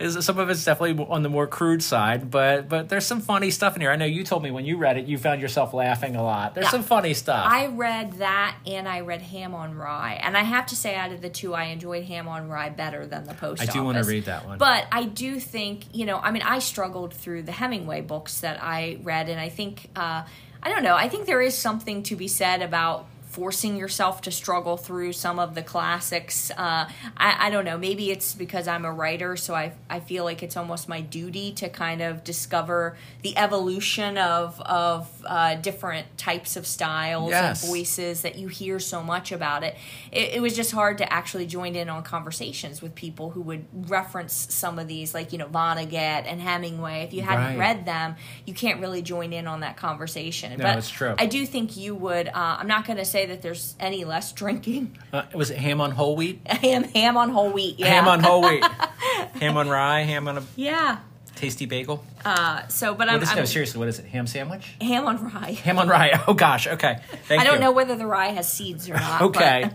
some 0.10 0.38
of 0.38 0.50
it's 0.50 0.66
definitely 0.66 1.06
on 1.06 1.24
the 1.24 1.30
more 1.30 1.48
crude 1.48 1.82
side, 1.82 2.30
but 2.30 2.68
but 2.68 2.90
there's 2.90 3.06
some 3.06 3.22
funny 3.22 3.52
stuff 3.52 3.76
in 3.76 3.82
here. 3.82 3.92
I 3.92 3.96
know 3.96 4.06
you 4.06 4.24
told 4.24 4.44
me 4.44 4.52
when 4.52 4.66
you 4.66 4.78
read 4.78 4.98
it, 4.98 5.06
you 5.06 5.18
found 5.18 5.42
yourself 5.42 5.74
laughing 5.74 6.16
a 6.16 6.24
lot. 6.24 6.56
There's 6.56 6.66
yeah. 6.66 6.72
some 6.72 6.84
funny 6.84 7.14
stuff. 7.14 7.46
I 7.48 7.68
read 7.68 8.14
that 8.14 8.58
and 8.66 8.88
I 8.88 9.02
read 9.02 9.22
Ham 9.22 9.54
on 9.56 9.76
Rye, 9.76 10.20
and 10.22 10.36
I 10.36 10.44
have 10.44 10.68
to 10.68 10.76
say, 10.76 10.96
out 10.96 11.12
of 11.12 11.22
the 11.22 11.30
two, 11.30 11.54
I 11.54 11.66
enjoyed 11.66 12.04
Ham 12.06 12.28
on 12.28 12.50
Rye 12.50 12.70
better 12.70 13.06
than 13.06 13.24
the 13.24 13.34
Post 13.34 13.62
I 13.62 13.66
do 13.66 13.72
office. 13.72 13.82
want 13.82 13.98
to 14.00 14.04
read 14.04 14.26
that 14.26 14.46
one. 14.46 14.58
But 14.58 14.88
I 14.92 15.04
do 15.04 15.40
think, 15.40 15.86
you 15.94 16.06
know, 16.06 16.18
I 16.18 16.32
mean, 16.32 16.44
I 16.44 16.60
struggled 16.60 17.14
through 17.14 17.44
the 17.44 17.52
Hemingway 17.52 18.02
books 18.02 18.42
that 18.42 18.62
I 18.62 19.00
read, 19.04 19.30
and 19.30 19.40
I 19.40 19.50
think, 19.50 19.90
uh, 19.96 20.24
I 20.64 20.70
don't 20.70 20.84
know, 20.84 20.96
I 20.96 21.10
think 21.10 21.26
there 21.26 21.42
is 21.42 21.58
something 21.58 22.04
to 22.04 22.16
be 22.16 22.28
said 22.28 22.62
about 22.62 23.08
forcing 23.32 23.78
yourself 23.78 24.20
to 24.20 24.30
struggle 24.30 24.76
through 24.76 25.14
some 25.14 25.40
of 25.40 25.56
the 25.56 25.64
classics. 25.64 26.52
Uh, 26.52 26.90
I, 27.16 27.48
I, 27.48 27.50
don't 27.50 27.64
know. 27.64 27.78
Maybe 27.78 28.12
it's 28.12 28.36
because 28.36 28.68
I'm 28.68 28.84
a 28.84 28.92
writer, 28.92 29.38
so 29.38 29.56
I, 29.56 29.72
I 29.90 30.02
feel 30.02 30.26
like 30.26 30.44
it's 30.44 30.58
almost 30.58 30.90
my 30.90 31.00
duty 31.00 31.54
to 31.54 31.70
kind 31.70 32.02
of 32.02 32.26
discover 32.26 32.98
the 33.22 33.38
evolution 33.38 34.18
of 34.18 34.60
of 34.62 35.10
uh, 35.26 35.56
different 35.56 36.18
types 36.18 36.58
of 36.58 36.68
styles 36.68 37.30
yes. 37.30 37.64
and 37.64 37.72
voices 37.72 38.24
that 38.24 38.38
you 38.38 38.50
hear 38.50 38.80
so 38.80 39.02
much 39.02 39.32
about 39.32 39.64
it. 39.64 39.78
it. 40.12 40.34
It 40.34 40.42
was 40.42 40.54
just 40.54 40.74
hard 40.74 40.98
to 40.98 41.12
actually 41.12 41.48
join 41.48 41.78
in 41.78 41.88
on 41.88 42.04
conversations 42.04 42.82
with 42.82 42.96
people 42.96 43.30
who 43.30 43.42
would 43.44 43.90
reference 43.90 44.34
some 44.34 44.78
of 44.78 44.90
these, 44.90 45.14
like 45.14 45.32
you 45.32 45.38
know 45.38 45.48
Vonnegut 45.48 45.94
and 45.94 46.42
Hemingway. 46.42 47.04
If 47.04 47.14
you 47.14 47.22
hadn't 47.22 47.58
right. 47.58 47.58
read 47.58 47.86
them, 47.86 48.18
you 48.46 48.54
can't 48.54 48.82
really 48.82 49.02
join 49.02 49.32
in 49.32 49.48
on 49.48 49.62
that 49.62 49.78
conversation. 49.78 50.52
No, 50.58 50.64
but 50.66 50.78
it's 50.78 50.90
true. 50.90 51.16
I 51.18 51.28
do 51.28 51.46
think 51.46 51.78
you 51.78 51.96
would. 51.96 52.28
Uh, 52.28 52.58
I'm 52.60 52.68
not 52.68 52.86
going 52.86 52.98
to 52.98 53.06
say 53.06 53.21
say 53.22 53.28
that 53.28 53.42
there's 53.42 53.76
any 53.80 54.04
less 54.04 54.32
drinking. 54.32 54.98
Uh, 55.14 55.24
was 55.34 55.52
it 55.52 55.58
ham 55.58 55.82
on 55.82 55.92
whole 55.92 56.16
wheat? 56.16 56.42
ham, 56.48 56.84
ham 56.84 57.18
on 57.18 57.30
whole 57.30 57.52
wheat. 57.52 57.78
Yeah. 57.78 57.88
Ham 57.88 58.08
on 58.08 58.20
whole 58.22 58.42
wheat. 58.42 58.64
ham 59.40 59.58
on 59.58 59.70
rye. 59.70 60.02
Ham 60.02 60.28
on 60.28 60.40
a 60.40 60.44
yeah. 60.56 61.00
Tasty 61.36 61.66
bagel. 61.66 62.04
Uh, 62.24 62.68
so, 62.68 62.94
but 62.94 63.10
I'm, 63.10 63.22
is, 63.22 63.30
I'm 63.30 63.38
no, 63.38 63.46
seriously, 63.46 63.80
what 63.80 63.88
is 63.88 63.98
it? 64.00 64.06
Ham 64.06 64.28
sandwich? 64.28 64.76
Ham 64.80 65.08
on 65.08 65.24
rye. 65.24 65.52
Ham 65.64 65.80
on 65.80 65.88
rye. 65.88 66.22
Oh 66.28 66.34
gosh. 66.34 66.68
Okay. 66.68 67.00
Thank 67.28 67.42
I 67.42 67.44
don't 67.44 67.56
you. 67.56 67.62
know 67.62 67.72
whether 67.72 67.96
the 67.96 68.06
rye 68.06 68.28
has 68.28 68.52
seeds 68.52 68.90
or 68.90 68.94
not. 68.94 69.22
okay. 69.22 69.70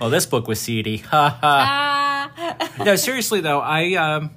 well, 0.00 0.08
this 0.10 0.24
book 0.26 0.48
was 0.48 0.60
seedy. 0.60 0.98
Ha 0.98 1.38
ha. 1.40 2.30
Uh, 2.78 2.84
no, 2.84 2.96
seriously 2.96 3.40
though, 3.40 3.60
I 3.60 3.94
um, 3.94 4.30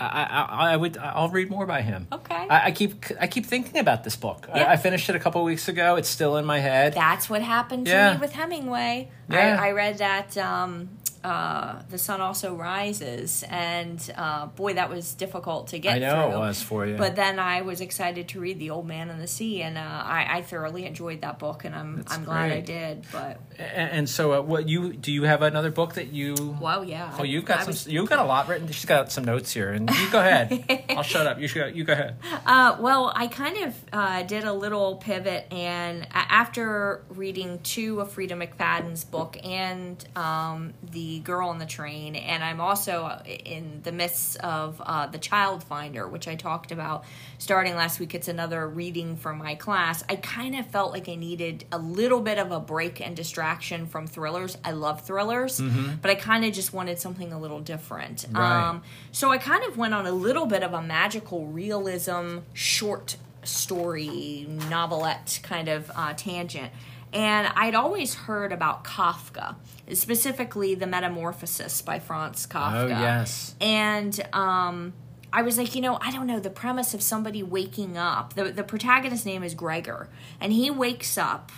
I, 0.00 0.46
I, 0.48 0.72
I, 0.72 0.76
would 0.76 0.96
I'll 0.96 1.28
read 1.28 1.50
more 1.50 1.66
by 1.66 1.82
him. 1.82 2.06
Okay. 2.12 2.34
I, 2.34 2.66
I 2.66 2.70
keep 2.70 3.04
I 3.20 3.26
keep 3.26 3.46
thinking 3.46 3.78
about 3.78 4.04
this 4.04 4.16
book. 4.16 4.46
Yeah. 4.48 4.64
I, 4.64 4.72
I, 4.72 4.76
finished 4.76 5.08
it 5.08 5.16
a 5.16 5.20
couple 5.20 5.42
weeks 5.44 5.68
ago. 5.68 5.96
It's 5.96 6.08
still 6.08 6.36
in 6.36 6.44
my 6.44 6.60
head. 6.60 6.94
That's 6.94 7.28
what 7.28 7.42
happened 7.42 7.86
to 7.86 7.92
yeah. 7.92 8.14
me 8.14 8.20
with 8.20 8.32
Hemingway. 8.32 9.10
Yeah. 9.28 9.58
I, 9.60 9.72
read 9.72 9.98
that 9.98 10.36
um, 10.38 10.88
uh, 11.28 11.82
the 11.90 11.98
sun 11.98 12.22
also 12.22 12.54
rises, 12.54 13.44
and 13.50 14.12
uh, 14.16 14.46
boy, 14.46 14.72
that 14.72 14.88
was 14.88 15.12
difficult 15.12 15.66
to 15.68 15.78
get. 15.78 15.96
I 15.96 15.98
know 15.98 16.30
through. 16.30 16.36
it 16.36 16.38
was 16.38 16.62
for 16.62 16.86
you. 16.86 16.96
But 16.96 17.16
then 17.16 17.38
I 17.38 17.60
was 17.60 17.82
excited 17.82 18.28
to 18.28 18.40
read 18.40 18.58
The 18.58 18.70
Old 18.70 18.86
Man 18.86 19.10
and 19.10 19.20
the 19.20 19.26
Sea, 19.26 19.60
and 19.60 19.76
uh, 19.76 19.80
I, 19.80 20.38
I, 20.38 20.42
thoroughly 20.42 20.86
enjoyed 20.86 21.20
that 21.20 21.38
book, 21.38 21.66
and 21.66 21.74
I'm 21.74 21.96
That's 21.96 22.14
I'm 22.14 22.24
glad 22.24 22.50
I 22.50 22.60
did. 22.60 23.04
But 23.12 23.42
and, 23.58 23.90
and, 23.90 24.08
so, 24.08 24.32
uh, 24.32 24.40
what 24.40 24.70
you 24.70 24.94
do? 24.94 25.12
You 25.12 25.24
have 25.24 25.42
another 25.42 25.70
book 25.70 25.94
that 25.94 26.14
you? 26.14 26.56
Well, 26.62 26.82
yeah. 26.82 27.14
Oh, 27.18 27.24
you've 27.24 27.44
got 27.44 27.58
I 27.58 27.62
some. 27.64 27.72
Was... 27.72 27.86
You've 27.86 28.08
got 28.08 28.20
a 28.20 28.24
lot 28.24 28.48
written. 28.48 28.66
She's 28.68 28.86
got 28.86 29.12
some 29.12 29.24
notes 29.24 29.52
here, 29.52 29.70
and 29.70 29.90
you 29.90 30.10
go 30.10 30.20
ahead. 30.20 30.86
I'll 30.96 31.02
shut 31.02 31.26
up. 31.26 31.38
You 31.38 31.46
should. 31.46 31.76
You 31.76 31.84
go 31.84 31.92
ahead. 31.92 32.16
Uh, 32.46 32.78
well, 32.80 33.12
I 33.14 33.26
kind 33.26 33.58
of 33.64 33.74
uh, 33.92 34.22
did 34.22 34.44
a 34.44 34.52
little 34.54 34.96
pivot, 34.96 35.46
and 35.52 36.06
after 36.10 37.04
reading 37.10 37.58
two 37.62 38.00
of 38.00 38.14
Freida 38.14 38.32
McFadden's 38.32 39.04
book 39.04 39.36
and 39.44 40.02
um, 40.16 40.72
the 40.82 41.17
the 41.18 41.24
girl 41.24 41.48
on 41.48 41.58
the 41.58 41.66
train, 41.66 42.14
and 42.14 42.44
I'm 42.44 42.60
also 42.60 43.20
in 43.26 43.80
the 43.82 43.92
midst 43.92 44.36
of 44.38 44.80
uh, 44.84 45.06
the 45.06 45.18
Child 45.18 45.64
Finder, 45.64 46.08
which 46.08 46.28
I 46.28 46.36
talked 46.36 46.70
about 46.70 47.04
starting 47.38 47.74
last 47.74 47.98
week. 47.98 48.14
It's 48.14 48.28
another 48.28 48.68
reading 48.68 49.16
for 49.16 49.34
my 49.34 49.54
class. 49.54 50.04
I 50.08 50.16
kind 50.16 50.56
of 50.56 50.66
felt 50.66 50.92
like 50.92 51.08
I 51.08 51.16
needed 51.16 51.64
a 51.72 51.78
little 51.78 52.20
bit 52.20 52.38
of 52.38 52.52
a 52.52 52.60
break 52.60 53.00
and 53.00 53.16
distraction 53.16 53.86
from 53.86 54.06
thrillers. 54.06 54.56
I 54.64 54.72
love 54.72 55.02
thrillers, 55.02 55.60
mm-hmm. 55.60 55.96
but 56.00 56.10
I 56.10 56.14
kind 56.14 56.44
of 56.44 56.52
just 56.52 56.72
wanted 56.72 56.98
something 56.98 57.32
a 57.32 57.38
little 57.38 57.60
different. 57.60 58.26
Right. 58.30 58.68
Um, 58.68 58.82
so 59.10 59.30
I 59.30 59.38
kind 59.38 59.64
of 59.64 59.76
went 59.76 59.94
on 59.94 60.06
a 60.06 60.12
little 60.12 60.46
bit 60.46 60.62
of 60.62 60.72
a 60.72 60.82
magical 60.82 61.46
realism 61.46 62.38
short 62.52 63.16
story 63.44 64.46
novelette 64.68 65.40
kind 65.42 65.68
of 65.68 65.90
uh, 65.94 66.12
tangent 66.14 66.70
and 67.12 67.50
I'd 67.54 67.74
always 67.74 68.14
heard 68.14 68.52
about 68.52 68.84
Kafka, 68.84 69.56
specifically 69.92 70.74
The 70.74 70.86
Metamorphosis 70.86 71.82
by 71.82 71.98
Franz 71.98 72.46
Kafka. 72.46 72.84
Oh, 72.84 72.86
yes. 72.86 73.54
And 73.60 74.20
um, 74.32 74.92
I 75.32 75.42
was 75.42 75.58
like, 75.58 75.74
you 75.74 75.80
know, 75.80 75.98
I 76.00 76.10
don't 76.10 76.26
know, 76.26 76.40
the 76.40 76.50
premise 76.50 76.94
of 76.94 77.02
somebody 77.02 77.42
waking 77.42 77.96
up, 77.96 78.34
the, 78.34 78.44
the 78.44 78.64
protagonist's 78.64 79.26
name 79.26 79.42
is 79.42 79.54
Gregor, 79.54 80.08
and 80.40 80.52
he 80.52 80.70
wakes 80.70 81.18
up 81.18 81.52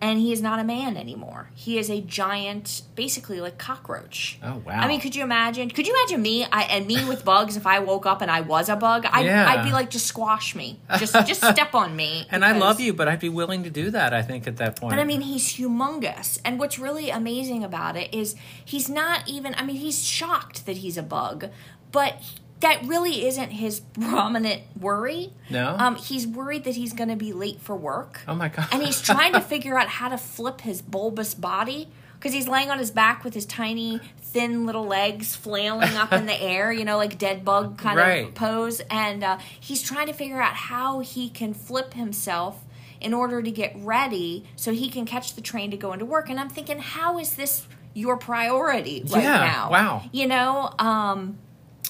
and 0.00 0.18
he 0.18 0.30
is 0.30 0.42
not 0.42 0.58
a 0.58 0.64
man 0.64 0.96
anymore. 0.96 1.50
He 1.54 1.78
is 1.78 1.90
a 1.90 2.00
giant, 2.02 2.82
basically 2.94 3.40
like 3.40 3.56
cockroach. 3.56 4.38
Oh 4.42 4.62
wow! 4.66 4.80
I 4.80 4.88
mean, 4.88 5.00
could 5.00 5.16
you 5.16 5.22
imagine? 5.22 5.70
Could 5.70 5.86
you 5.86 5.94
imagine 5.94 6.20
me 6.20 6.44
I, 6.44 6.64
and 6.64 6.86
me 6.86 7.04
with 7.08 7.24
bugs? 7.24 7.56
If 7.56 7.66
I 7.66 7.78
woke 7.78 8.04
up 8.04 8.20
and 8.20 8.30
I 8.30 8.42
was 8.42 8.68
a 8.68 8.76
bug, 8.76 9.06
I'd, 9.10 9.24
yeah. 9.24 9.48
I'd 9.48 9.64
be 9.64 9.72
like, 9.72 9.88
just 9.88 10.06
squash 10.06 10.54
me, 10.54 10.80
just 10.98 11.14
just 11.26 11.40
step 11.40 11.74
on 11.74 11.96
me. 11.96 12.26
And 12.36 12.44
I 12.44 12.52
love 12.52 12.80
you, 12.80 12.92
but 12.92 13.08
I'd 13.08 13.20
be 13.20 13.28
willing 13.30 13.62
to 13.62 13.70
do 13.70 13.90
that. 13.90 14.12
I 14.12 14.20
think 14.20 14.46
at 14.46 14.58
that 14.58 14.78
point. 14.78 14.90
But 14.90 14.98
I 14.98 15.04
mean, 15.04 15.22
he's 15.22 15.56
humongous, 15.56 16.38
and 16.44 16.58
what's 16.58 16.78
really 16.78 17.08
amazing 17.08 17.64
about 17.64 17.96
it 17.96 18.12
is 18.12 18.34
he's 18.62 18.90
not 18.90 19.26
even. 19.26 19.54
I 19.54 19.62
mean, 19.64 19.76
he's 19.76 20.04
shocked 20.04 20.66
that 20.66 20.78
he's 20.78 20.98
a 20.98 21.02
bug, 21.02 21.48
but 21.92 22.20
that 22.60 22.84
really 22.84 23.26
isn't 23.26 23.50
his 23.50 23.80
prominent 24.00 24.62
worry. 24.78 25.32
No. 25.50 25.76
Um, 25.78 25.96
he's 25.96 26.26
worried 26.26 26.64
that 26.64 26.74
he's 26.74 26.92
going 26.92 27.08
to 27.08 27.16
be 27.16 27.32
late 27.32 27.60
for 27.60 27.76
work. 27.76 28.20
Oh 28.26 28.34
my 28.34 28.48
god. 28.48 28.68
And 28.72 28.82
he's 28.82 29.00
trying 29.00 29.32
to 29.32 29.40
figure 29.52 29.78
out 29.78 29.88
how 29.88 30.08
to 30.08 30.18
flip 30.18 30.62
his 30.62 30.82
bulbous 30.82 31.34
body 31.34 31.88
because 32.14 32.32
he's 32.32 32.48
laying 32.48 32.70
on 32.70 32.78
his 32.78 32.90
back 32.90 33.24
with 33.24 33.34
his 33.34 33.44
tiny, 33.44 34.00
thin 34.20 34.66
little 34.66 34.86
legs 34.86 35.36
flailing 35.36 35.94
up 35.96 36.12
in 36.12 36.26
the 36.26 36.34
air, 36.42 36.72
you 36.72 36.84
know, 36.84 36.96
like 36.96 37.18
dead 37.18 37.44
bug 37.44 37.78
kind 37.78 37.96
right. 37.96 38.28
of 38.28 38.34
pose. 38.34 38.80
And 38.90 39.22
uh, 39.22 39.38
he's 39.60 39.82
trying 39.82 40.06
to 40.06 40.12
figure 40.12 40.40
out 40.40 40.54
how 40.54 41.00
he 41.00 41.28
can 41.28 41.52
flip 41.52 41.94
himself 41.94 42.64
in 43.00 43.12
order 43.12 43.42
to 43.42 43.50
get 43.50 43.72
ready 43.76 44.44
so 44.56 44.72
he 44.72 44.88
can 44.88 45.04
catch 45.04 45.34
the 45.34 45.42
train 45.42 45.70
to 45.70 45.76
go 45.76 45.92
into 45.92 46.06
work. 46.06 46.30
And 46.30 46.40
I'm 46.40 46.48
thinking, 46.48 46.78
how 46.78 47.18
is 47.18 47.34
this 47.34 47.66
your 47.92 48.16
priority 48.16 49.02
right 49.08 49.22
yeah, 49.22 49.38
now? 49.38 49.70
Wow. 49.70 50.02
You 50.12 50.26
know, 50.26 50.72
um, 50.78 51.38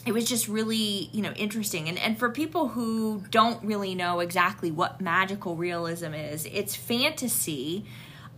it 0.06 0.12
was 0.12 0.24
just 0.24 0.48
really 0.48 1.10
you 1.12 1.20
know 1.20 1.32
interesting. 1.32 1.88
And 1.88 1.98
and 1.98 2.18
for 2.18 2.30
people 2.30 2.68
who 2.68 3.24
don't 3.30 3.62
really 3.64 3.94
know 3.94 4.20
exactly 4.20 4.70
what 4.70 5.00
magical 5.00 5.56
realism 5.56 6.14
is 6.14 6.46
it's 6.46 6.74
fantasy 6.76 7.84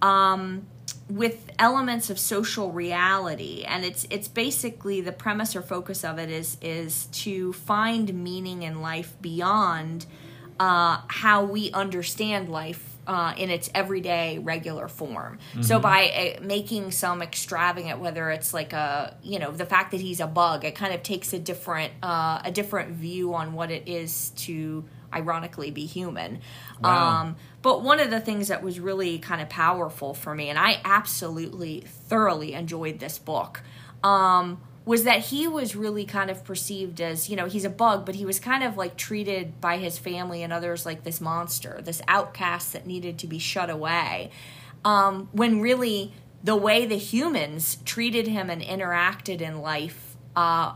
um, 0.00 0.66
with 1.08 1.50
elements 1.58 2.10
of 2.10 2.18
social 2.18 2.72
reality. 2.72 3.64
And 3.66 3.84
it's 3.84 4.06
it's 4.10 4.28
basically 4.28 5.00
the 5.00 5.12
premise 5.12 5.54
or 5.54 5.62
focus 5.62 6.04
of 6.04 6.18
it 6.18 6.30
is 6.30 6.56
is 6.62 7.06
to 7.06 7.52
find 7.52 8.12
meaning 8.14 8.62
in 8.62 8.80
life 8.80 9.14
beyond 9.20 10.06
uh, 10.58 11.02
how 11.08 11.44
we 11.44 11.70
understand 11.72 12.48
life 12.48 12.87
uh, 13.08 13.32
in 13.38 13.50
its 13.50 13.70
everyday 13.74 14.38
regular 14.38 14.86
form. 14.86 15.38
Mm-hmm. 15.52 15.62
So 15.62 15.80
by 15.80 16.36
uh, 16.38 16.42
making 16.42 16.90
some 16.90 17.22
extravagant, 17.22 18.00
whether 18.00 18.30
it's 18.30 18.52
like 18.52 18.74
a 18.74 19.16
you 19.22 19.38
know 19.38 19.50
the 19.50 19.66
fact 19.66 19.92
that 19.92 20.00
he's 20.00 20.20
a 20.20 20.26
bug, 20.26 20.64
it 20.64 20.74
kind 20.74 20.94
of 20.94 21.02
takes 21.02 21.32
a 21.32 21.38
different 21.38 21.92
uh, 22.02 22.42
a 22.44 22.52
different 22.52 22.90
view 22.90 23.34
on 23.34 23.54
what 23.54 23.70
it 23.70 23.88
is 23.88 24.30
to 24.30 24.84
ironically 25.12 25.70
be 25.70 25.86
human. 25.86 26.40
Wow. 26.82 27.22
Um, 27.22 27.36
but 27.62 27.82
one 27.82 27.98
of 27.98 28.10
the 28.10 28.20
things 28.20 28.48
that 28.48 28.62
was 28.62 28.78
really 28.78 29.18
kind 29.18 29.40
of 29.40 29.48
powerful 29.48 30.12
for 30.12 30.34
me, 30.34 30.50
and 30.50 30.58
I 30.58 30.78
absolutely 30.84 31.80
thoroughly 31.80 32.52
enjoyed 32.52 32.98
this 32.98 33.18
book. 33.18 33.62
Um, 34.04 34.60
was 34.88 35.04
that 35.04 35.20
he 35.26 35.46
was 35.46 35.76
really 35.76 36.06
kind 36.06 36.30
of 36.30 36.42
perceived 36.44 36.98
as, 36.98 37.28
you 37.28 37.36
know, 37.36 37.44
he's 37.44 37.66
a 37.66 37.68
bug, 37.70 38.06
but 38.06 38.14
he 38.14 38.24
was 38.24 38.40
kind 38.40 38.64
of 38.64 38.78
like 38.78 38.96
treated 38.96 39.60
by 39.60 39.76
his 39.76 39.98
family 39.98 40.42
and 40.42 40.50
others 40.50 40.86
like 40.86 41.04
this 41.04 41.20
monster, 41.20 41.78
this 41.84 42.00
outcast 42.08 42.72
that 42.72 42.86
needed 42.86 43.18
to 43.18 43.26
be 43.26 43.38
shut 43.38 43.68
away. 43.68 44.30
Um, 44.86 45.28
when 45.32 45.60
really 45.60 46.14
the 46.42 46.56
way 46.56 46.86
the 46.86 46.96
humans 46.96 47.76
treated 47.84 48.28
him 48.28 48.48
and 48.48 48.62
interacted 48.62 49.42
in 49.42 49.60
life 49.60 50.16
uh, 50.34 50.72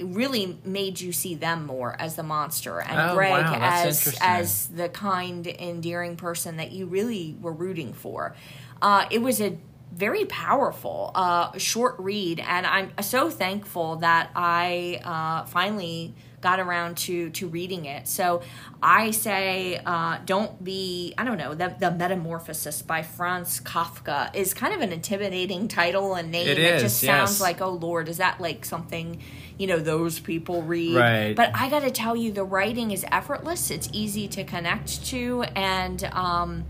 really 0.00 0.58
made 0.64 1.00
you 1.00 1.12
see 1.12 1.36
them 1.36 1.64
more 1.64 1.94
as 2.00 2.16
the 2.16 2.24
monster 2.24 2.80
and 2.80 2.98
oh, 2.98 3.14
Greg 3.14 3.44
wow, 3.44 3.58
as 3.60 4.18
as 4.20 4.66
the 4.70 4.88
kind, 4.88 5.46
endearing 5.46 6.16
person 6.16 6.56
that 6.56 6.72
you 6.72 6.86
really 6.86 7.36
were 7.40 7.52
rooting 7.52 7.92
for. 7.92 8.34
Uh, 8.80 9.06
it 9.12 9.22
was 9.22 9.40
a 9.40 9.56
very 9.92 10.24
powerful 10.24 11.12
uh, 11.14 11.56
short 11.58 11.96
read, 11.98 12.40
and 12.40 12.66
I'm 12.66 12.92
so 13.02 13.30
thankful 13.30 13.96
that 13.96 14.30
I 14.34 15.00
uh, 15.04 15.46
finally 15.46 16.14
got 16.40 16.58
around 16.58 16.96
to 16.96 17.30
to 17.30 17.46
reading 17.48 17.84
it. 17.84 18.08
So 18.08 18.42
I 18.82 19.12
say, 19.12 19.80
uh, 19.84 20.18
don't 20.26 20.62
be. 20.62 21.14
I 21.16 21.24
don't 21.24 21.38
know. 21.38 21.54
The, 21.54 21.76
the 21.78 21.90
Metamorphosis 21.90 22.82
by 22.82 23.02
Franz 23.02 23.60
Kafka 23.60 24.34
is 24.34 24.54
kind 24.54 24.74
of 24.74 24.80
an 24.80 24.92
intimidating 24.92 25.68
title 25.68 26.14
and 26.14 26.30
name. 26.30 26.48
It, 26.48 26.58
it 26.58 26.74
is, 26.74 26.82
just 26.82 27.00
sounds 27.00 27.32
yes. 27.32 27.40
like, 27.40 27.60
oh 27.60 27.72
Lord, 27.72 28.08
is 28.08 28.16
that 28.16 28.40
like 28.40 28.64
something? 28.64 29.20
You 29.58 29.66
know, 29.66 29.78
those 29.78 30.18
people 30.18 30.62
read. 30.62 30.96
Right. 30.96 31.36
But 31.36 31.50
I 31.54 31.68
got 31.68 31.82
to 31.82 31.90
tell 31.90 32.16
you, 32.16 32.32
the 32.32 32.44
writing 32.44 32.90
is 32.90 33.04
effortless. 33.12 33.70
It's 33.70 33.88
easy 33.92 34.26
to 34.28 34.42
connect 34.42 35.04
to, 35.06 35.44
and 35.54 36.02
um, 36.04 36.64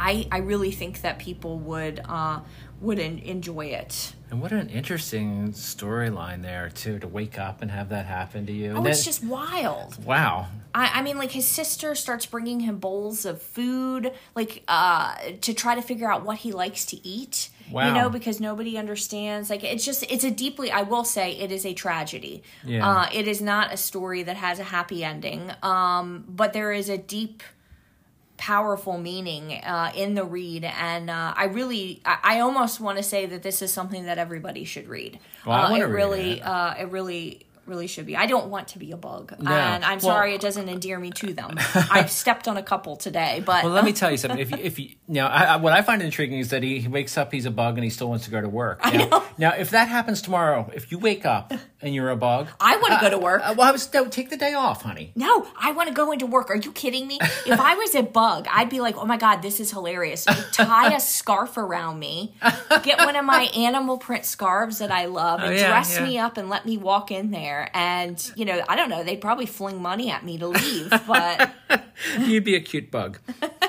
I 0.00 0.26
I 0.32 0.38
really 0.38 0.72
think 0.72 1.02
that 1.02 1.18
people 1.18 1.58
would 1.58 2.00
uh, 2.08 2.40
would 2.80 2.98
enjoy 2.98 3.66
it. 3.66 4.14
And 4.30 4.40
what 4.40 4.52
an 4.52 4.68
interesting 4.68 5.52
storyline 5.52 6.42
there 6.42 6.70
too 6.70 6.98
to 7.00 7.08
wake 7.08 7.38
up 7.38 7.62
and 7.62 7.70
have 7.70 7.88
that 7.90 8.06
happen 8.06 8.46
to 8.46 8.52
you. 8.52 8.72
Oh, 8.72 8.76
and 8.76 8.86
it's 8.86 9.04
just 9.04 9.22
wild. 9.24 10.02
Wow. 10.04 10.46
I, 10.72 11.00
I 11.00 11.02
mean, 11.02 11.18
like 11.18 11.32
his 11.32 11.46
sister 11.46 11.96
starts 11.96 12.26
bringing 12.26 12.60
him 12.60 12.78
bowls 12.78 13.24
of 13.24 13.42
food, 13.42 14.12
like 14.36 14.62
uh, 14.68 15.16
to 15.40 15.52
try 15.52 15.74
to 15.74 15.82
figure 15.82 16.10
out 16.10 16.24
what 16.24 16.38
he 16.38 16.52
likes 16.52 16.84
to 16.86 17.06
eat. 17.06 17.50
Wow. 17.72 17.88
You 17.88 17.94
know, 17.94 18.08
because 18.08 18.40
nobody 18.40 18.78
understands. 18.78 19.50
Like 19.50 19.64
it's 19.64 19.84
just, 19.84 20.04
it's 20.10 20.24
a 20.24 20.30
deeply. 20.30 20.70
I 20.70 20.82
will 20.82 21.04
say, 21.04 21.32
it 21.32 21.50
is 21.50 21.66
a 21.66 21.74
tragedy. 21.74 22.42
Yeah. 22.64 22.88
Uh, 22.88 23.08
it 23.12 23.26
is 23.28 23.42
not 23.42 23.72
a 23.72 23.76
story 23.76 24.22
that 24.22 24.36
has 24.36 24.60
a 24.60 24.64
happy 24.64 25.04
ending. 25.04 25.50
Um, 25.62 26.24
but 26.28 26.52
there 26.52 26.72
is 26.72 26.88
a 26.88 26.98
deep 26.98 27.42
powerful 28.40 28.96
meaning 28.96 29.52
uh, 29.52 29.92
in 29.94 30.14
the 30.14 30.24
read 30.24 30.64
and 30.64 31.10
uh, 31.10 31.34
i 31.36 31.44
really 31.44 32.00
i, 32.06 32.18
I 32.24 32.40
almost 32.40 32.80
want 32.80 32.96
to 32.96 33.02
say 33.04 33.26
that 33.26 33.42
this 33.42 33.60
is 33.60 33.70
something 33.70 34.06
that 34.06 34.16
everybody 34.16 34.64
should 34.64 34.88
read 34.88 35.18
well, 35.44 35.58
I 35.58 35.74
uh, 35.74 35.76
it 35.76 35.82
really 35.82 36.32
it. 36.38 36.40
Uh, 36.42 36.74
it 36.80 36.88
really 36.90 37.44
really 37.66 37.86
should 37.86 38.06
be 38.06 38.16
i 38.16 38.24
don't 38.24 38.48
want 38.48 38.68
to 38.68 38.78
be 38.78 38.92
a 38.92 38.96
bug 38.96 39.34
No. 39.38 39.52
and 39.52 39.84
i'm 39.84 39.98
Well- 39.98 40.00
sorry 40.16 40.34
it 40.34 40.40
doesn't 40.40 40.68
endear 40.70 40.98
me 40.98 41.10
to 41.10 41.34
them 41.34 41.56
i've 41.90 42.10
stepped 42.22 42.48
on 42.48 42.56
a 42.56 42.62
couple 42.62 42.96
today 42.96 43.42
but 43.44 43.62
Well, 43.62 43.74
let 43.74 43.84
me 43.84 43.92
tell 44.00 44.10
you 44.10 44.16
something. 44.16 44.40
If 44.40 44.50
you, 44.50 44.56
if 44.58 44.78
you 44.78 44.90
now, 45.06 45.28
I, 45.28 45.42
I, 45.44 45.56
what 45.56 45.74
I 45.74 45.82
find 45.82 46.00
intriguing 46.00 46.38
is 46.38 46.48
that 46.50 46.62
he, 46.62 46.80
he 46.80 46.88
wakes 46.88 47.18
up, 47.18 47.30
he's 47.32 47.44
a 47.46 47.50
bug, 47.50 47.74
and 47.76 47.84
he 47.84 47.90
still 47.90 48.08
wants 48.08 48.24
to 48.24 48.30
go 48.30 48.40
to 48.40 48.48
work. 48.48 48.80
I 48.82 48.96
now, 48.96 49.06
know. 49.08 49.24
now, 49.38 49.50
if 49.54 49.70
that 49.70 49.88
happens 49.88 50.22
tomorrow, 50.22 50.70
if 50.74 50.90
you 50.90 50.98
wake 50.98 51.26
up 51.26 51.52
and 51.82 51.94
you're 51.94 52.10
a 52.10 52.16
bug, 52.16 52.48
I 52.60 52.76
wanna 52.76 52.98
go 53.00 53.10
to 53.10 53.18
work. 53.18 53.42
Uh, 53.44 53.54
well, 53.56 53.68
I 53.68 53.72
was 53.72 53.92
no, 53.92 54.06
take 54.06 54.30
the 54.30 54.36
day 54.36 54.54
off, 54.54 54.82
honey. 54.82 55.12
no, 55.14 55.46
I 55.58 55.72
want 55.72 55.88
to 55.88 55.94
go 55.94 56.12
into 56.12 56.26
work. 56.26 56.50
Are 56.50 56.56
you 56.56 56.72
kidding 56.72 57.06
me? 57.06 57.18
If 57.46 57.58
I 57.60 57.74
was 57.74 57.94
a 57.94 58.02
bug, 58.02 58.46
I'd 58.50 58.68
be 58.68 58.80
like, 58.80 58.96
oh 58.96 59.04
my 59.06 59.16
God, 59.16 59.42
this 59.42 59.60
is 59.60 59.70
hilarious. 59.70 60.24
Tie 60.52 60.94
a 60.94 61.00
scarf 61.00 61.56
around 61.56 61.98
me, 61.98 62.34
get 62.82 62.98
one 62.98 63.16
of 63.16 63.24
my 63.24 63.44
animal 63.56 63.98
print 63.98 64.24
scarves 64.24 64.78
that 64.78 64.90
I 64.90 65.06
love, 65.06 65.40
and 65.40 65.50
Oh, 65.50 65.54
yeah, 65.56 65.68
dress 65.68 65.96
yeah. 65.96 66.04
me 66.04 66.18
up 66.18 66.36
and 66.36 66.48
let 66.48 66.66
me 66.66 66.76
walk 66.76 67.10
in 67.10 67.30
there. 67.30 67.70
And, 67.74 68.32
you 68.36 68.44
know, 68.44 68.62
I 68.68 68.76
don't 68.76 68.90
know, 68.90 69.02
they'd 69.02 69.20
probably 69.20 69.46
fling 69.46 69.80
money 69.82 70.10
at 70.10 70.24
me 70.24 70.38
to 70.38 70.48
leave, 70.48 70.90
but 71.06 71.50
You'd 72.20 72.44
be 72.44 72.54
a 72.56 72.60
cute 72.60 72.90
bug. 72.90 73.18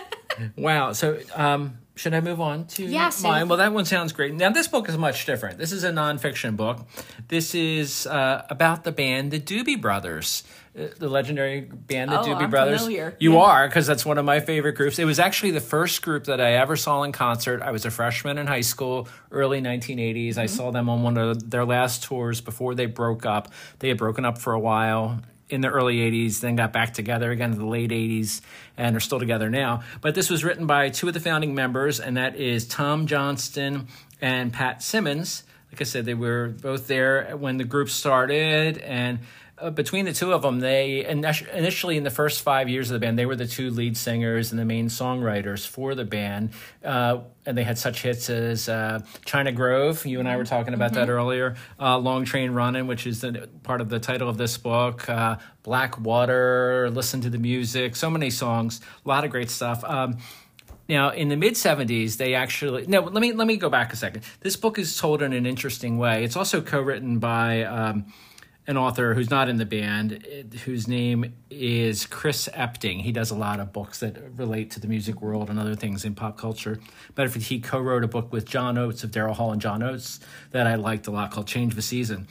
wow. 0.56 0.94
So, 0.94 1.20
um, 1.36 1.78
should 1.96 2.14
I 2.14 2.22
move 2.22 2.40
on 2.42 2.66
to 2.68 2.84
Yes, 2.86 3.22
mine? 3.22 3.48
Well, 3.48 3.58
that 3.58 3.74
one 3.74 3.86
sounds 3.86 4.14
great. 4.14 4.34
Now, 4.34 4.50
this 4.50 4.68
book 4.68 4.88
is 4.90 4.98
much 4.98 5.26
different. 5.26 5.58
This 5.58 5.72
is 5.72 5.84
a 5.84 5.92
nonfiction 5.92 6.56
book. 6.56 6.80
This 7.28 7.54
is 7.54 8.08
uh, 8.08 8.46
about 8.50 8.84
the 8.84 8.92
band, 8.92 9.32
the 9.32 9.40
Doobie 9.40 9.80
Brothers, 9.80 10.44
uh, 10.78 10.88
the 10.98 11.10
legendary 11.10 11.62
band, 11.62 12.12
the 12.12 12.20
Oh, 12.22 12.24
Doobie 12.24 12.44
I'm 12.44 12.50
Brothers. 12.50 12.82
familiar. 12.82 13.16
You 13.20 13.34
Yeah. 13.34 13.40
are, 13.40 13.68
because 13.68 13.88
that's 13.88 14.06
one 14.06 14.18
of 14.18 14.24
my 14.26 14.40
favorite 14.40 14.74
groups. 14.74 15.00
It 15.00 15.06
was 15.06 15.20
actually 15.20 15.52
the 15.52 15.60
first 15.62 16.02
group 16.02 16.24
that 16.26 16.40
I 16.40 16.54
ever 16.54 16.76
saw 16.78 17.04
in 17.04 17.12
concert. 17.12 17.62
I 17.62 17.72
was 17.72 17.86
a 17.86 17.92
freshman 17.92 18.38
in 18.38 18.48
high 18.48 18.62
school, 18.62 19.08
early 19.32 19.62
1980s. 19.62 20.38
I 20.38 20.46
saw 20.46 20.72
them 20.72 20.90
on 20.90 21.04
one 21.04 21.18
of 21.18 21.50
their 21.50 21.66
last 21.66 22.04
tours 22.04 22.40
before 22.42 22.74
they 22.74 22.86
broke 22.86 23.26
up. 23.26 23.50
They 23.80 23.90
had 23.90 23.98
broken 23.98 24.24
up 24.26 24.38
for 24.38 24.54
a 24.54 24.60
while 24.60 25.20
in 25.52 25.62
the 25.62 25.70
early 25.70 25.98
80s, 25.98 26.40
then 26.40 26.56
got 26.56 26.72
back 26.74 26.94
together 26.94 27.32
again 27.32 27.52
in 27.52 27.60
the 27.60 27.66
late 27.66 27.92
80s, 27.92 28.42
and 28.78 28.96
are 28.96 29.00
still 29.00 29.20
together 29.20 29.50
now. 29.50 29.84
But 30.02 30.16
this 30.16 30.30
was 30.30 30.44
written 30.44 30.66
by 30.66 30.90
two 30.90 31.08
of 31.08 31.14
the 31.14 31.20
founding 31.20 31.54
members, 31.54 32.00
and 32.00 32.18
that 32.18 32.36
is 32.36 32.68
Tom 32.68 33.08
Johnston 33.08 33.88
and 34.22 34.54
Pat 34.54 34.82
Simmons. 34.82 35.44
like 35.72 35.82
I 35.82 35.84
said, 35.86 36.06
they 36.06 36.14
were 36.14 36.50
both 36.50 36.88
there 36.88 37.36
when 37.38 37.58
the 37.58 37.64
group 37.64 37.90
started, 37.90 38.78
and 38.80 39.20
uh, 39.62 39.70
between 39.70 40.06
the 40.06 40.14
two 40.14 40.34
of 40.34 40.42
them, 40.42 40.60
they 40.60 41.06
initially 41.06 41.98
in 41.98 42.04
the 42.04 42.10
first 42.10 42.42
five 42.42 42.68
years 42.68 42.90
of 42.90 42.96
the 42.96 43.00
band, 43.00 43.18
they 43.18 43.26
were 43.26 43.36
the 43.36 43.48
two 43.48 43.70
lead 43.70 43.96
singers 43.96 44.52
and 44.52 44.60
the 44.60 44.66
main 44.66 44.88
songwriters 44.88 45.68
for 45.68 45.96
the 45.96 46.06
band, 46.06 46.52
uh, 46.84 47.20
and 47.46 47.58
they 47.58 47.64
had 47.64 47.78
such 47.78 48.02
hits 48.02 48.30
as 48.30 48.68
uh, 48.68 49.00
"China 49.26 49.52
Grove." 49.52 50.06
You 50.06 50.20
and 50.20 50.28
I 50.28 50.38
were 50.38 50.46
talking 50.46 50.74
about 50.74 50.92
mm-hmm. 50.92 51.02
that 51.02 51.10
earlier. 51.10 51.56
Uh, 51.80 51.98
"Long 51.98 52.26
Train 52.26 52.52
Running," 52.52 52.88
which 52.88 53.06
is 53.06 53.22
the, 53.22 53.50
part 53.64 53.82
of 53.82 53.90
the 53.90 54.00
title 54.00 54.30
of 54.30 54.38
this 54.38 54.58
book. 54.58 55.08
Uh, 55.08 55.38
"Black 55.64 56.00
Water," 56.00 56.90
"Listen 56.92 57.22
to 57.22 57.30
the 57.30 57.40
Music." 57.40 57.96
So 57.96 58.10
many 58.10 58.30
songs, 58.30 58.82
a 59.06 59.10
lot 59.10 59.24
of 59.24 59.32
great 59.32 59.50
stuff. 59.50 59.84
Um, 59.84 60.18
now, 60.90 61.12
in 61.12 61.30
the 61.30 61.38
mid 61.38 61.54
'70s, 61.54 62.18
they 62.18 62.34
actually 62.34 62.88
no. 62.88 63.02
Let 63.02 63.22
me 63.22 63.32
let 63.32 63.48
me 63.48 63.58
go 63.58 63.70
back 63.70 63.94
a 63.94 63.96
second. 63.96 64.24
This 64.42 64.56
book 64.56 64.78
is 64.80 64.98
told 64.98 65.22
in 65.22 65.34
an 65.34 65.46
interesting 65.46 65.98
way. 65.98 66.24
It's 66.24 66.36
also 66.36 66.62
co-written 66.62 67.20
by. 67.20 67.64
Um, 67.64 68.12
an 68.68 68.78
author 68.78 69.16
who's 69.16 69.30
not 69.30 69.50
in 69.50 69.58
the 69.58 69.66
band, 69.66 70.26
whose 70.66 70.88
name 70.88 71.34
is 71.50 72.06
Chris 72.06 72.48
Epting. 72.54 73.02
He 73.02 73.12
does 73.12 73.32
a 73.32 73.36
lot 73.36 73.60
of 73.60 73.74
books 73.74 74.00
that 74.02 74.18
relate 74.38 74.70
to 74.72 74.80
the 74.80 74.88
music 74.88 75.22
world 75.22 75.50
and 75.50 75.60
other 75.60 75.76
things 75.76 76.06
in 76.06 76.14
pop 76.14 76.38
culture. 76.38 76.80
But 77.16 77.34
he 77.34 77.60
co-wrote 77.60 78.04
a 78.04 78.08
book 78.08 78.32
with 78.32 78.46
John 78.46 78.78
Oates 78.78 79.04
of 79.04 79.12
Daryl 79.12 79.34
Hall 79.34 79.52
and 79.52 79.62
John 79.62 79.82
Oates 79.82 80.20
that 80.52 80.68
I 80.68 80.76
liked 80.76 81.08
a 81.08 81.12
lot 81.12 81.32
called 81.32 81.48
Change 81.48 81.74
the 81.74 81.82
Season 81.82 82.28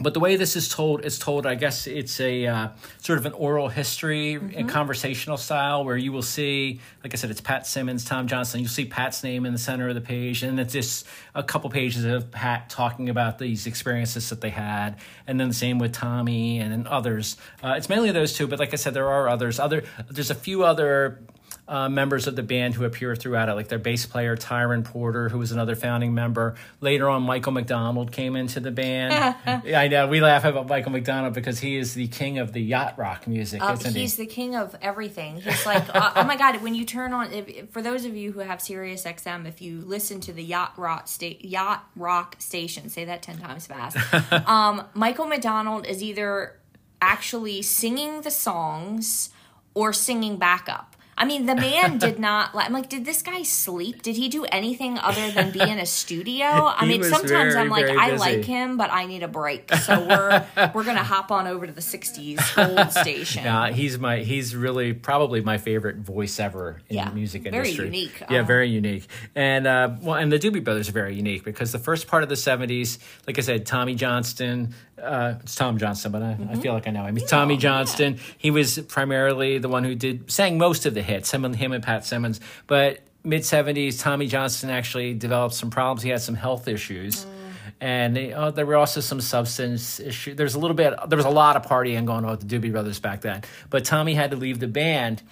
but 0.00 0.14
the 0.14 0.20
way 0.20 0.36
this 0.36 0.56
is 0.56 0.68
told 0.68 1.04
is 1.04 1.18
told 1.18 1.46
i 1.46 1.54
guess 1.54 1.86
it's 1.86 2.20
a 2.20 2.46
uh, 2.46 2.68
sort 3.00 3.18
of 3.18 3.26
an 3.26 3.32
oral 3.32 3.68
history 3.68 4.34
mm-hmm. 4.34 4.56
and 4.56 4.68
conversational 4.68 5.36
style 5.36 5.84
where 5.84 5.96
you 5.96 6.12
will 6.12 6.22
see 6.22 6.80
like 7.02 7.12
i 7.12 7.16
said 7.16 7.30
it's 7.30 7.40
pat 7.40 7.66
simmons 7.66 8.04
tom 8.04 8.26
johnston. 8.26 8.60
You'll 8.60 8.68
see 8.68 8.84
pat's 8.84 9.22
name 9.22 9.44
in 9.46 9.52
the 9.52 9.58
center 9.58 9.88
of 9.88 9.94
the 9.94 10.00
page 10.00 10.42
and 10.42 10.58
it's 10.60 10.72
just 10.72 11.06
a 11.34 11.42
couple 11.42 11.70
pages 11.70 12.04
of 12.04 12.30
pat 12.30 12.70
talking 12.70 13.08
about 13.08 13.38
these 13.38 13.66
experiences 13.66 14.28
that 14.30 14.40
they 14.40 14.50
had 14.50 14.96
and 15.26 15.38
then 15.38 15.48
the 15.48 15.54
same 15.54 15.78
with 15.78 15.92
tommy 15.92 16.58
and 16.58 16.72
then 16.72 16.86
others. 16.86 17.36
Uh, 17.62 17.74
it's 17.76 17.88
mainly 17.88 18.10
those 18.10 18.32
two 18.32 18.46
but 18.46 18.58
like 18.58 18.72
i 18.72 18.76
said 18.76 18.94
there 18.94 19.08
are 19.08 19.28
others. 19.28 19.58
Other 19.58 19.84
there's 20.10 20.30
a 20.30 20.34
few 20.34 20.64
other 20.64 21.20
uh, 21.68 21.86
members 21.88 22.26
of 22.26 22.34
the 22.34 22.42
band 22.42 22.74
who 22.74 22.84
appear 22.84 23.14
throughout 23.14 23.50
it, 23.50 23.52
like 23.52 23.68
their 23.68 23.78
bass 23.78 24.06
player 24.06 24.36
Tiran 24.36 24.84
Porter, 24.84 25.28
who 25.28 25.38
was 25.38 25.52
another 25.52 25.76
founding 25.76 26.14
member. 26.14 26.54
Later 26.80 27.10
on, 27.10 27.22
Michael 27.22 27.52
McDonald 27.52 28.10
came 28.10 28.36
into 28.36 28.58
the 28.58 28.70
band. 28.70 29.12
I 29.76 29.88
know 29.88 30.08
we 30.08 30.22
laugh 30.22 30.46
about 30.46 30.66
Michael 30.66 30.92
McDonald 30.92 31.34
because 31.34 31.58
he 31.58 31.76
is 31.76 31.92
the 31.92 32.08
king 32.08 32.38
of 32.38 32.54
the 32.54 32.62
yacht 32.62 32.94
rock 32.96 33.26
music. 33.26 33.62
Uh, 33.62 33.76
he's 33.76 34.16
he? 34.16 34.24
the 34.24 34.26
king 34.26 34.56
of 34.56 34.74
everything. 34.80 35.42
He's 35.42 35.66
like, 35.66 35.84
uh, 35.94 36.12
oh 36.16 36.24
my 36.24 36.36
god! 36.36 36.62
When 36.62 36.74
you 36.74 36.86
turn 36.86 37.12
on, 37.12 37.32
if, 37.34 37.70
for 37.70 37.82
those 37.82 38.06
of 38.06 38.16
you 38.16 38.32
who 38.32 38.40
have 38.40 38.62
Sirius 38.62 39.04
XM, 39.04 39.46
if 39.46 39.60
you 39.60 39.82
listen 39.82 40.20
to 40.22 40.32
the 40.32 40.42
yacht 40.42 40.72
rock 40.78 41.06
sta- 41.06 41.38
yacht 41.40 41.86
rock 41.94 42.36
station, 42.38 42.88
say 42.88 43.04
that 43.04 43.20
ten 43.20 43.36
times 43.38 43.66
fast. 43.66 43.96
um, 44.48 44.84
Michael 44.94 45.26
McDonald 45.26 45.86
is 45.86 46.02
either 46.02 46.58
actually 47.02 47.60
singing 47.60 48.22
the 48.22 48.30
songs 48.30 49.30
or 49.74 49.92
singing 49.92 50.38
backup. 50.38 50.96
I 51.18 51.24
mean, 51.24 51.46
the 51.46 51.56
man 51.56 51.98
did 51.98 52.20
not. 52.20 52.50
I'm 52.54 52.72
like, 52.72 52.88
did 52.88 53.04
this 53.04 53.22
guy 53.22 53.42
sleep? 53.42 54.02
Did 54.02 54.14
he 54.14 54.28
do 54.28 54.44
anything 54.44 54.98
other 54.98 55.32
than 55.32 55.50
be 55.50 55.60
in 55.60 55.80
a 55.80 55.84
studio? 55.84 56.44
I 56.46 56.86
mean, 56.86 57.02
sometimes 57.02 57.54
very, 57.54 57.56
I'm 57.56 57.68
like, 57.68 57.86
I 57.86 58.14
like 58.14 58.44
him, 58.44 58.76
but 58.76 58.92
I 58.92 59.06
need 59.06 59.24
a 59.24 59.28
break. 59.28 59.74
So 59.74 59.98
we're 60.06 60.46
we're 60.74 60.84
gonna 60.84 61.02
hop 61.02 61.32
on 61.32 61.48
over 61.48 61.66
to 61.66 61.72
the 61.72 61.80
'60s 61.80 62.54
gold 62.54 62.92
station. 62.92 63.42
Yeah, 63.42 63.70
he's 63.70 63.98
my 63.98 64.18
he's 64.18 64.54
really 64.54 64.92
probably 64.92 65.40
my 65.40 65.58
favorite 65.58 65.96
voice 65.96 66.38
ever 66.38 66.80
in 66.88 66.96
yeah, 66.96 67.08
the 67.08 67.16
music 67.16 67.46
industry. 67.46 67.74
Very 67.74 67.86
unique. 67.86 68.22
Yeah, 68.30 68.40
um, 68.40 68.46
very 68.46 68.68
unique. 68.68 69.08
And 69.34 69.66
uh, 69.66 69.96
well, 70.00 70.14
and 70.14 70.30
the 70.30 70.38
Doobie 70.38 70.62
Brothers 70.62 70.88
are 70.88 70.92
very 70.92 71.16
unique 71.16 71.44
because 71.44 71.72
the 71.72 71.80
first 71.80 72.06
part 72.06 72.22
of 72.22 72.28
the 72.28 72.36
'70s, 72.36 72.98
like 73.26 73.38
I 73.38 73.42
said, 73.42 73.66
Tommy 73.66 73.96
Johnston, 73.96 74.72
uh, 75.02 75.34
it's 75.42 75.54
Tom 75.54 75.78
Johnston, 75.78 76.12
but 76.12 76.22
I, 76.22 76.32
mm-hmm. 76.34 76.50
I, 76.50 76.56
feel 76.56 76.72
like 76.72 76.86
I 76.86 76.90
know 76.90 77.04
him. 77.04 77.16
He's 77.16 77.28
Tommy 77.28 77.56
Johnston. 77.56 78.14
Yeah. 78.14 78.20
He 78.38 78.50
was 78.50 78.78
primarily 78.78 79.58
the 79.58 79.68
one 79.68 79.84
who 79.84 79.94
did 79.94 80.30
sang 80.30 80.58
most 80.58 80.86
of 80.86 80.94
the 80.94 81.02
hits. 81.02 81.32
Him 81.32 81.44
and 81.44 81.54
him 81.54 81.72
and 81.72 81.82
Pat 81.82 82.04
Simmons. 82.04 82.40
But 82.66 83.00
mid 83.24 83.44
seventies, 83.44 83.98
Tommy 83.98 84.26
Johnston 84.26 84.70
actually 84.70 85.14
developed 85.14 85.54
some 85.54 85.70
problems. 85.70 86.02
He 86.02 86.10
had 86.10 86.22
some 86.22 86.34
health 86.34 86.68
issues. 86.68 87.24
Mm. 87.24 87.34
And 87.80 88.18
uh, 88.18 88.50
there 88.50 88.66
were 88.66 88.76
also 88.76 89.00
some 89.00 89.20
substance 89.20 90.00
issues. 90.00 90.36
There's 90.36 90.56
a 90.56 90.58
little 90.58 90.74
bit. 90.74 90.94
There 91.08 91.16
was 91.16 91.26
a 91.26 91.30
lot 91.30 91.54
of 91.56 91.64
partying 91.64 92.06
going 92.06 92.24
on 92.24 92.30
with 92.30 92.48
the 92.48 92.58
Doobie 92.58 92.72
Brothers 92.72 92.98
back 92.98 93.20
then. 93.20 93.42
But 93.70 93.84
Tommy 93.84 94.14
had 94.14 94.32
to 94.32 94.36
leave 94.36 94.58
the 94.58 94.66
band, 94.66 95.22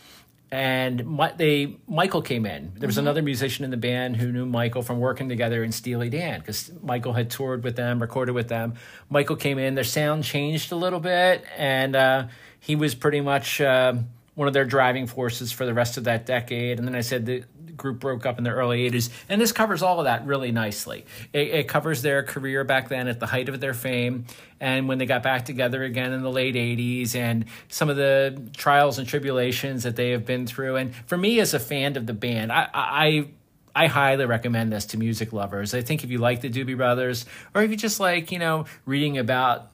and 0.51 1.05
my, 1.05 1.33
they 1.33 1.77
Michael 1.89 2.23
came 2.23 2.47
in. 2.47 2.73
There 2.77 2.87
was 2.87 2.97
mm-hmm. 2.97 3.07
another 3.07 3.23
musician 3.23 3.65
in 3.65 3.71
the 3.71 3.77
band 3.77 4.17
who 4.17 4.31
knew 4.31 4.47
Michael 4.47 4.83
from 4.83 5.01
working 5.01 5.29
together 5.29 5.65
in 5.65 5.73
Steely 5.73 6.09
Dan 6.09 6.41
because 6.41 6.71
Michael 6.83 7.13
had 7.13 7.31
toured 7.31 7.65
with 7.65 7.75
them, 7.75 8.01
recorded 8.01 8.33
with 8.33 8.49
them. 8.49 8.75
Michael 9.11 9.37
came 9.37 9.59
in. 9.59 9.75
Their 9.75 9.85
sound 9.85 10.25
changed 10.25 10.71
a 10.71 10.77
little 10.77 11.01
bit, 11.01 11.45
and 11.57 11.97
uh, 11.97 12.29
he 12.61 12.77
was 12.77 12.95
pretty 12.95 13.21
much 13.21 13.61
uh, 13.61 13.95
one 14.37 14.47
of 14.47 14.55
their 14.55 14.65
driving 14.65 15.09
forces 15.09 15.51
for 15.51 15.67
the 15.67 15.75
rest 15.75 15.97
of 15.97 16.05
that 16.05 16.27
decade. 16.27 16.79
And 16.79 16.87
then 16.87 16.95
I 16.95 17.01
said 17.01 17.27
the 17.27 17.43
group 17.77 18.01
broke 18.01 18.27
up 18.27 18.39
in 18.39 18.45
the 18.45 18.51
early 18.51 18.89
80s. 18.91 19.11
And 19.29 19.41
this 19.41 19.53
covers 19.53 19.83
all 19.83 19.99
of 19.99 20.05
that 20.05 20.27
really 20.27 20.53
nicely. 20.53 21.05
It, 21.33 21.49
it, 21.49 21.69
covers 21.69 22.03
their 22.03 22.23
career 22.23 22.65
back 22.65 22.89
then 22.89 23.09
at 23.09 23.21
the 23.21 23.27
height 23.27 23.49
of 23.49 23.61
their 23.61 23.75
fame 23.75 24.27
and 24.61 24.89
when 24.89 24.99
they 24.99 25.07
got 25.07 25.23
back 25.23 25.45
together 25.45 25.83
again 25.83 26.13
in 26.13 26.23
the 26.23 26.31
late 26.31 26.55
80s 26.55 27.15
and 27.15 27.45
some 27.69 27.91
of 27.91 27.97
the 27.97 28.51
trials 28.57 28.99
and 28.99 29.07
tribulations 29.07 29.83
that 29.83 29.97
they 29.97 30.11
have 30.11 30.25
been 30.25 30.47
through. 30.47 30.77
And 30.77 30.95
for 30.95 31.19
me, 31.19 31.41
as 31.41 31.55
a 31.55 31.61
fan 31.61 31.97
of 31.97 32.07
the 32.07 32.15
band, 32.15 32.53
I, 32.53 32.69
I 32.73 33.29
I 33.77 33.89
highly 33.89 34.25
recommend 34.25 34.73
this 34.73 34.87
to 34.87 34.97
music 34.97 35.35
lovers. 35.35 35.75
I 35.75 35.83
think 35.83 36.03
if 36.03 36.11
you 36.11 36.17
like 36.17 36.41
the 36.41 36.49
Doobie 36.49 36.79
Brothers, 36.79 37.27
or 37.55 37.63
if 37.63 37.71
you 37.71 37.77
just 37.77 38.01
like, 38.01 38.33
you 38.33 38.39
know, 38.39 38.65
reading 38.87 39.19
about 39.19 39.71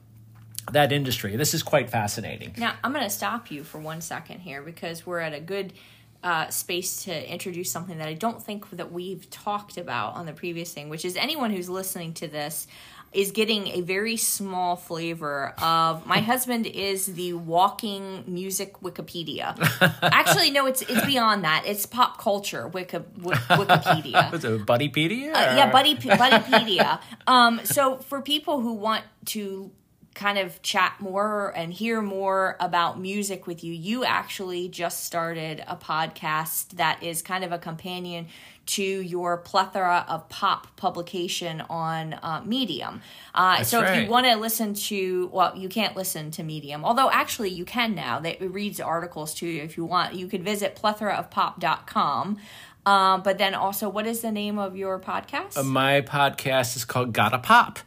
that 0.73 0.91
industry, 0.91 1.37
this 1.37 1.53
is 1.53 1.63
quite 1.63 1.89
fascinating. 1.89 2.53
Now, 2.57 2.75
I'm 2.83 2.91
going 2.91 3.05
to 3.05 3.09
stop 3.09 3.49
you 3.49 3.63
for 3.63 3.77
one 3.77 4.01
second 4.01 4.41
here 4.41 4.61
because 4.61 5.05
we're 5.05 5.19
at 5.19 5.33
a 5.33 5.39
good 5.39 5.71
uh, 6.23 6.49
space 6.49 7.03
to 7.03 7.31
introduce 7.31 7.69
something 7.69 7.97
that 7.97 8.07
I 8.07 8.13
don't 8.13 8.41
think 8.41 8.69
that 8.71 8.91
we've 8.91 9.29
talked 9.29 9.77
about 9.77 10.15
on 10.15 10.25
the 10.25 10.33
previous 10.33 10.73
thing, 10.73 10.89
which 10.89 11.05
is 11.05 11.15
anyone 11.15 11.51
who's 11.51 11.69
listening 11.69 12.13
to 12.15 12.27
this 12.27 12.67
is 13.11 13.31
getting 13.31 13.67
a 13.67 13.81
very 13.81 14.17
small 14.17 14.75
flavor 14.75 15.53
of 15.61 16.05
my 16.07 16.19
husband 16.31 16.65
is 16.65 17.05
the 17.05 17.33
walking 17.33 18.23
music 18.27 18.79
Wikipedia. 18.81 19.55
Actually, 20.01 20.49
no, 20.51 20.65
it's 20.65 20.81
it's 20.81 21.05
beyond 21.05 21.43
that. 21.43 21.63
It's 21.65 21.85
pop 21.85 22.17
culture 22.17 22.67
Wiki, 22.67 22.97
Wikipedia. 22.97 24.33
Is 24.33 24.43
it 24.43 24.65
Buddypedia? 24.65 25.29
Uh, 25.33 25.55
yeah, 25.57 25.71
Buddy 25.71 25.95
Buddypedia. 25.95 26.99
um, 27.27 27.61
so 27.63 27.97
for 27.97 28.21
people 28.21 28.61
who 28.61 28.73
want 28.73 29.03
to 29.25 29.71
kind 30.13 30.37
of 30.37 30.61
chat 30.61 30.95
more 30.99 31.51
and 31.55 31.73
hear 31.73 32.01
more 32.01 32.55
about 32.59 32.99
music 32.99 33.47
with 33.47 33.63
you, 33.63 33.73
you 33.73 34.03
actually 34.03 34.69
just 34.69 35.03
started 35.05 35.63
a 35.67 35.75
podcast 35.75 36.69
that 36.71 37.01
is 37.01 37.21
kind 37.21 37.43
of 37.43 37.51
a 37.51 37.57
companion 37.57 38.27
to 38.65 38.83
your 38.83 39.37
plethora 39.37 40.05
of 40.07 40.29
pop 40.29 40.75
publication 40.77 41.61
on 41.69 42.13
uh, 42.13 42.41
Medium. 42.45 43.01
Uh, 43.35 43.63
so 43.63 43.81
right. 43.81 43.97
if 43.97 44.03
you 44.03 44.09
want 44.09 44.25
to 44.25 44.35
listen 44.35 44.73
to, 44.73 45.29
well, 45.33 45.55
you 45.57 45.67
can't 45.67 45.97
listen 45.97 46.31
to 46.31 46.43
Medium, 46.43 46.85
although 46.85 47.11
actually 47.11 47.49
you 47.49 47.65
can 47.65 47.93
now. 47.93 48.21
It 48.21 48.39
reads 48.41 48.79
articles 48.79 49.33
to 49.35 49.47
you 49.47 49.63
if 49.63 49.75
you 49.75 49.83
want. 49.83 50.15
You 50.15 50.27
could 50.27 50.43
visit 50.43 50.75
plethoraofpop.com. 50.75 52.37
Um, 52.85 53.21
but 53.23 53.37
then 53.37 53.53
also, 53.53 53.87
what 53.89 54.05
is 54.05 54.21
the 54.21 54.31
name 54.31 54.59
of 54.59 54.75
your 54.75 54.99
podcast? 54.99 55.57
Uh, 55.57 55.63
my 55.63 56.01
podcast 56.01 56.75
is 56.75 56.85
called 56.85 57.13
Gotta 57.13 57.39
Pop. 57.39 57.79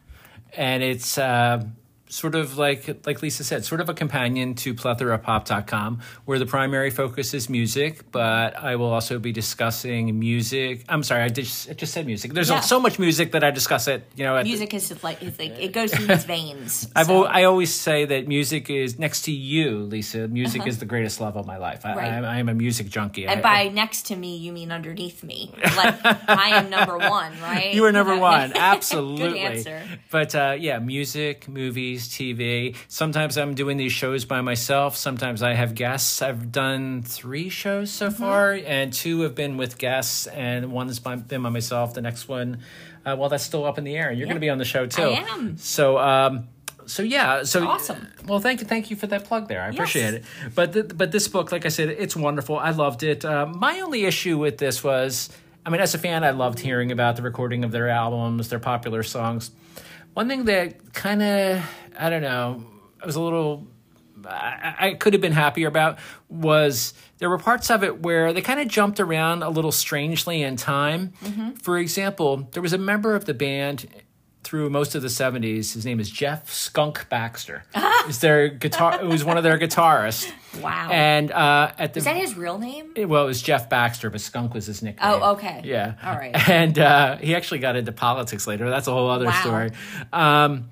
And 0.55 0.83
it's 0.83 1.19
uh, 1.19 1.65
sort 2.09 2.35
of 2.35 2.59
like 2.59 3.07
like 3.07 3.23
Lisa 3.23 3.45
said, 3.45 3.65
sort 3.65 3.81
of 3.81 3.89
a 3.89 3.95
companion 3.95 4.55
to 4.57 4.75
plethoraPop.com, 4.75 6.01
where 6.25 6.39
the 6.39 6.47
primary 6.47 6.91
focus 6.91 7.35
is 7.35 7.49
music, 7.49 8.11
but 8.13 8.57
I 8.57 8.77
will 8.77 8.93
also 8.93 9.19
be 9.19 9.33
discussing 9.33 10.19
music. 10.19 10.85
I'm 10.89 11.03
sorry, 11.03 11.23
I 11.23 11.29
just 11.29 11.71
I 11.71 11.73
just 11.73 11.93
said 11.93 12.07
music. 12.07 12.33
There's 12.33 12.51
yeah. 12.51 12.61
so 12.61 12.81
much 12.81 12.99
music 12.99 13.33
that 13.33 13.43
I 13.43 13.51
discuss 13.51 13.89
it. 13.89 14.05
You 14.15 14.25
know, 14.25 14.43
music 14.43 14.71
the, 14.71 14.77
is 14.77 15.05
like 15.05 15.23
it's 15.23 15.39
like 15.39 15.59
it 15.59 15.73
goes 15.73 15.93
through 15.93 16.15
its 16.15 16.25
veins. 16.25 16.89
I've 16.97 17.07
so. 17.07 17.25
I 17.25 17.45
always 17.45 17.73
say 17.73 18.05
that 18.05 18.29
music 18.29 18.71
is 18.71 18.99
next 18.99 19.23
to 19.23 19.33
you, 19.33 19.81
Lisa. 19.81 20.29
Music 20.29 20.63
uh-huh. 20.63 20.69
is 20.69 20.79
the 20.79 20.87
greatest 20.87 21.21
love 21.21 21.37
of 21.37 21.47
my 21.47 21.57
life. 21.57 21.85
I, 21.85 21.95
right. 21.95 22.25
I, 22.25 22.37
I 22.37 22.39
am 22.39 22.49
a 22.49 22.55
music 22.55 22.89
junkie. 22.89 23.27
And 23.27 23.41
I, 23.41 23.43
by 23.43 23.69
next 23.69 24.07
to 24.07 24.17
me, 24.17 24.37
you 24.37 24.53
mean 24.53 24.71
underneath 24.71 25.23
me. 25.23 25.53
Like 25.77 25.95
I 26.29 26.51
am 26.57 26.71
number 26.71 26.99
one, 26.99 27.33
right? 27.41 27.67
You 27.77 27.85
are 27.85 27.93
number 27.93 28.17
one, 28.17 28.53
absolutely. 28.57 29.29
Good 29.29 29.37
answer. 29.37 29.83
But 30.11 30.35
uh, 30.35 30.57
yeah, 30.59 30.79
music, 30.79 31.47
movies 31.49 31.96
TV. 32.03 32.77
Sometimes 32.89 33.37
I'm 33.37 33.55
doing 33.55 33.77
these 33.77 33.93
shows 33.93 34.25
by 34.25 34.41
myself. 34.41 34.97
Sometimes 34.97 35.43
I 35.43 35.55
have 35.55 35.75
guests. 35.75 36.23
I've 36.23 36.53
done 36.53 37.03
three 37.03 37.49
shows 37.49 37.91
so 37.91 38.09
mm-hmm. 38.09 38.23
far, 38.23 38.53
and 38.53 38.93
two 38.93 39.21
have 39.23 39.35
been 39.35 39.57
with 39.57 39.79
guests, 39.79 40.27
and 40.27 40.73
one's 40.73 40.99
by, 40.99 41.17
been 41.17 41.43
by 41.43 41.51
myself. 41.51 41.95
The 41.95 42.03
next 42.03 42.29
one, 42.29 42.61
uh, 43.05 43.17
well, 43.19 43.29
that's 43.29 43.45
still 43.45 43.65
up 43.65 43.79
in 43.79 43.85
the 43.85 43.97
air. 43.97 44.13
You're 44.13 44.27
going 44.27 44.37
to 44.37 44.41
be 44.41 44.51
on 44.51 44.59
the 44.59 44.65
show 44.65 44.87
too. 44.87 45.03
I 45.03 45.27
am. 45.31 45.57
So, 45.59 45.99
um, 45.99 46.49
so 46.87 47.03
yeah, 47.03 47.43
so 47.43 47.67
awesome. 47.67 48.07
Well, 48.27 48.41
thank 48.41 48.61
you, 48.61 48.67
thank 48.67 48.91
you 48.91 48.97
for 48.97 49.07
that 49.09 49.25
plug 49.25 49.49
there. 49.49 49.63
I 49.63 49.67
yes. 49.67 49.75
appreciate 49.75 50.15
it. 50.15 50.25
But 50.55 50.73
the, 50.73 50.85
but 50.85 51.13
this 51.13 51.27
book, 51.29 51.51
like 51.51 51.67
I 51.67 51.71
said, 51.71 51.89
it's 51.89 52.15
wonderful. 52.15 52.59
I 52.59 52.71
loved 52.71 53.03
it. 53.03 53.25
Uh, 53.25 53.47
my 53.47 53.81
only 53.81 54.05
issue 54.05 54.39
with 54.39 54.59
this 54.59 54.85
was 54.85 55.31
I 55.67 55.69
mean, 55.69 55.81
as 55.81 55.97
a 55.97 55.99
fan, 55.99 56.23
I 56.23 56.31
loved 56.31 56.61
hearing 56.61 56.93
about 56.93 57.17
the 57.17 57.23
recording 57.23 57.65
of 57.65 57.73
their 57.73 57.89
albums, 57.89 58.51
their 58.51 58.61
popular 58.61 59.03
songs. 59.03 59.51
One 60.17 60.29
thing 60.29 60.47
that 60.47 60.95
kind 60.95 61.21
of, 61.21 61.63
I 61.99 62.09
don't 62.09 62.23
know, 62.23 62.65
I 63.03 63.05
was 63.05 63.17
a 63.17 63.21
little, 63.21 63.67
I, 64.25 64.75
I 64.79 64.95
could 64.95 65.13
have 65.13 65.21
been 65.21 65.33
happier 65.33 65.69
about 65.69 65.99
was 66.31 66.95
there 67.19 67.29
were 67.29 67.37
parts 67.37 67.71
of 67.71 67.85
it 67.85 68.01
where 68.01 68.33
they 68.33 68.41
kind 68.41 68.59
of 68.59 68.67
jumped 68.67 68.99
around 68.99 69.43
a 69.43 69.51
little 69.51 69.73
strangely 69.73 70.41
in 70.41 70.57
time. 70.57 71.13
Mm-hmm. 71.23 71.51
For 71.57 71.77
example, 71.77 72.49
there 72.53 72.63
was 72.63 72.73
a 72.73 72.79
member 72.79 73.15
of 73.15 73.27
the 73.27 73.35
band 73.35 73.89
through 74.47 74.71
most 74.71 74.95
of 74.95 75.03
the 75.03 75.09
70s. 75.09 75.75
His 75.75 75.85
name 75.85 75.99
is 76.01 76.09
Jeff 76.09 76.51
Skunk 76.53 77.09
Baxter. 77.09 77.65
is 78.09 78.21
their 78.21 78.49
guitar 78.49 79.01
it 79.01 79.07
was 79.07 79.25
one 79.25 79.37
of 79.37 79.43
their 79.43 79.59
guitarists. 79.59 80.31
Wow. 80.63 80.89
And 80.91 81.33
uh 81.33 81.73
at 81.79 81.93
the 81.95 81.99
Is 81.99 82.05
that 82.05 82.17
his 82.17 82.37
real 82.37 82.59
name? 82.59 82.93
it- 82.95 83.07
well, 83.09 83.25
it 83.25 83.27
was 83.27 83.43
Jeff 83.43 83.69
Baxter, 83.69 84.09
but 84.11 84.21
Skunk 84.21 84.55
was 84.55 84.67
his 84.67 84.83
nickname. 84.83 85.05
Oh, 85.13 85.33
okay. 85.33 85.61
Yeah. 85.65 85.95
All 86.03 86.15
right. 86.15 86.35
And 86.49 86.79
uh, 86.79 87.17
he 87.19 87.35
actually 87.35 87.59
got 87.59 87.75
into 87.77 87.93
politics 87.93 88.47
later. 88.47 88.71
That's 88.71 88.87
a 88.87 88.93
whole 88.93 89.11
other 89.11 89.27
Wow. 89.27 89.41
story. 89.43 89.71
Um, 90.13 90.71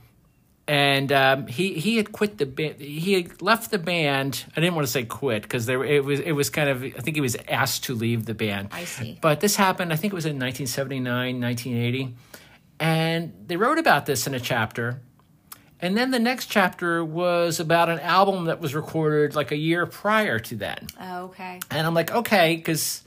and 0.66 1.12
um, 1.12 1.46
he 1.46 1.74
he 1.74 1.98
had 1.98 2.10
quit 2.12 2.38
the 2.38 2.46
band. 2.46 2.80
He 2.80 3.12
had 3.12 3.42
left 3.42 3.70
the 3.70 3.76
band. 3.78 4.44
I 4.56 4.60
didn't 4.60 4.74
want 4.74 4.86
to 4.86 4.90
say 4.92 5.04
quit 5.04 5.42
because 5.42 5.66
there 5.66 5.84
it 5.84 6.02
was 6.04 6.20
it 6.20 6.32
was 6.32 6.48
kind 6.48 6.70
of 6.70 6.82
I 6.82 6.88
think 7.02 7.16
he 7.16 7.20
was 7.20 7.36
asked 7.48 7.84
to 7.84 7.94
leave 7.94 8.24
the 8.24 8.32
band. 8.32 8.68
I 8.72 8.84
see. 8.84 9.18
But 9.20 9.40
this 9.40 9.56
happened. 9.56 9.92
I 9.92 9.96
think 9.96 10.14
it 10.14 10.16
was 10.16 10.24
in 10.24 10.38
1979, 10.38 11.38
1980, 11.38 12.14
and 12.80 13.32
they 13.46 13.56
wrote 13.56 13.78
about 13.78 14.06
this 14.06 14.26
in 14.26 14.34
a 14.34 14.40
chapter. 14.40 15.00
And 15.80 15.96
then 15.96 16.10
the 16.12 16.18
next 16.18 16.46
chapter 16.46 17.04
was 17.04 17.60
about 17.60 17.88
an 17.90 17.98
album 18.00 18.46
that 18.46 18.60
was 18.60 18.74
recorded 18.74 19.34
like 19.34 19.52
a 19.52 19.56
year 19.56 19.84
prior 19.86 20.38
to 20.38 20.56
that. 20.56 20.84
Oh, 20.98 21.24
okay. 21.24 21.60
And 21.70 21.86
I'm 21.86 21.92
like, 21.94 22.10
okay, 22.10 22.56
because 22.56 23.02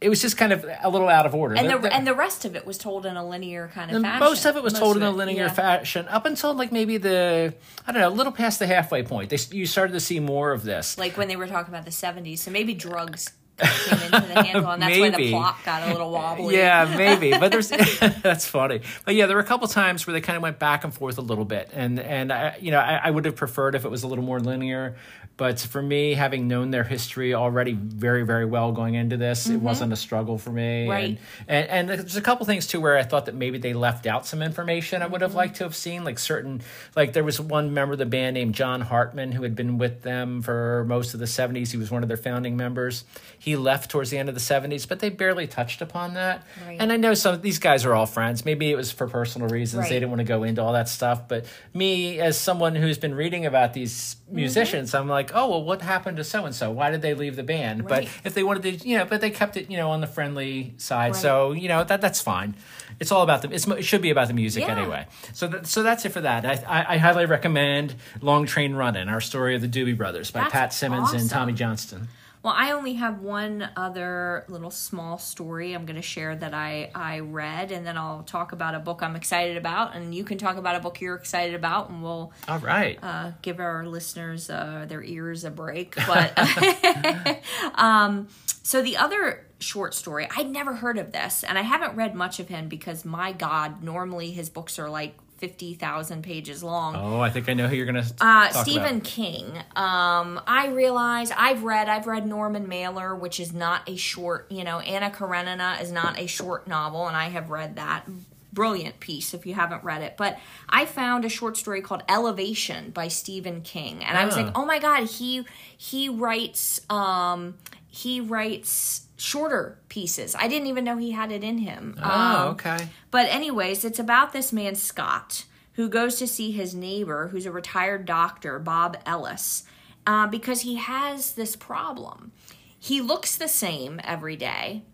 it 0.00 0.08
was 0.08 0.22
just 0.22 0.36
kind 0.38 0.52
of 0.52 0.64
a 0.82 0.88
little 0.88 1.08
out 1.08 1.26
of 1.26 1.34
order. 1.34 1.56
And 1.56 1.68
The- 1.68 1.76
the 1.78 1.94
and 1.94 2.06
the 2.06 2.14
rest 2.14 2.44
of 2.44 2.54
it 2.56 2.64
was 2.64 2.78
told 2.78 3.04
in 3.04 3.16
a 3.16 3.28
linear 3.28 3.68
kind 3.74 3.90
of 3.90 4.00
fashion. 4.00 4.20
most 4.20 4.44
of 4.46 4.56
it 4.56 4.62
was 4.62 4.74
Most 4.74 4.80
told 4.80 4.96
in 4.96 5.02
a 5.02 5.10
linear 5.10 5.46
yeah. 5.46 5.52
fashion 5.52 6.06
up 6.08 6.24
until 6.24 6.54
like 6.54 6.72
maybe 6.72 6.96
the 6.98 7.52
I 7.86 7.92
don't 7.92 8.00
know, 8.00 8.08
a 8.08 8.10
little 8.10 8.32
past 8.32 8.58
the 8.60 8.66
halfway 8.68 9.02
point. 9.02 9.28
They 9.30 9.38
you 9.50 9.66
started 9.66 9.92
to 9.92 10.00
see 10.00 10.20
more 10.20 10.52
of 10.52 10.62
this. 10.64 10.96
Like 10.96 11.16
when 11.16 11.28
they 11.28 11.36
were 11.36 11.48
talking 11.48 11.74
about 11.74 11.84
the 11.84 11.90
'70s, 11.90 12.38
so 12.38 12.50
maybe 12.50 12.74
drugs 12.74 13.32
came 13.58 14.02
into 14.02 14.28
the 14.28 14.42
handle, 14.42 14.70
and 14.70 14.82
that's 14.82 14.98
why 14.98 15.10
the 15.10 15.30
plot 15.30 15.56
got 15.64 15.88
a 15.88 15.92
little 15.92 16.10
wobbly. 16.10 16.56
Yeah, 16.56 16.94
maybe, 16.96 17.30
but 17.30 17.50
there's 17.50 17.68
that's 18.22 18.46
funny. 18.46 18.80
But 19.04 19.14
yeah, 19.14 19.26
there 19.26 19.36
were 19.36 19.42
a 19.42 19.46
couple 19.46 19.66
times 19.68 20.06
where 20.06 20.12
they 20.12 20.20
kind 20.20 20.36
of 20.36 20.42
went 20.42 20.58
back 20.58 20.84
and 20.84 20.94
forth 20.94 21.18
a 21.18 21.22
little 21.22 21.44
bit, 21.44 21.70
and 21.72 21.98
and 21.98 22.32
I, 22.32 22.56
you 22.60 22.70
know 22.70 22.78
I, 22.78 23.00
I 23.04 23.10
would 23.10 23.24
have 23.24 23.36
preferred 23.36 23.74
if 23.74 23.84
it 23.84 23.90
was 23.90 24.02
a 24.02 24.06
little 24.08 24.24
more 24.24 24.40
linear. 24.40 24.96
But 25.38 25.60
for 25.60 25.80
me, 25.80 26.12
having 26.14 26.48
known 26.48 26.72
their 26.72 26.84
history 26.84 27.32
already 27.32 27.72
very 27.72 28.24
very 28.26 28.44
well 28.44 28.72
going 28.72 28.94
into 28.94 29.16
this, 29.16 29.48
it 29.48 29.56
wasn't 29.62 29.92
a 29.92 29.96
struggle 29.96 30.36
for 30.36 30.50
me. 30.50 30.82
Mm-hmm. 30.82 30.90
Right. 30.90 31.18
And, 31.48 31.68
and 31.68 31.90
and 31.90 32.00
there's 32.00 32.16
a 32.16 32.20
couple 32.20 32.44
things 32.44 32.66
too 32.66 32.80
where 32.80 32.98
I 32.98 33.04
thought 33.04 33.26
that 33.26 33.34
maybe 33.36 33.56
they 33.58 33.72
left 33.72 34.06
out 34.06 34.26
some 34.26 34.42
information 34.42 35.00
I 35.00 35.06
would 35.06 35.20
Mm-hmm. 35.20 35.22
have 35.30 35.34
liked 35.34 35.56
to 35.58 35.64
have 35.64 35.74
seen, 35.76 36.04
like 36.04 36.18
certain 36.18 36.60
like 36.96 37.12
there 37.12 37.24
was 37.24 37.40
one 37.40 37.72
member 37.72 37.92
of 37.92 37.98
the 37.98 38.04
band 38.06 38.34
named 38.34 38.54
John 38.54 38.80
Hartman 38.80 39.32
who 39.32 39.42
had 39.44 39.54
been 39.54 39.78
with 39.78 40.02
them 40.02 40.42
for 40.42 40.84
most 40.88 41.14
of 41.14 41.20
the 41.20 41.26
70s. 41.26 41.70
He 41.70 41.76
was 41.76 41.90
one 41.90 42.02
of 42.02 42.08
their 42.08 42.16
founding 42.18 42.56
members. 42.56 43.04
He 43.38 43.54
left 43.56 43.90
towards 43.92 44.10
the 44.10 44.18
end 44.18 44.28
of 44.28 44.34
the 44.34 44.40
70s, 44.40 44.88
but 44.88 44.98
they 44.98 45.08
barely 45.08 45.46
touched 45.46 45.80
upon 45.80 46.14
that. 46.14 46.44
Right. 46.66 46.78
And 46.80 46.92
I 46.92 46.96
know 46.96 47.14
some 47.14 47.40
these 47.40 47.60
guys 47.60 47.84
are 47.84 47.94
all 47.94 48.06
friends. 48.06 48.44
Maybe 48.44 48.70
it 48.72 48.76
was 48.76 48.90
for 48.90 49.06
personal 49.06 49.48
reasons. 49.48 49.82
Right. 49.82 49.88
They 49.90 49.94
didn't 49.96 50.10
want 50.10 50.18
to 50.20 50.24
go 50.24 50.42
into 50.42 50.62
all 50.62 50.72
that 50.72 50.88
stuff. 50.88 51.28
But 51.28 51.46
me, 51.72 52.18
as 52.18 52.36
someone 52.36 52.74
who's 52.74 52.98
been 52.98 53.14
reading 53.14 53.46
about 53.46 53.72
these 53.72 54.16
Mm-hmm. 54.28 54.36
musicians, 54.36 54.94
I'm 54.94 55.08
like, 55.08 55.27
oh 55.34 55.48
well, 55.50 55.62
what 55.64 55.82
happened 55.82 56.16
to 56.18 56.24
so 56.24 56.44
and 56.44 56.54
so? 56.54 56.70
Why 56.70 56.90
did 56.90 57.02
they 57.02 57.14
leave 57.14 57.36
the 57.36 57.42
band? 57.42 57.88
Right. 57.90 58.04
But 58.04 58.26
if 58.26 58.34
they 58.34 58.42
wanted 58.42 58.62
to, 58.80 58.88
you 58.88 58.98
know, 58.98 59.04
but 59.04 59.20
they 59.20 59.30
kept 59.30 59.56
it, 59.56 59.70
you 59.70 59.76
know, 59.76 59.90
on 59.90 60.00
the 60.00 60.06
friendly 60.06 60.74
side. 60.76 61.16
So 61.16 61.52
you 61.52 61.68
know 61.68 61.84
that 61.84 62.00
that's 62.00 62.20
fine. 62.20 62.54
It's 63.00 63.12
all 63.12 63.22
about 63.22 63.42
the. 63.42 63.50
It's, 63.52 63.66
it 63.66 63.84
should 63.84 64.02
be 64.02 64.10
about 64.10 64.28
the 64.28 64.34
music 64.34 64.64
Yeah. 64.64 64.76
anyway. 64.76 65.06
So 65.32 65.46
that, 65.48 65.66
so 65.66 65.82
that's 65.82 66.04
it 66.04 66.10
for 66.10 66.20
that. 66.22 66.44
I, 66.44 66.52
I, 66.66 66.94
I 66.94 66.96
highly 66.98 67.26
recommend 67.26 67.94
Long 68.20 68.46
Train 68.46 68.74
Running, 68.74 69.08
our 69.08 69.20
story 69.20 69.54
of 69.54 69.60
the 69.62 69.68
Doobie 69.68 69.96
Brothers 69.96 70.30
by 70.30 70.40
That's 70.40 70.52
Pat 70.52 70.72
Simmons 70.72 71.12
and. 71.12 71.28
Tommy 71.30 71.52
Johnston. 71.52 72.08
Well, 72.42 72.54
I 72.56 72.70
only 72.72 72.94
have 72.94 73.20
one 73.20 73.68
other 73.76 74.44
little 74.48 74.70
small 74.70 75.18
story 75.18 75.74
I'm 75.74 75.86
going 75.86 75.96
to 75.96 76.02
share 76.02 76.36
that 76.36 76.54
I 76.54 76.90
I 76.94 77.20
read, 77.20 77.72
and 77.72 77.84
then 77.84 77.96
I'll 77.96 78.22
talk 78.22 78.52
about 78.52 78.74
a 78.74 78.78
book 78.78 79.02
I'm 79.02 79.16
excited 79.16 79.56
about, 79.56 79.96
and 79.96 80.14
you 80.14 80.24
can 80.24 80.38
talk 80.38 80.56
about 80.56 80.76
a 80.76 80.80
book 80.80 81.00
you're 81.00 81.16
excited 81.16 81.54
about, 81.54 81.90
and 81.90 82.02
we'll 82.02 82.32
All 82.46 82.58
right. 82.58 82.98
uh, 83.02 83.32
give 83.42 83.58
our 83.58 83.86
listeners 83.86 84.50
uh, 84.50 84.86
their 84.88 85.02
ears 85.02 85.44
a 85.44 85.50
break. 85.50 85.96
But 86.08 86.32
um, 87.74 88.28
so 88.62 88.82
the 88.82 88.96
other 88.96 89.44
short 89.58 89.92
story, 89.92 90.26
I'd 90.34 90.48
never 90.48 90.74
heard 90.74 90.96
of 90.96 91.12
this, 91.12 91.44
and 91.44 91.58
I 91.58 91.62
haven't 91.62 91.96
read 91.96 92.14
much 92.14 92.40
of 92.40 92.48
him 92.48 92.68
because 92.68 93.04
my 93.04 93.32
God, 93.32 93.82
normally 93.82 94.30
his 94.30 94.48
books 94.48 94.78
are 94.78 94.88
like 94.88 95.14
fifty 95.38 95.74
thousand 95.74 96.22
pages 96.22 96.62
long. 96.62 96.94
oh, 96.96 97.20
I 97.20 97.30
think 97.30 97.48
I 97.48 97.54
know 97.54 97.66
who 97.68 97.76
you're 97.76 97.86
going 97.90 98.02
to 98.02 98.14
Uh, 98.20 98.48
Stephen 98.50 98.96
about. 98.96 99.04
King. 99.04 99.46
Um, 99.76 100.40
I 100.46 100.68
realize 100.74 101.30
I've 101.36 101.64
read 101.64 101.88
I've 101.88 102.06
read 102.06 102.26
Norman 102.26 102.68
Mailer, 102.68 103.14
which 103.14 103.40
is 103.40 103.52
not 103.52 103.88
a 103.88 103.96
short. 103.96 104.50
You 104.50 104.64
know, 104.64 104.80
Anna 104.80 105.10
Karenina 105.10 105.78
is 105.80 105.90
not 105.92 106.18
a 106.18 106.26
short 106.26 106.66
novel, 106.68 107.06
and 107.08 107.16
I 107.16 107.28
have 107.30 107.50
read 107.50 107.76
that. 107.76 108.04
Brilliant 108.50 108.98
piece 108.98 109.34
if 109.34 109.46
you 109.46 109.54
haven't 109.54 109.84
read 109.84 110.02
it. 110.02 110.16
But 110.16 110.36
I 110.68 110.84
found 110.84 111.24
a 111.24 111.28
short 111.28 111.56
story 111.56 111.80
called 111.80 112.02
Elevation 112.08 112.90
by 112.90 113.06
Stephen 113.08 113.60
King, 113.60 114.02
and 114.04 114.18
I 114.18 114.24
was 114.24 114.36
Ah. 114.36 114.40
like, 114.42 114.58
oh 114.58 114.64
my 114.64 114.78
god, 114.80 115.04
he 115.08 115.44
he 115.76 116.08
writes 116.08 116.80
um, 116.90 117.54
he 117.88 118.20
writes 118.20 119.06
shorter 119.16 119.78
pieces. 119.88 120.34
I 120.38 120.46
didn't 120.48 120.68
even 120.68 120.84
know 120.84 120.96
he 120.96 121.10
had 121.12 121.32
it 121.32 121.42
in 121.42 121.58
him. 121.58 121.96
Oh, 122.02 122.08
Um, 122.10 122.48
okay. 122.54 122.88
but 123.10 123.26
anyways, 123.26 123.84
it's 123.84 123.98
about 123.98 124.32
this 124.32 124.52
man 124.52 124.74
Scott 124.76 125.44
who 125.72 125.88
goes 125.88 126.16
to 126.16 126.26
see 126.26 126.50
his 126.52 126.74
neighbor, 126.74 127.28
who's 127.28 127.46
a 127.46 127.52
retired 127.52 128.04
doctor, 128.04 128.58
Bob 128.58 128.96
Ellis, 129.06 129.64
uh, 130.06 130.26
because 130.26 130.62
he 130.62 130.76
has 130.76 131.32
this 131.32 131.54
problem. 131.56 132.32
He 132.78 133.00
looks 133.00 133.36
the 133.36 133.48
same 133.48 134.00
every 134.04 134.36
day, 134.36 134.84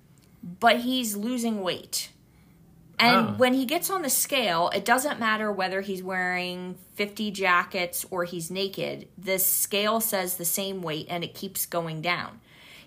but 0.42 0.80
he's 0.80 1.16
losing 1.16 1.62
weight. 1.62 2.11
And 2.99 3.16
Oh. 3.30 3.32
when 3.32 3.55
he 3.55 3.64
gets 3.64 3.90
on 3.90 4.03
the 4.03 4.11
scale, 4.11 4.70
it 4.74 4.84
doesn't 4.84 5.18
matter 5.18 5.51
whether 5.51 5.80
he's 5.80 6.03
wearing 6.03 6.76
50 6.95 7.30
jackets 7.32 8.07
or 8.11 8.24
he's 8.24 8.51
naked. 8.51 9.09
The 9.18 9.38
scale 9.38 10.01
says 10.01 10.36
the 10.36 10.45
same 10.45 10.80
weight 10.80 11.07
and 11.11 11.24
it 11.24 11.34
keeps 11.34 11.66
going 11.66 12.01
down. 12.03 12.40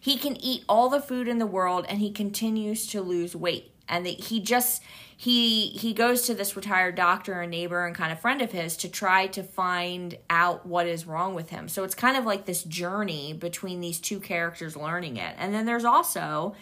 He 0.07 0.15
can 0.15 0.37
eat 0.37 0.63
all 0.69 0.87
the 0.87 1.01
food 1.01 1.27
in 1.27 1.37
the 1.37 1.45
world 1.45 1.85
and 1.89 1.99
he 1.99 2.13
continues 2.13 2.87
to 2.87 3.01
lose 3.01 3.35
weight. 3.35 3.73
And 3.89 4.07
he 4.07 4.39
just 4.39 4.81
he 5.17 5.67
he 5.67 5.93
goes 5.93 6.21
to 6.27 6.33
this 6.33 6.55
retired 6.55 6.95
doctor 6.95 7.41
and 7.41 7.51
neighbor 7.51 7.85
and 7.85 7.93
kind 7.93 8.13
of 8.13 8.21
friend 8.21 8.41
of 8.41 8.53
his 8.53 8.77
to 8.77 8.87
try 8.87 9.27
to 9.27 9.43
find 9.43 10.17
out 10.29 10.65
what 10.65 10.87
is 10.87 11.05
wrong 11.05 11.35
with 11.35 11.49
him. 11.49 11.67
So 11.67 11.83
it's 11.83 11.93
kind 11.93 12.15
of 12.15 12.23
like 12.23 12.45
this 12.45 12.63
journey 12.63 13.33
between 13.33 13.81
these 13.81 13.99
two 13.99 14.21
characters 14.21 14.77
learning 14.77 15.17
it. 15.17 15.35
And 15.37 15.53
then 15.53 15.65
there's 15.65 15.83
also 15.83 16.55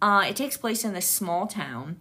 uh, 0.00 0.24
it 0.28 0.36
takes 0.36 0.56
place 0.56 0.84
in 0.84 0.92
this 0.92 1.08
small 1.08 1.48
town 1.48 1.96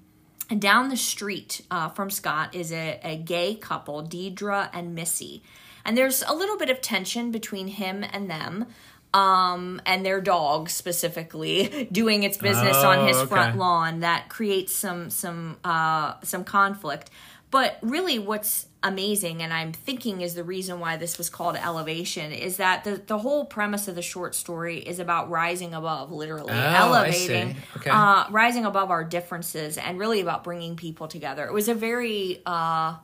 and 0.52 0.62
down 0.62 0.89
the 0.89 0.97
street 0.97 1.62
uh, 1.72 1.89
from 1.89 2.12
Scott 2.12 2.54
is 2.54 2.72
a, 2.72 2.99
a 3.04 3.18
gay 3.18 3.56
couple, 3.56 4.04
Deidre 4.04 4.70
and 4.72 4.93
Missy. 4.93 5.41
And 5.84 5.97
there's 5.97 6.22
a 6.22 6.36
little 6.36 6.60
bit 6.60 6.70
of 6.70 6.80
tension 6.80 7.32
between 7.32 7.70
him 7.70 8.04
and 8.04 8.30
them, 8.30 8.68
um, 9.14 9.82
and 9.86 10.05
their 10.05 10.22
dog 10.22 10.70
specifically 10.70 11.88
doing 11.91 12.24
its 12.24 12.38
business 12.38 12.78
on 12.78 13.07
his 13.07 13.18
Oh, 13.18 13.22
okay. 13.22 13.28
front 13.30 13.57
lawn 13.57 13.99
that 14.01 14.30
creates 14.30 14.74
some 14.74 15.09
some 15.09 15.57
uh, 15.64 16.16
some 16.24 16.43
conflict. 16.43 17.09
But 17.49 17.78
really, 17.82 18.18
what's 18.18 18.68
amazing, 18.82 19.41
and 19.43 19.51
I'm 19.53 19.74
thinking 19.74 20.22
is 20.22 20.36
the 20.36 20.43
reason 20.43 20.80
why 20.80 20.95
this 20.95 21.18
was 21.18 21.30
called 21.30 21.57
Elevation, 21.57 22.32
is 22.32 22.55
that 22.57 22.86
the, 22.86 23.01
the 23.05 23.18
whole 23.18 23.43
premise 23.43 23.89
of 23.89 23.95
the 23.95 24.01
short 24.01 24.36
story 24.36 24.78
is 24.78 24.99
about 24.99 25.30
rising 25.30 25.74
above, 25.74 26.14
literally 26.14 26.53
Oh, 26.53 26.93
elevating, 26.93 27.57
Okay. 27.76 27.89
uh, 27.91 28.24
rising 28.32 28.64
above 28.64 28.89
our 28.89 29.03
differences, 29.03 29.78
and 29.78 29.99
really 29.99 30.22
about 30.22 30.45
bringing 30.45 30.78
people 30.78 31.09
together. 31.09 31.45
It 31.45 31.51
was 31.51 31.68
a 31.68 31.74
very 31.76 32.41
uh, 32.45 32.95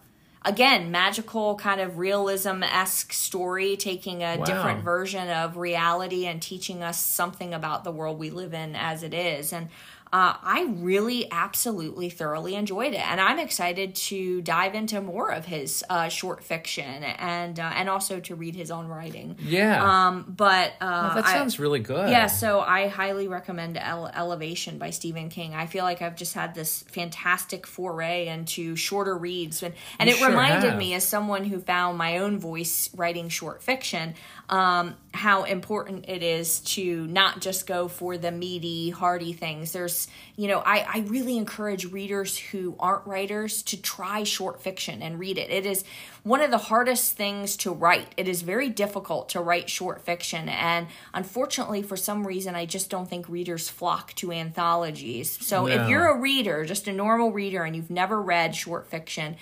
again 0.43 0.91
magical 0.91 1.55
kind 1.55 1.81
of 1.81 1.97
realism 1.97 2.63
esque 2.63 3.13
story, 3.13 3.75
taking 3.77 4.23
a 4.23 4.37
Wow. 4.37 4.45
different 4.45 4.83
version 4.83 5.29
of 5.29 5.57
reality 5.57 6.25
and 6.25 6.41
teaching 6.41 6.83
us 6.83 6.99
something 6.99 7.53
about 7.53 7.83
the 7.83 7.91
world 7.91 8.19
we 8.19 8.29
live 8.29 8.53
in 8.53 8.75
as 8.75 9.03
it 9.03 9.13
is. 9.13 9.51
And 9.53 9.69
uh, 10.13 10.35
I 10.41 10.67
really, 10.77 11.29
absolutely, 11.31 12.09
thoroughly 12.09 12.55
enjoyed 12.55 12.93
it, 12.93 13.05
and 13.05 13.19
I'm 13.19 13.39
excited 13.39 13.95
to 13.95 14.41
dive 14.41 14.73
into 14.73 15.01
more 15.01 15.31
of 15.31 15.45
his 15.45 15.83
uh, 15.89 16.07
short 16.07 16.43
fiction 16.43 17.03
and 17.03 17.59
uh, 17.59 17.71
and 17.75 17.89
also 17.89 18.19
to 18.21 18.35
read 18.35 18.55
his 18.55 18.71
own 18.71 18.87
writing. 18.87 19.35
Yeah. 19.41 20.07
Um, 20.07 20.25
but 20.27 20.73
uh, 20.79 21.15
that 21.15 21.25
I- 21.25 21.33
sounds 21.33 21.59
really 21.59 21.79
good. 21.79 22.09
yeah, 22.09 22.27
so 22.27 22.61
I 22.61 22.87
highly 22.87 23.27
recommend 23.27 23.77
Ele- 23.77 24.11
Elevation 24.13 24.77
by 24.77 24.91
Stephen 24.91 25.29
King. 25.29 25.53
I 25.53 25.65
feel 25.65 25.83
like 25.83 26.01
I've 26.01 26.15
just 26.15 26.33
had 26.33 26.55
this 26.55 26.83
fantastic 26.83 27.67
foray 27.67 28.27
into 28.27 28.75
shorter 28.75 29.17
reads, 29.17 29.61
and, 29.63 29.73
and 29.99 30.09
You 30.09 30.15
it 30.15 30.19
sure 30.19 30.29
reminded 30.29 30.69
have. 30.71 30.79
me, 30.79 30.93
as 30.93 31.03
someone 31.07 31.43
who 31.45 31.59
found 31.59 31.97
my 31.97 32.19
own 32.19 32.39
voice 32.39 32.89
writing 32.95 33.29
short 33.29 33.61
fiction, 33.61 34.13
um, 34.49 34.95
how 35.13 35.43
important 35.43 36.05
it 36.07 36.23
is 36.23 36.61
to 36.61 37.05
not 37.07 37.41
just 37.41 37.67
go 37.67 37.89
for 37.89 38.17
the 38.17 38.31
meaty, 38.31 38.91
hearty 38.91 39.33
things. 39.33 39.73
There's, 39.73 40.07
you 40.37 40.47
know, 40.47 40.59
I, 40.59 40.85
I 40.87 40.99
really 41.07 41.35
encourage 41.37 41.91
readers 41.91 42.37
who 42.37 42.75
aren't 42.79 43.05
writers 43.05 43.61
to 43.63 43.81
try 43.81 44.23
short 44.23 44.61
fiction 44.61 45.01
and 45.01 45.19
read 45.19 45.37
it. 45.37 45.49
It 45.49 45.65
is 45.65 45.83
one 46.23 46.41
of 46.41 46.51
the 46.51 46.57
hardest 46.57 47.17
things 47.17 47.57
to 47.57 47.71
write. 47.71 48.13
It 48.15 48.29
is 48.29 48.41
very 48.41 48.69
difficult 48.69 49.29
to 49.29 49.41
write 49.41 49.69
short 49.69 50.01
fiction. 50.01 50.47
And 50.47 50.87
unfortunately, 51.13 51.81
for 51.81 51.97
some 51.97 52.25
reason, 52.25 52.55
I 52.55 52.65
just 52.65 52.89
don't 52.89 53.09
think 53.09 53.27
readers 53.27 53.67
flock 53.67 54.13
to 54.15 54.31
anthologies. 54.31 55.45
So 55.45 55.65
No. 55.65 55.73
if 55.73 55.89
you're 55.89 56.07
a 56.07 56.17
reader, 56.19 56.63
just 56.63 56.87
a 56.87 56.93
normal 56.93 57.31
reader, 57.33 57.63
and 57.63 57.75
you've 57.75 57.89
never 57.91 58.21
read 58.21 58.55
short 58.55 58.87
fiction, 58.89 59.35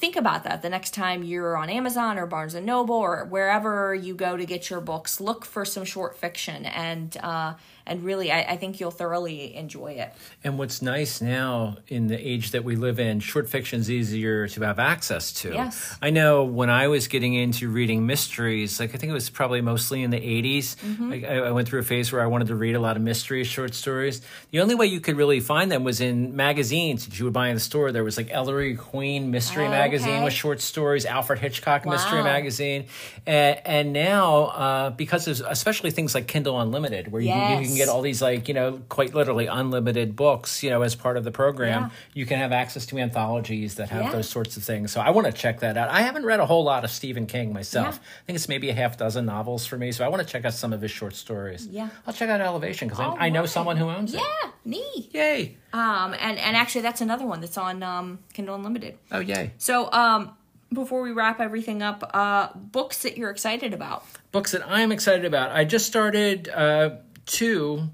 think 0.00 0.16
about 0.16 0.44
that 0.44 0.62
the 0.62 0.70
next 0.70 0.94
time 0.94 1.22
you're 1.22 1.56
on 1.56 1.68
Amazon 1.68 2.18
or 2.18 2.26
Barnes 2.26 2.54
and 2.54 2.64
Noble 2.66 2.94
or 2.96 3.24
wherever 3.26 3.94
you 3.94 4.14
go 4.14 4.36
to 4.36 4.44
get 4.46 4.70
your 4.70 4.80
books. 4.80 5.20
Look 5.20 5.44
for 5.44 5.64
some 5.64 5.84
short 5.84 6.16
fiction, 6.16 6.64
and 6.66 7.16
uh, 7.22 7.54
and 7.86 8.02
really, 8.04 8.30
I, 8.30 8.42
I 8.52 8.56
think 8.56 8.78
you'll 8.78 8.90
thoroughly 8.92 9.54
enjoy 9.56 9.92
it. 9.94 10.12
And 10.44 10.58
what's 10.58 10.80
nice 10.80 11.20
now 11.20 11.76
in 11.88 12.06
the 12.06 12.16
age 12.16 12.52
that 12.52 12.62
we 12.62 12.76
live 12.76 13.00
in, 13.00 13.20
short 13.20 13.48
fiction's 13.48 13.90
easier 13.90 14.46
to 14.48 14.60
have 14.62 14.78
access 14.78 15.32
to. 15.42 15.52
Yes. 15.52 15.96
I 16.00 16.10
know 16.10 16.44
when 16.44 16.70
I 16.70 16.86
was 16.88 17.08
getting 17.08 17.34
into 17.34 17.68
reading 17.68 18.06
mysteries, 18.06 18.78
like 18.78 18.94
I 18.94 18.98
think 18.98 19.10
it 19.10 19.14
was 19.14 19.28
probably 19.28 19.60
mostly 19.60 20.02
in 20.02 20.10
the 20.10 20.20
80s, 20.20 20.76
Mm-hmm. 20.80 21.12
I, 21.12 21.38
I 21.48 21.50
went 21.50 21.68
through 21.68 21.80
a 21.80 21.84
phase 21.84 22.12
where 22.12 22.22
I 22.22 22.26
wanted 22.26 22.48
to 22.48 22.54
read 22.54 22.74
a 22.74 22.80
lot 22.80 22.96
of 22.96 23.02
mystery 23.02 23.42
short 23.44 23.74
stories. 23.74 24.22
The 24.50 24.60
only 24.60 24.74
way 24.74 24.86
you 24.86 25.00
could 25.00 25.16
really 25.16 25.40
find 25.40 25.70
them 25.70 25.84
was 25.84 26.00
in 26.00 26.36
magazines 26.36 27.06
that 27.06 27.18
you 27.18 27.24
would 27.24 27.34
buy 27.34 27.48
in 27.48 27.54
the 27.54 27.60
store. 27.60 27.90
There 27.92 28.04
was 28.04 28.16
like 28.16 28.28
Ellery 28.30 28.76
Queen 28.76 29.30
Mystery 29.30 29.66
Oh, 29.66 29.70
Magazine 29.70 29.89
okay. 29.94 30.24
with 30.24 30.32
short 30.32 30.60
stories, 30.60 31.04
Alfred 31.06 31.38
Hitchcock 31.38 31.84
Mystery 31.86 32.22
Magazine. 32.22 32.86
And, 33.26 33.60
and 33.66 33.92
now, 33.92 34.44
uh, 34.44 34.90
because 34.90 35.26
of 35.28 35.40
especially 35.48 35.90
things 35.90 36.14
like 36.14 36.26
Kindle 36.26 36.60
Unlimited, 36.60 37.10
where 37.12 37.20
you, 37.22 37.28
can- 37.32 37.60
you 37.62 37.66
can 37.68 37.76
get 37.76 37.88
all 37.88 38.02
these 38.02 38.22
like 38.22 38.48
you 38.48 38.54
know 38.54 38.80
quite 38.88 39.14
literally 39.14 39.46
unlimited 39.46 40.14
books 40.16 40.62
you 40.62 40.70
know 40.70 40.82
as 40.82 40.94
part 40.94 41.16
of 41.16 41.24
the 41.24 41.30
program 41.32 41.82
Yeah. 41.84 41.90
you 42.14 42.26
can 42.26 42.38
have 42.38 42.52
access 42.52 42.86
to 42.86 42.98
anthologies 42.98 43.74
that 43.76 43.88
have 43.90 44.04
Yeah. 44.04 44.12
those 44.12 44.28
sorts 44.28 44.56
of 44.56 44.62
things 44.62 44.92
so 44.92 45.00
i 45.00 45.10
want 45.10 45.26
to 45.26 45.32
check 45.32 45.60
that 45.60 45.76
out 45.76 45.88
i 45.90 46.00
haven't 46.02 46.24
read 46.24 46.40
a 46.40 46.46
whole 46.46 46.64
lot 46.64 46.84
of 46.84 46.90
stephen 46.90 47.26
king 47.26 47.52
myself 47.52 47.94
Yeah. 48.00 48.08
i 48.22 48.22
think 48.26 48.36
it's 48.36 48.48
maybe 48.48 48.68
a 48.70 48.74
half 48.74 48.96
dozen 48.96 49.26
novels 49.26 49.66
for 49.66 49.76
me 49.76 49.92
so 49.92 50.04
i 50.04 50.08
want 50.08 50.22
to 50.22 50.28
check 50.28 50.44
out 50.44 50.54
some 50.54 50.72
of 50.72 50.80
his 50.80 50.90
short 50.90 51.14
stories 51.14 51.66
Yeah. 51.70 51.88
i'll 52.06 52.14
check 52.14 52.28
out 52.30 52.40
elevation 52.40 52.88
because 52.88 53.00
I, 53.00 53.04
All 53.04 53.16
I 53.18 53.28
know 53.30 53.46
someone 53.46 53.76
who 53.76 53.88
owns 53.88 54.14
it 54.14 54.20
Yeah, 54.20 54.50
me. 54.64 54.84
yay 55.12 55.56
Um, 55.72 56.14
and 56.18 56.38
and 56.38 56.56
actually, 56.56 56.82
that's 56.82 57.00
another 57.00 57.26
one 57.26 57.40
that's 57.40 57.58
on 57.58 57.82
um, 57.82 58.18
Kindle 58.32 58.54
Unlimited. 58.56 58.98
oh 59.12 59.20
yay. 59.20 59.52
So, 59.58 59.90
um, 59.92 60.32
before 60.72 61.02
we 61.02 61.12
wrap 61.12 61.40
everything 61.40 61.82
up, 61.82 62.08
uh, 62.14 62.48
books 62.54 63.02
that 63.02 63.16
you're 63.16 63.30
excited 63.30 63.74
about. 63.74 64.04
books 64.32 64.52
that 64.52 64.62
i'm 64.68 64.92
excited 64.92 65.24
about. 65.24 65.50
I 65.50 65.64
just 65.64 65.86
started 65.86 66.48
uh, 66.48 66.96
two. 67.26 67.88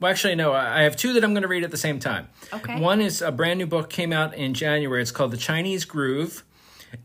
Well 0.00 0.10
actually 0.10 0.34
no 0.34 0.52
i 0.52 0.82
have 0.82 0.96
two 0.96 1.12
that 1.12 1.22
i'm 1.22 1.32
going 1.32 1.42
to 1.42 1.48
read 1.48 1.62
at 1.62 1.70
the 1.70 1.76
same 1.76 2.00
time. 2.00 2.28
Okay. 2.52 2.80
one 2.80 3.00
is 3.00 3.22
a 3.22 3.30
brand 3.30 3.58
new 3.58 3.66
book 3.66 3.88
came 3.88 4.12
out 4.12 4.34
in 4.34 4.52
january. 4.54 5.00
It's 5.00 5.12
called 5.12 5.30
the 5.30 5.36
chinese 5.36 5.84
groove. 5.84 6.42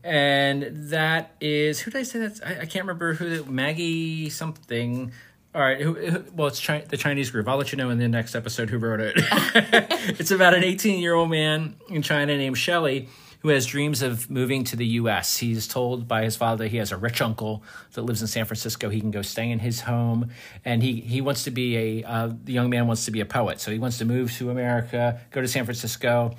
And 0.04 0.90
that 0.90 1.34
is 1.40 1.80
who 1.80 1.90
did 1.92 2.00
i 2.00 2.02
say 2.02 2.18
that 2.18 2.40
i, 2.44 2.62
I 2.62 2.66
can't 2.66 2.84
remember 2.84 3.14
who 3.14 3.44
maggie 3.44 4.28
something 4.30 5.12
all 5.58 5.64
right 5.64 6.32
well 6.34 6.46
it's 6.46 6.64
Chi- 6.64 6.84
the 6.88 6.96
chinese 6.96 7.32
groove. 7.32 7.48
i'll 7.48 7.56
let 7.56 7.72
you 7.72 7.78
know 7.78 7.90
in 7.90 7.98
the 7.98 8.06
next 8.06 8.36
episode 8.36 8.70
who 8.70 8.78
wrote 8.78 9.00
it 9.00 9.14
it's 10.20 10.30
about 10.30 10.54
an 10.54 10.62
18 10.62 11.00
year 11.00 11.14
old 11.14 11.30
man 11.30 11.74
in 11.88 12.00
china 12.00 12.36
named 12.36 12.56
shelley 12.56 13.08
who 13.40 13.48
has 13.48 13.66
dreams 13.66 14.02
of 14.02 14.28
moving 14.28 14.64
to 14.64 14.74
the 14.74 14.84
US. 14.84 15.36
He's 15.36 15.68
told 15.68 16.08
by 16.08 16.24
his 16.24 16.34
father 16.34 16.64
that 16.64 16.70
he 16.70 16.78
has 16.78 16.90
a 16.90 16.96
rich 16.96 17.22
uncle 17.22 17.62
that 17.92 18.02
lives 18.02 18.20
in 18.20 18.26
San 18.26 18.46
Francisco. 18.46 18.88
He 18.88 19.00
can 19.00 19.12
go 19.12 19.22
stay 19.22 19.48
in 19.48 19.60
his 19.60 19.82
home, 19.82 20.30
and 20.64 20.82
he, 20.82 21.00
he 21.02 21.20
wants 21.20 21.44
to 21.44 21.52
be 21.52 21.76
a 21.76 22.04
uh, 22.04 22.32
the 22.42 22.52
young 22.52 22.68
man 22.68 22.88
wants 22.88 23.04
to 23.04 23.12
be 23.12 23.20
a 23.20 23.24
poet. 23.24 23.60
So 23.60 23.70
he 23.70 23.78
wants 23.78 23.98
to 23.98 24.04
move 24.04 24.32
to 24.38 24.50
America, 24.50 25.20
go 25.30 25.40
to 25.40 25.46
San 25.46 25.66
Francisco, 25.66 26.34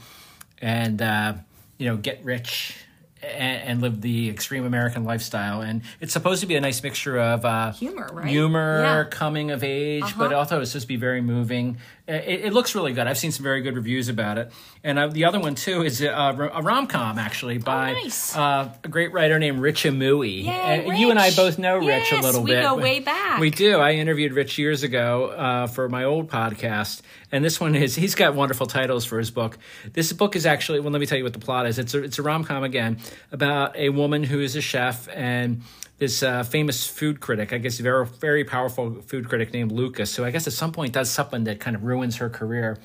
and 0.62 1.02
uh, 1.02 1.36
you 1.78 1.86
know 1.86 1.96
get 1.96 2.22
rich 2.26 2.76
and, 3.24 3.62
and 3.64 3.82
live 3.82 4.02
the 4.02 4.30
extreme 4.30 4.66
American 4.66 5.04
lifestyle. 5.04 5.62
And 5.62 5.82
it's 6.00 6.14
supposed 6.14 6.42
to 6.42 6.48
be 6.48 6.56
a 6.56 6.62
nice 6.62 6.82
mixture 6.84 7.18
of 7.20 7.46
uh, 7.46 7.72
Humor, 7.74 8.10
right? 8.14 8.28
humor, 8.28 8.82
Yeah. 8.82 9.04
coming 9.10 9.52
of 9.52 9.64
age, 9.64 10.18
but 10.18 10.34
also 10.34 10.62
it's 10.62 10.72
supposed 10.72 10.86
to 10.86 10.88
be 10.88 10.96
very 10.96 11.22
moving. 11.22 11.78
It, 12.10 12.46
it 12.46 12.54
looks 12.54 12.74
really 12.74 12.92
good. 12.94 13.06
I've 13.06 13.18
seen 13.18 13.32
some 13.32 13.44
very 13.44 13.62
good 13.62 13.76
reviews 13.76 14.10
about 14.10 14.38
it. 14.40 14.52
And 14.84 14.98
uh, 14.98 15.08
the 15.10 15.26
other 15.26 15.40
one 15.40 15.54
too 15.56 15.84
is 15.84 16.02
uh, 16.02 16.50
a 16.54 16.62
rom 16.62 16.88
com 16.88 17.20
actually 17.20 17.60
by 17.60 17.94
nice. 17.94 18.36
uh, 18.36 18.74
a 18.84 18.88
great 18.88 19.14
writer 19.14 19.38
named 19.38 19.60
Rich 19.60 19.84
Amooi. 19.84 20.46
Yay, 20.46 20.50
and 20.88 20.98
you 20.98 21.12
and 21.12 21.20
I 21.20 21.30
both 21.36 21.60
know 21.60 21.78
Rich 21.78 22.12
a 22.12 22.16
Yes, 22.16 22.24
little 22.24 22.44
we 22.44 22.52
bit. 22.52 22.64
go 22.64 22.76
way 22.78 23.00
back. 23.00 23.40
We 23.40 23.52
do. 23.52 23.78
I 23.78 23.92
interviewed 23.94 24.34
Rich 24.34 24.58
years 24.58 24.82
ago 24.84 25.26
uh, 25.28 25.68
for 25.68 25.88
my 25.88 26.06
old 26.06 26.30
podcast, 26.30 27.02
and 27.32 27.46
this 27.46 27.60
one 27.60 27.76
is 27.76 27.94
he's 27.96 28.16
got 28.16 28.34
wonderful 28.34 28.66
titles 28.66 29.06
for 29.06 29.20
his 29.20 29.30
book. 29.30 29.58
This 29.94 30.12
book 30.12 30.36
is 30.36 30.46
actually 30.46 30.80
well. 30.80 30.92
Let 30.92 31.00
me 31.00 31.06
tell 31.06 31.18
you 31.18 31.24
what 31.24 31.34
the 31.34 31.40
plot 31.40 31.68
is. 31.68 31.78
It's 31.78 31.94
a 31.94 32.04
it's 32.04 32.18
a 32.18 32.24
rom 32.24 32.44
com 32.44 32.64
again 32.64 32.98
about 33.32 33.76
a 33.76 33.90
woman 33.90 34.24
who 34.24 34.40
is 34.40 34.56
a 34.56 34.62
chef 34.62 35.08
and 35.14 35.62
this 36.00 36.24
uh, 36.24 36.44
famous 36.44 36.88
food 36.88 37.20
critic, 37.20 37.54
I 37.54 37.58
guess 37.58 37.78
very 37.78 38.06
very 38.06 38.44
powerful 38.44 39.02
food 39.02 39.28
critic 39.30 39.54
named 39.54 39.72
Lucas, 39.72 40.16
who 40.16 40.24
I 40.24 40.32
guess 40.32 40.48
at 40.48 40.54
some 40.54 40.72
point 40.72 40.94
does 40.94 41.12
something 41.12 41.44
that 41.44 41.60
kind 41.60 41.76
of 41.76 41.84
ruins 41.84 42.18
her 42.18 42.30
career. 42.30 42.78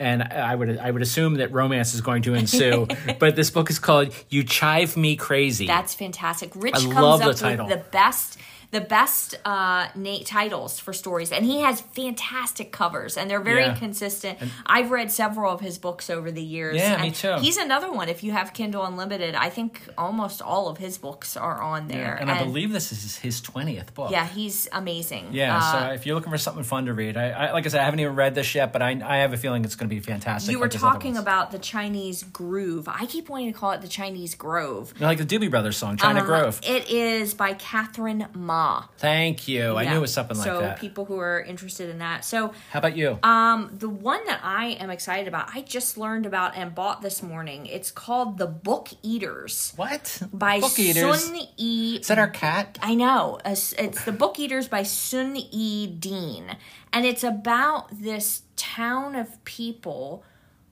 And 0.00 0.22
I 0.22 0.54
would 0.54 0.78
I 0.78 0.90
would 0.90 1.02
assume 1.02 1.34
that 1.34 1.52
romance 1.52 1.94
is 1.94 2.00
going 2.00 2.22
to 2.22 2.34
ensue. 2.34 2.86
but 3.18 3.34
this 3.34 3.50
book 3.50 3.70
is 3.70 3.78
called 3.78 4.12
"You 4.28 4.44
Chive 4.44 4.96
Me 4.96 5.16
Crazy." 5.16 5.66
That's 5.66 5.94
fantastic. 5.94 6.50
Rich 6.54 6.76
I 6.76 6.80
comes 6.80 6.94
love 6.94 7.20
the 7.20 7.30
up 7.30 7.36
title. 7.36 7.66
with 7.66 7.76
the 7.78 7.90
best 7.90 8.38
the 8.70 8.80
best 8.82 9.34
uh 9.44 9.88
Nate 9.94 10.26
titles 10.26 10.78
for 10.78 10.92
stories 10.92 11.32
and 11.32 11.44
he 11.44 11.60
has 11.62 11.80
fantastic 11.80 12.70
covers 12.72 13.16
and 13.16 13.30
they're 13.30 13.40
very 13.40 13.62
Yeah. 13.62 13.74
consistent. 13.74 14.38
I've 14.66 14.90
read 14.90 15.10
several 15.10 15.50
of 15.52 15.60
his 15.60 15.78
books 15.78 16.10
over 16.10 16.30
the 16.30 16.42
years. 16.42 16.76
Yeah, 16.76 17.00
me 17.00 17.10
too. 17.10 17.36
He's 17.40 17.56
another 17.56 17.90
one 17.90 18.08
if 18.08 18.22
you 18.22 18.32
have 18.32 18.52
Kindle 18.52 18.84
Unlimited. 18.84 19.34
I 19.34 19.48
think 19.48 19.80
almost 19.96 20.42
all 20.42 20.68
of 20.68 20.76
his 20.78 20.98
books 20.98 21.36
are 21.36 21.62
on 21.62 21.88
there. 21.88 22.14
and 22.14 22.30
I 22.30 22.42
believe 22.44 22.72
this 22.72 22.92
is 22.92 23.16
his 23.16 23.40
twentieth 23.40 23.94
book. 23.94 24.10
Yeah, 24.10 24.26
he's 24.26 24.68
amazing. 24.72 25.28
Yeah, 25.32 25.56
Uh, 25.58 25.72
so 25.88 25.94
if 25.94 26.04
you're 26.04 26.14
looking 26.14 26.30
for 26.32 26.38
something 26.38 26.62
fun 26.64 26.86
to 26.86 26.92
read, 26.94 27.16
I, 27.16 27.30
I 27.30 27.52
like 27.52 27.64
I 27.64 27.68
said, 27.70 27.80
I 27.80 27.84
haven't 27.84 28.00
even 28.00 28.16
read 28.16 28.34
this 28.34 28.54
yet, 28.54 28.72
but 28.72 28.82
I, 28.82 29.00
I 29.04 29.18
have 29.18 29.32
a 29.32 29.36
feeling 29.38 29.64
it's 29.64 29.76
going 29.76 29.88
to 29.88 29.94
be 29.94 30.00
fantastic. 30.00 30.52
you 30.52 30.58
were 30.58 30.66
like 30.66 30.78
talking 30.78 31.16
about 31.16 31.52
the 31.52 31.58
Chinese 31.58 32.22
groove. 32.22 32.86
I 32.88 33.06
keep 33.06 33.28
wanting 33.30 33.50
to 33.52 33.58
call 33.58 33.70
it 33.72 33.80
the 33.80 33.88
Chinese 33.88 34.34
Grove. 34.34 34.92
You 34.96 35.00
know, 35.02 35.06
like 35.06 35.18
the 35.18 35.24
Doobie 35.26 35.50
Brothers 35.50 35.76
song, 35.78 35.96
China 35.96 36.20
Uh, 36.20 36.24
Grove. 36.26 36.60
It 36.66 36.90
is 36.90 37.32
by 37.34 37.54
Kathryn 37.54 38.34
Ma. 38.34 38.57
Thank 38.98 39.48
you. 39.48 39.74
I 39.76 39.82
Yeah. 39.82 39.90
knew 39.92 39.96
it 39.98 40.00
was 40.00 40.12
something 40.12 40.36
like 40.36 40.46
that. 40.46 40.76
so 40.76 40.80
people 40.80 41.04
who 41.04 41.18
are 41.18 41.40
interested 41.40 41.88
in 41.90 41.98
that. 41.98 42.24
So 42.24 42.52
How 42.70 42.78
about 42.78 42.96
you? 42.96 43.18
Um, 43.22 43.70
the 43.78 43.88
one 43.88 44.24
that 44.26 44.40
I 44.42 44.68
am 44.80 44.90
excited 44.90 45.28
about, 45.28 45.48
I 45.54 45.62
just 45.62 45.96
learned 45.98 46.26
about 46.26 46.56
and 46.56 46.74
bought 46.74 47.02
this 47.02 47.22
morning. 47.22 47.66
It's 47.66 47.90
called 47.90 48.38
The 48.38 48.46
Book 48.46 48.88
Eaters 49.02 49.72
what? 49.76 50.22
by 50.32 50.60
Book 50.60 50.78
Eaters. 50.78 51.24
Sun 51.24 51.36
E. 51.56 51.98
Is 52.00 52.06
that 52.08 52.18
our 52.18 52.28
cat? 52.28 52.78
I 52.82 52.94
know. 52.94 53.38
It's 53.44 53.72
it's 53.74 54.04
The 54.04 54.12
Book 54.12 54.38
Eaters 54.38 54.68
by 54.68 54.82
Sun 54.82 55.36
E. 55.36 55.86
Dean. 55.86 56.56
And 56.92 57.04
it's 57.04 57.22
about 57.24 57.88
this 57.92 58.42
town 58.56 59.14
of 59.14 59.42
people 59.44 60.24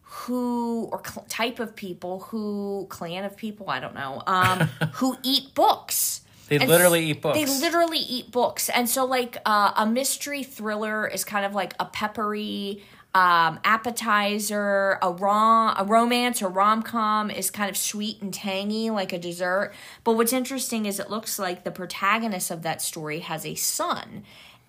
who, 0.09 0.89
or 0.93 1.03
cl- 1.05 1.26
type 1.28 1.59
of 1.61 1.76
people 1.76 2.20
who, 2.20 2.87
clan 2.89 3.24
of 3.24 3.37
people, 3.37 3.68
I 3.68 3.80
don't 3.80 3.95
know, 3.95 4.22
um, 4.26 4.61
who 4.95 5.16
eat 5.22 5.55
books. 5.55 6.22
They 6.49 6.57
And 6.57 6.68
literally 6.68 7.05
eat 7.05 7.22
books. 7.22 7.38
They 7.38 7.47
literally 7.47 7.99
eat 7.99 8.30
books. 8.30 8.68
And 8.68 8.88
so, 8.88 9.05
like, 9.05 9.38
uh, 9.44 9.72
a 9.76 9.86
mystery 9.86 10.42
thriller 10.42 11.07
is 11.07 11.24
kind 11.24 11.44
of 11.44 11.55
like 11.55 11.74
a 11.80 11.86
peppery 11.86 12.82
um, 13.14 13.59
appetizer. 13.64 14.99
A 15.03 15.11
rom- 15.11 15.74
a 15.76 15.84
romance 15.84 16.42
or 16.42 16.49
rom 16.49 16.82
com 16.82 17.30
is 17.30 17.51
kind 17.51 17.68
of 17.68 17.76
sweet 17.76 18.22
and 18.22 18.32
tangy, 18.32 18.90
like 18.90 19.12
a 19.12 19.18
dessert. 19.18 19.72
But 20.05 20.12
what's 20.12 20.32
interesting 20.32 20.86
is 20.86 21.01
it 21.01 21.11
looks 21.11 21.38
like 21.38 21.64
the 21.64 21.70
protagonist 21.70 22.51
of 22.51 22.62
that 22.62 22.80
story 22.80 23.20
has 23.20 23.44
a 23.44 23.55
son. 23.55 24.22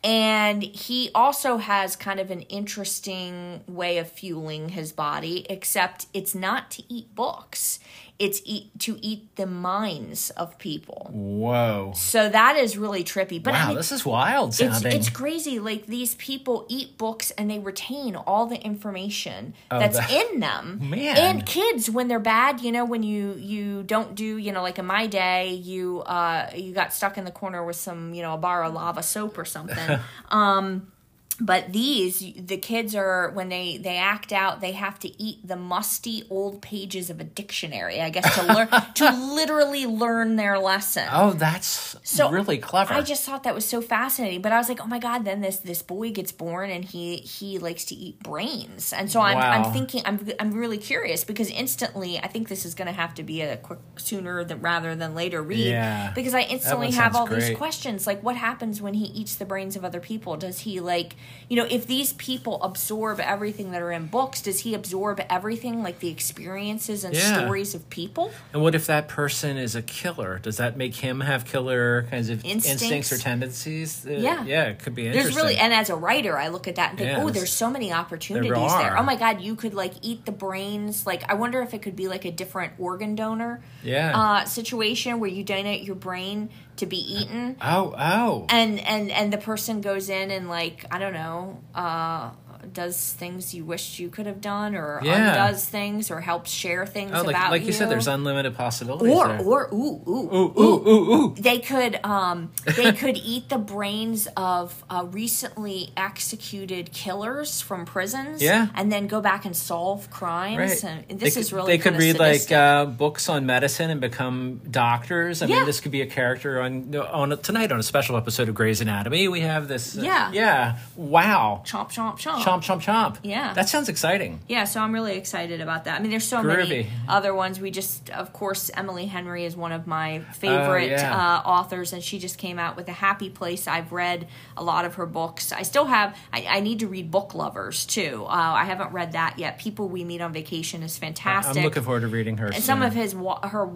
And 0.04 0.64
he 0.64 1.10
also 1.14 1.58
has 1.58 1.96
kind 1.96 2.20
of 2.20 2.32
an 2.32 2.42
interesting 2.42 3.64
way 3.68 3.98
of 3.98 4.10
fueling 4.10 4.70
his 4.70 4.92
body, 4.94 5.46
except 5.50 6.06
it's 6.14 6.36
not 6.36 6.72
to 6.72 6.84
eat 6.88 7.14
books. 7.16 7.80
It's 8.20 8.42
eat 8.46 8.72
to 8.80 8.98
eat 9.02 9.36
the 9.36 9.46
minds 9.46 10.32
of 10.32 10.58
people. 10.58 11.10
Whoa. 11.14 11.94
So 11.96 12.28
that 12.30 12.58
is 12.58 12.76
really 12.76 13.04
trippy. 13.04 13.42
But 13.42 13.54
I 13.54 13.62
Wow, 13.62 13.68
mean, 13.68 13.78
this 13.78 13.92
is 13.92 14.04
wild 14.04 14.50
it's 14.50 14.58
sounding. 14.58 14.92
it's 14.92 15.10
crazy. 15.12 15.60
Like 15.60 15.86
these 15.86 16.16
people 16.16 16.66
eat 16.68 16.98
books 16.98 17.30
and 17.32 17.50
they 17.52 17.60
retain 17.60 18.16
all 18.16 18.48
the 18.48 18.56
information 18.60 19.54
Oh, 19.70 19.78
that's 19.80 19.98
that- 20.00 20.10
in 20.12 20.40
them. 20.40 20.80
Man. 20.90 21.16
And 21.16 21.46
kids 21.46 21.92
when 21.92 22.08
they're 22.08 22.18
bad, 22.20 22.62
you 22.62 22.72
know, 22.72 22.86
when 22.86 23.04
you 23.04 23.34
you 23.38 23.84
don't 23.84 24.16
do, 24.16 24.38
you 24.38 24.52
know, 24.52 24.64
like 24.64 24.80
in 24.80 24.86
my 24.88 25.06
day, 25.06 25.54
you 25.54 26.00
uh 26.02 26.50
you 26.56 26.74
got 26.74 26.94
stuck 26.94 27.20
in 27.20 27.24
the 27.26 27.32
corner 27.32 27.64
with 27.64 27.76
some, 27.76 28.16
you 28.16 28.24
know, 28.24 28.34
a 28.34 28.38
bar 28.38 28.64
of 28.64 28.74
lava 28.74 29.04
soap 29.04 29.38
or 29.38 29.46
something. 29.46 30.00
um 30.30 30.92
but 31.40 31.72
these 31.72 32.34
the 32.36 32.58
kids 32.58 32.96
are 32.96 33.30
when 33.32 33.50
they 33.50 33.78
they 33.78 33.98
act 33.98 34.34
out 34.34 34.60
they 34.60 34.72
have 34.72 34.98
to 34.98 35.22
eat 35.22 35.48
the 35.48 35.56
musty 35.56 36.24
old 36.30 36.62
pages 36.62 37.10
of 37.12 37.20
a 37.20 37.24
dictionary 37.24 38.02
i 38.02 38.10
guess 38.10 38.36
to 38.36 38.44
learn 38.54 38.68
to 38.96 39.10
literally 39.36 39.86
learn 39.86 40.36
their 40.36 40.58
lesson 40.58 41.08
Oh, 41.12 41.34
that's 41.34 41.96
So, 42.04 42.30
really 42.32 42.58
clever. 42.58 42.94
I 42.94 43.02
just 43.02 43.24
thought 43.24 43.44
that 43.44 43.54
was 43.56 43.66
so 43.68 43.82
fascinating. 43.82 44.42
But 44.42 44.52
I 44.52 44.58
was 44.58 44.68
like, 44.70 44.82
oh 44.82 44.88
my 44.88 45.00
god! 45.00 45.26
Then 45.26 45.42
this 45.42 45.58
this 45.58 45.82
boy 45.82 46.12
gets 46.12 46.32
born 46.32 46.70
and 46.70 46.84
he 46.84 47.18
he 47.18 47.60
likes 47.60 47.86
to 47.86 47.96
eat 47.96 48.20
brains, 48.22 48.92
and 48.94 49.12
so 49.12 49.22
I'm 49.22 49.38
Wow. 49.38 49.52
I'm 49.52 49.74
thinking 49.74 50.02
I'm 50.06 50.28
I'm 50.40 50.54
really 50.54 50.78
curious 50.78 51.24
because 51.24 51.50
instantly 51.50 52.18
I 52.20 52.28
think 52.28 52.48
this 52.50 52.66
is 52.66 52.74
going 52.76 52.88
to 52.88 52.94
have 52.94 53.14
to 53.16 53.24
be 53.24 53.42
a 53.42 53.58
quick 53.58 53.80
sooner 53.98 54.44
than 54.44 54.62
rather 54.62 54.96
than 54.96 55.16
later 55.16 55.42
read. 55.42 55.68
Yeah. 55.72 56.12
Because 56.16 56.34
I 56.34 56.42
instantly 56.42 56.92
have 56.92 57.16
all 57.16 57.26
these 57.28 57.56
questions 57.56 58.08
like, 58.08 58.22
what 58.24 58.36
happens 58.36 58.82
when 58.82 58.94
he 58.96 59.06
eats 59.06 59.36
the 59.36 59.46
brains 59.46 59.76
of 59.76 59.86
other 59.86 60.00
people? 60.00 60.36
Does 60.38 60.60
he 60.60 60.80
like 60.80 61.16
you 61.50 61.56
know 61.56 61.66
if 61.70 61.88
these 61.88 62.14
people 62.14 62.62
absorb 62.64 63.20
everything 63.20 63.72
that 63.72 63.82
are 63.82 63.92
in 63.92 64.08
books? 64.08 64.42
Does 64.42 64.60
he 64.60 64.74
absorb 64.74 65.22
everything 65.30 65.82
like 65.84 66.00
the 66.00 66.10
experiences 66.10 67.04
and 67.04 67.16
Yeah. 67.16 67.40
stories 67.42 67.74
of 67.76 67.90
people? 67.90 68.32
and 68.54 68.62
what 68.62 68.76
if 68.76 68.86
that 68.88 69.08
person 69.08 69.58
is 69.58 69.76
a 69.76 69.82
killer? 69.82 70.40
Does 70.40 70.58
that 70.58 70.76
make 70.78 70.96
him 70.96 71.22
have 71.22 71.46
killer 71.46 72.04
kinds 72.12 72.30
of 72.30 72.44
Instincts? 72.44 72.82
instincts, 72.84 73.12
or 73.14 73.18
tendencies? 73.18 74.06
Uh, 74.06 74.12
Yeah. 74.12 74.44
yeah, 74.46 74.64
it 74.66 74.80
could 74.80 74.94
be 74.96 75.08
interesting. 75.08 75.34
There's 75.34 75.36
really, 75.36 75.58
and 75.58 75.74
as 75.74 75.90
a 75.90 75.96
writer, 75.96 76.38
I 76.38 76.50
look 76.50 76.68
at 76.68 76.76
that 76.76 76.90
and 76.92 77.00
think, 77.00 77.12
Yeah, 77.12 77.24
oh, 77.24 77.30
there's- 77.30 77.52
so 77.52 77.70
many 77.70 77.92
opportunities 77.94 78.52
there. 78.52 78.92
are. 78.92 78.98
Oh 78.98 79.04
my 79.04 79.16
God, 79.16 79.42
you 79.42 79.56
could 79.56 79.74
like 79.74 79.94
eat 80.02 80.26
the 80.26 80.32
brains. 80.32 81.06
Like, 81.06 81.24
I 81.32 81.36
wonder 81.36 81.62
if 81.62 81.74
it 81.74 81.82
could 81.82 81.96
be 81.96 82.08
like 82.08 82.26
a 82.26 82.32
different 82.32 82.74
organ 82.78 83.16
donor 83.16 83.62
Yeah. 83.84 84.18
uh, 84.20 84.46
situation 84.46 85.20
where 85.20 85.30
you 85.30 85.44
donate 85.44 85.84
your 85.84 85.96
brain 85.96 86.50
to 86.78 86.86
be 86.86 86.98
eaten, 86.98 87.58
oh, 87.62 87.94
oh. 87.98 88.46
and 88.50 88.80
and 88.80 89.12
and 89.12 89.34
the 89.34 89.38
person 89.38 89.82
goes 89.82 90.10
in 90.10 90.32
and 90.32 90.50
like 90.50 90.86
I 90.92 91.00
don't 91.00 91.14
know. 91.14 91.62
Uh, 91.76 92.32
does 92.74 93.14
things 93.14 93.54
you 93.54 93.64
wished 93.66 94.00
you 94.00 94.10
could 94.10 94.26
have 94.26 94.42
done, 94.42 94.76
or 94.76 95.00
Yeah. 95.04 95.46
undoes 95.46 95.66
things, 95.66 96.12
or 96.12 96.22
helps 96.22 96.52
share 96.52 96.86
things 96.86 97.12
oh, 97.14 97.22
like, 97.24 97.36
about 97.36 97.52
like 97.52 97.64
you 97.66 97.72
said, 97.74 97.90
there's 97.90 98.08
unlimited 98.08 98.56
possibilities. 98.56 99.14
or 99.16 99.28
there. 99.28 99.42
or 99.42 99.70
ooh 99.74 100.02
ooh 100.08 100.30
ooh, 100.34 100.54
ooh, 100.60 100.90
ooh, 100.90 101.14
ooh. 101.14 101.36
they 101.38 101.60
could 101.60 102.00
um 102.04 102.52
they 102.76 102.92
could 103.02 103.18
eat 103.18 103.50
the 103.50 103.58
brains 103.58 104.28
of 104.38 104.84
uh, 104.90 105.06
recently 105.12 105.92
executed 105.98 106.92
killers 106.92 107.62
from 107.62 107.86
prisons 107.86 108.42
Yeah. 108.42 108.68
and 108.76 108.92
then 108.92 109.08
go 109.08 109.22
back 109.22 109.46
and 109.46 109.56
solve 109.56 110.10
crimes 110.10 110.84
Right. 110.84 111.06
and 111.10 111.20
this 111.20 111.36
they 111.36 111.42
is 111.42 111.54
really 111.54 111.74
They 111.74 111.78
could 111.78 111.96
read 111.98 112.18
like 112.20 112.52
uh, 112.52 112.86
books 112.86 113.30
on 113.30 113.46
medicine 113.46 113.90
and 113.90 114.02
become 114.02 114.62
doctors. 114.70 115.42
I 115.42 115.46
Yeah. 115.46 115.58
mean, 115.58 115.66
this 115.66 115.80
could 115.80 115.92
be 115.92 116.02
a 116.02 116.06
character 116.08 116.62
on 116.62 116.96
on 116.96 117.32
a, 117.32 117.38
tonight 117.38 117.72
on 117.72 117.80
a 117.80 117.84
special 117.84 118.18
episode 118.18 118.50
of 118.50 118.56
Grey's 118.56 118.82
Anatomy. 118.82 119.28
We 119.28 119.42
have 119.42 119.68
this. 119.68 119.98
uh, 119.98 120.02
Yeah. 120.02 120.32
yeah. 120.32 120.78
Wow. 120.96 121.64
chomp 121.66 121.92
chomp 121.92 122.18
chomp 122.18 122.44
Chomp, 122.44 122.57
chomp, 122.62 122.82
chomp. 122.82 123.18
Yeah. 123.24 123.54
That 123.54 123.70
sounds 123.70 123.90
exciting. 123.90 124.40
yeah 124.48 124.64
so 124.66 124.82
i'm 124.82 124.94
really 124.94 125.18
excited 125.18 125.62
about 125.62 125.86
that 125.86 126.00
i 126.00 126.02
mean 126.02 126.12
there's 126.12 126.28
so 126.28 126.38
Groovy. 126.42 126.58
many 126.70 126.90
other 127.08 127.34
ones 127.34 127.60
we 127.60 127.72
just 127.72 128.10
of 128.12 128.34
course 128.34 128.70
emily 128.76 129.06
henry 129.06 129.46
is 129.46 129.56
one 129.56 129.72
of 129.72 129.88
my 129.88 130.20
favorite 130.36 130.92
Oh, 130.92 130.96
yeah. 130.96 131.16
uh, 131.46 131.48
authors 131.48 131.94
and 131.94 132.04
she 132.04 132.20
just 132.20 132.38
came 132.38 132.60
out 132.60 132.76
with 132.76 132.88
a 132.88 132.94
happy 132.94 133.30
place 133.30 133.68
i've 133.68 133.92
read 133.92 134.28
a 134.56 134.64
lot 134.64 134.86
of 134.86 134.96
her 134.96 135.06
books 135.06 135.52
i 135.52 135.64
still 135.64 135.86
have 135.86 136.16
i, 136.34 136.46
I 136.48 136.60
need 136.60 136.80
to 136.80 136.88
read 136.88 137.12
book 137.12 137.34
lovers 137.34 137.86
too 137.86 138.26
uh, 138.28 138.32
i 138.32 138.64
haven't 138.66 138.92
read 138.92 139.14
that 139.14 139.38
yet 139.40 139.58
people 139.60 139.88
we 139.90 140.04
meet 140.04 140.22
on 140.22 140.34
vacation 140.34 140.84
is 140.84 140.98
fantastic 140.98 141.58
I'm 141.58 141.64
looking 141.64 141.84
forward 141.84 142.02
to 142.02 142.08
reading 142.08 142.38
her. 142.38 142.48
and 142.48 142.64
some 142.64 142.82
of 142.82 142.94
his 142.94 143.14
her 143.14 143.70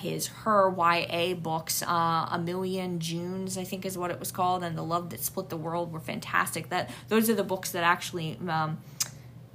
his 0.00 0.26
her 0.28 0.70
YA 0.76 1.34
books, 1.34 1.82
uh, 1.82 2.28
A 2.30 2.40
Million 2.42 2.98
Junes, 3.00 3.56
I 3.58 3.64
think 3.64 3.84
is 3.84 3.96
what 3.96 4.10
it 4.10 4.18
was 4.18 4.30
called, 4.32 4.62
and 4.62 4.76
The 4.76 4.82
Love 4.82 5.10
That 5.10 5.20
Split 5.20 5.48
the 5.48 5.56
World 5.56 5.92
were 5.92 6.00
fantastic. 6.00 6.68
That 6.70 6.90
those 7.08 7.28
are 7.30 7.34
the 7.34 7.44
books 7.44 7.72
that 7.72 7.84
actually 7.84 8.25
um, 8.48 8.78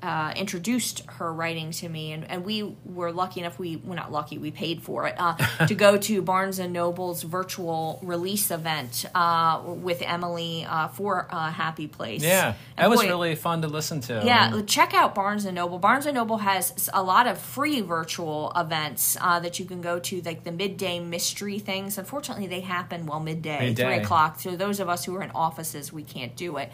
uh, 0.04 0.34
introduced 0.36 1.04
her 1.06 1.32
writing 1.32 1.72
to 1.72 1.88
me, 1.88 2.12
and, 2.12 2.30
and 2.30 2.44
we 2.44 2.76
were 2.86 3.12
lucky 3.12 3.40
enough. 3.40 3.60
We 3.60 3.76
were 3.76 3.96
not 3.96 4.12
lucky; 4.12 4.38
we 4.40 4.50
paid 4.50 4.82
for 4.82 5.08
it 5.08 5.16
uh, 5.18 5.36
to 5.68 5.76
go 5.76 5.98
to 5.98 6.22
Barnes 6.24 6.58
and 6.58 6.74
Noble's 6.74 7.22
virtual 7.22 8.00
release 8.02 8.50
event 8.50 9.06
uh, 9.14 9.62
with 9.64 10.02
Emily 10.02 10.66
uh, 10.68 10.88
for 10.88 11.28
uh, 11.30 11.52
Happy 11.52 11.88
Place. 11.88 12.24
Yeah, 12.24 12.56
And 12.78 12.86
that 12.86 12.90
was 12.90 13.04
really 13.06 13.36
fun 13.36 13.62
to 13.62 13.68
listen 13.68 14.02
to. 14.02 14.24
yeah, 14.26 14.62
check 14.66 14.96
out 14.96 15.14
Barnes 15.14 15.46
and 15.46 15.56
Noble. 15.56 15.78
Barnes 15.78 16.08
and 16.08 16.16
Noble 16.16 16.38
has 16.38 16.90
a 16.94 17.04
lot 17.04 17.28
of 17.28 17.38
free 17.38 17.82
virtual 17.82 18.52
events 18.56 19.18
uh, 19.22 19.40
that 19.42 19.60
you 19.60 19.66
can 19.66 19.82
go 19.82 20.00
to, 20.00 20.22
like 20.22 20.44
the 20.44 20.52
midday 20.52 21.00
mystery 21.00 21.60
things. 21.60 22.00
Unfortunately, 22.00 22.48
they 22.48 22.62
happen 22.62 23.06
well 23.06 23.20
midday, 23.20 23.68
Midday. 23.68 23.84
three 23.84 23.96
o'clock. 23.98 24.40
So 24.40 24.56
those 24.56 24.80
of 24.80 24.90
us 24.90 25.06
who 25.06 25.16
are 25.16 25.22
in 25.22 25.32
offices, 25.32 25.94
we 25.94 26.04
can't 26.04 26.36
do 26.36 26.58
it. 26.58 26.72